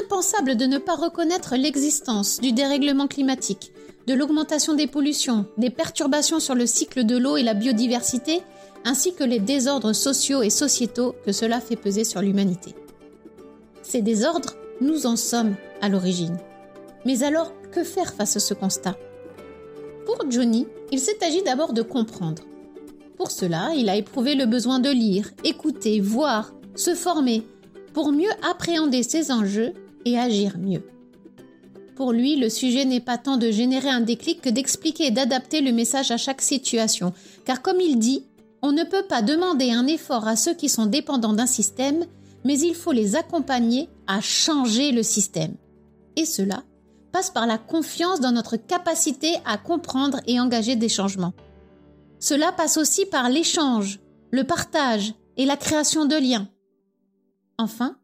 impensable 0.02 0.58
de 0.58 0.66
ne 0.66 0.80
pas 0.80 0.96
reconnaître 0.96 1.56
l'existence 1.56 2.40
du 2.40 2.52
dérèglement 2.52 3.08
climatique, 3.08 3.72
de 4.08 4.16
l'augmentation 4.16 4.74
des 4.74 4.88
pollutions, 4.88 5.46
des 5.58 5.70
perturbations 5.70 6.40
sur 6.40 6.56
le 6.56 6.66
cycle 6.66 7.04
de 7.04 7.16
l'eau 7.16 7.38
et 7.38 7.44
la 7.44 7.54
biodiversité 7.54 8.42
ainsi 8.86 9.14
que 9.14 9.24
les 9.24 9.40
désordres 9.40 9.94
sociaux 9.94 10.42
et 10.42 10.50
sociétaux 10.50 11.14
que 11.26 11.32
cela 11.32 11.62
fait 11.62 11.76
peser 11.76 12.04
sur 12.04 12.22
l'humanité. 12.22 12.74
Ces 13.84 14.02
désordres, 14.02 14.56
nous 14.82 15.06
en 15.06 15.16
sommes 15.16 15.56
à 15.82 15.90
l'origine. 15.90 16.38
Mais 17.06 17.22
alors, 17.22 17.54
que 17.72 17.84
faire 17.84 18.14
face 18.14 18.36
à 18.36 18.40
ce 18.40 18.56
constat? 18.56 18.96
Pour 20.08 20.32
Johnny, 20.32 20.66
il 20.92 21.00
s'est 21.00 21.24
agi 21.24 21.44
d'abord 21.44 21.74
de 21.74 21.84
comprendre. 21.84 22.42
Pour 23.16 23.30
cela, 23.30 23.74
il 23.76 23.90
a 23.90 23.96
éprouvé 23.96 24.34
le 24.34 24.48
besoin 24.48 24.80
de 24.80 24.90
lire, 24.90 25.30
écouter, 25.44 26.00
voir, 26.00 26.54
se 26.76 26.96
former, 26.96 27.46
pour 27.98 28.12
mieux 28.12 28.30
appréhender 28.48 29.02
ces 29.02 29.32
enjeux 29.32 29.74
et 30.06 30.20
agir 30.20 30.60
mieux. 30.60 30.84
Pour 31.96 32.12
lui, 32.12 32.36
le 32.36 32.48
sujet 32.48 32.86
n'est 32.86 33.00
pas 33.00 33.18
tant 33.18 33.38
de 33.38 33.50
générer 33.50 33.90
un 33.90 34.02
déclic 34.02 34.40
que 34.40 34.52
d'expliquer 34.52 35.08
et 35.08 35.12
d'adapter 35.12 35.62
le 35.62 35.72
message 35.72 36.12
à 36.12 36.18
chaque 36.18 36.44
situation, 36.44 37.12
car 37.44 37.64
comme 37.64 37.82
il 37.82 37.98
dit, 37.98 38.24
on 38.62 38.72
ne 38.72 38.84
peut 38.84 39.08
pas 39.10 39.24
demander 39.24 39.72
un 39.72 39.88
effort 39.88 40.28
à 40.28 40.36
ceux 40.36 40.54
qui 40.54 40.70
sont 40.70 40.86
dépendants 40.86 41.34
d'un 41.34 41.48
système, 41.48 42.06
mais 42.44 42.60
il 42.60 42.76
faut 42.76 42.92
les 42.92 43.16
accompagner 43.16 43.90
à 44.06 44.22
changer 44.22 44.92
le 44.92 45.02
système. 45.02 45.56
Et 46.18 46.26
cela 46.26 46.62
passe 47.12 47.32
par 47.32 47.48
la 47.48 47.58
confiance 47.58 48.20
dans 48.20 48.32
notre 48.32 48.58
capacité 48.58 49.38
à 49.44 49.58
comprendre 49.58 50.20
et 50.28 50.40
engager 50.40 50.76
des 50.76 50.88
changements. 50.88 51.34
Cela 52.20 52.52
passe 52.52 52.78
aussi 52.78 53.08
par 53.08 53.28
l'échange, 53.30 54.00
le 54.30 54.44
partage 54.44 55.16
et 55.36 55.48
la 55.48 55.58
création 55.58 56.06
de 56.06 56.16
liens. 56.16 56.48
Enfin, 57.58 57.98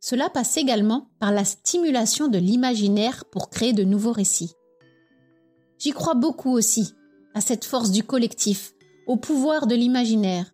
cela 0.00 0.28
passe 0.28 0.56
également 0.56 1.10
par 1.18 1.32
la 1.32 1.44
stimulation 1.44 2.28
de 2.28 2.38
l'imaginaire 2.38 3.24
pour 3.26 3.50
créer 3.50 3.72
de 3.72 3.84
nouveaux 3.84 4.12
récits. 4.12 4.54
J'y 5.78 5.92
crois 5.92 6.14
beaucoup 6.14 6.50
aussi, 6.50 6.94
à 7.34 7.40
cette 7.40 7.64
force 7.64 7.90
du 7.90 8.02
collectif, 8.02 8.74
au 9.06 9.16
pouvoir 9.16 9.66
de 9.66 9.74
l'imaginaire. 9.74 10.52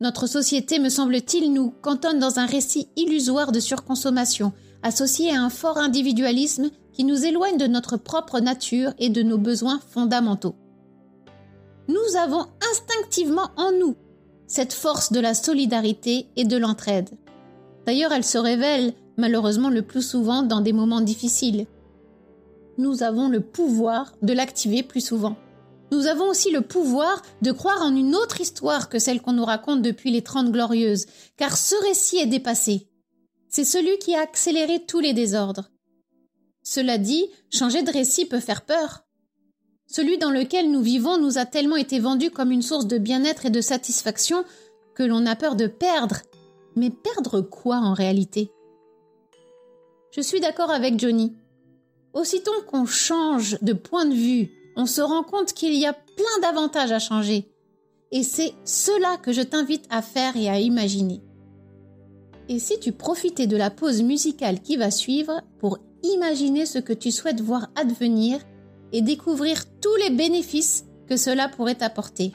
Notre 0.00 0.26
société, 0.26 0.78
me 0.78 0.88
semble-t-il, 0.88 1.52
nous 1.52 1.70
cantonne 1.70 2.18
dans 2.18 2.38
un 2.38 2.46
récit 2.46 2.88
illusoire 2.96 3.52
de 3.52 3.60
surconsommation, 3.60 4.52
associé 4.82 5.34
à 5.34 5.40
un 5.40 5.48
fort 5.48 5.78
individualisme 5.78 6.70
qui 6.92 7.04
nous 7.04 7.24
éloigne 7.24 7.56
de 7.56 7.66
notre 7.66 7.96
propre 7.96 8.40
nature 8.40 8.92
et 8.98 9.08
de 9.08 9.22
nos 9.22 9.38
besoins 9.38 9.80
fondamentaux. 9.90 10.56
Nous 11.88 12.16
avons 12.18 12.46
instinctivement 12.72 13.50
en 13.56 13.70
nous 13.72 13.96
cette 14.46 14.72
force 14.72 15.12
de 15.12 15.20
la 15.20 15.34
solidarité 15.34 16.28
et 16.36 16.44
de 16.44 16.56
l'entraide. 16.56 17.10
D'ailleurs, 17.86 18.12
elle 18.12 18.24
se 18.24 18.38
révèle 18.38 18.92
malheureusement 19.16 19.70
le 19.70 19.82
plus 19.82 20.02
souvent 20.02 20.42
dans 20.42 20.60
des 20.60 20.72
moments 20.72 21.00
difficiles. 21.00 21.66
Nous 22.78 23.02
avons 23.02 23.28
le 23.28 23.40
pouvoir 23.40 24.12
de 24.22 24.32
l'activer 24.32 24.82
plus 24.82 25.00
souvent. 25.00 25.36
Nous 25.92 26.06
avons 26.06 26.28
aussi 26.28 26.50
le 26.50 26.62
pouvoir 26.62 27.22
de 27.42 27.52
croire 27.52 27.80
en 27.82 27.94
une 27.94 28.14
autre 28.14 28.40
histoire 28.40 28.88
que 28.88 28.98
celle 28.98 29.22
qu'on 29.22 29.32
nous 29.32 29.44
raconte 29.44 29.82
depuis 29.82 30.10
les 30.10 30.22
Trente 30.22 30.50
Glorieuses, 30.50 31.06
car 31.36 31.56
ce 31.56 31.76
récit 31.86 32.18
est 32.18 32.26
dépassé. 32.26 32.88
C'est 33.48 33.64
celui 33.64 33.96
qui 33.98 34.14
a 34.14 34.20
accéléré 34.20 34.84
tous 34.84 34.98
les 34.98 35.12
désordres. 35.12 35.70
Cela 36.64 36.98
dit, 36.98 37.26
changer 37.50 37.82
de 37.82 37.92
récit 37.92 38.26
peut 38.26 38.40
faire 38.40 38.62
peur. 38.62 39.04
Celui 39.86 40.18
dans 40.18 40.32
lequel 40.32 40.72
nous 40.72 40.82
vivons 40.82 41.18
nous 41.18 41.38
a 41.38 41.46
tellement 41.46 41.76
été 41.76 42.00
vendu 42.00 42.30
comme 42.30 42.50
une 42.50 42.62
source 42.62 42.88
de 42.88 42.98
bien-être 42.98 43.46
et 43.46 43.50
de 43.50 43.60
satisfaction 43.60 44.44
que 44.96 45.04
l'on 45.04 45.24
a 45.26 45.36
peur 45.36 45.54
de 45.54 45.68
perdre. 45.68 46.16
Mais 46.76 46.90
perdre 46.90 47.40
quoi 47.40 47.76
en 47.78 47.94
réalité? 47.94 48.52
Je 50.12 50.20
suis 50.20 50.40
d'accord 50.40 50.70
avec 50.70 50.98
Johnny. 51.00 51.34
Aussitôt 52.12 52.62
qu'on 52.68 52.86
change 52.86 53.58
de 53.62 53.72
point 53.72 54.06
de 54.06 54.14
vue 54.14 54.50
on 54.76 54.84
se 54.86 55.00
rend 55.00 55.22
compte 55.22 55.54
qu'il 55.54 55.74
y 55.74 55.86
a 55.86 55.94
plein 55.94 56.40
d'avantages 56.42 56.92
à 56.92 56.98
changer. 56.98 57.50
Et 58.12 58.22
c'est 58.22 58.52
cela 58.64 59.16
que 59.16 59.32
je 59.32 59.40
t'invite 59.40 59.86
à 59.90 60.02
faire 60.02 60.36
et 60.36 60.48
à 60.48 60.60
imaginer. 60.60 61.22
Et 62.48 62.58
si 62.58 62.78
tu 62.78 62.92
profitais 62.92 63.48
de 63.48 63.56
la 63.56 63.70
pause 63.70 64.02
musicale 64.02 64.60
qui 64.60 64.76
va 64.76 64.90
suivre 64.90 65.40
pour 65.58 65.78
imaginer 66.02 66.66
ce 66.66 66.78
que 66.78 66.92
tu 66.92 67.10
souhaites 67.10 67.40
voir 67.40 67.68
advenir 67.74 68.38
et 68.92 69.02
découvrir 69.02 69.64
tous 69.80 69.96
les 69.96 70.10
bénéfices 70.10 70.84
que 71.08 71.16
cela 71.16 71.48
pourrait 71.48 71.74
t'apporter. 71.74 72.32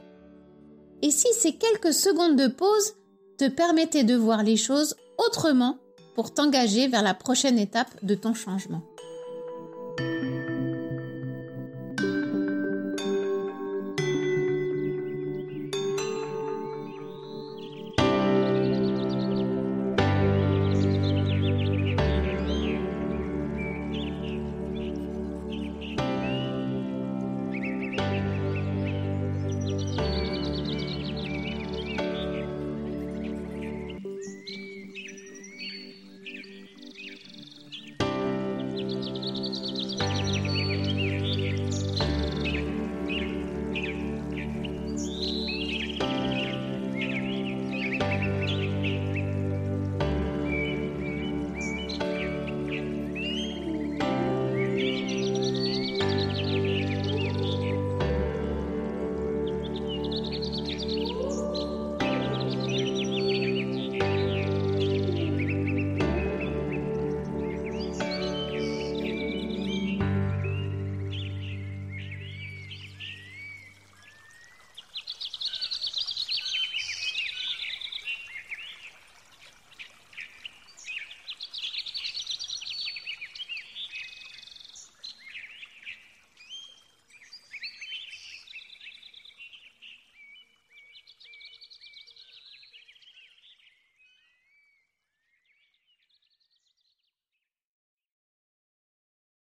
Et 1.02 1.12
si 1.12 1.28
ces 1.34 1.54
quelques 1.54 1.94
secondes 1.94 2.36
de 2.36 2.48
pause 2.48 2.96
te 3.42 3.50
permettaient 3.50 4.04
de 4.04 4.14
voir 4.14 4.44
les 4.44 4.56
choses 4.56 4.96
autrement 5.18 5.80
pour 6.14 6.32
t'engager 6.32 6.88
vers 6.88 7.02
la 7.02 7.16
prochaine 7.16 7.58
étape 7.58 7.90
de 8.04 8.14
ton 8.14 8.36
changement. 8.36 8.84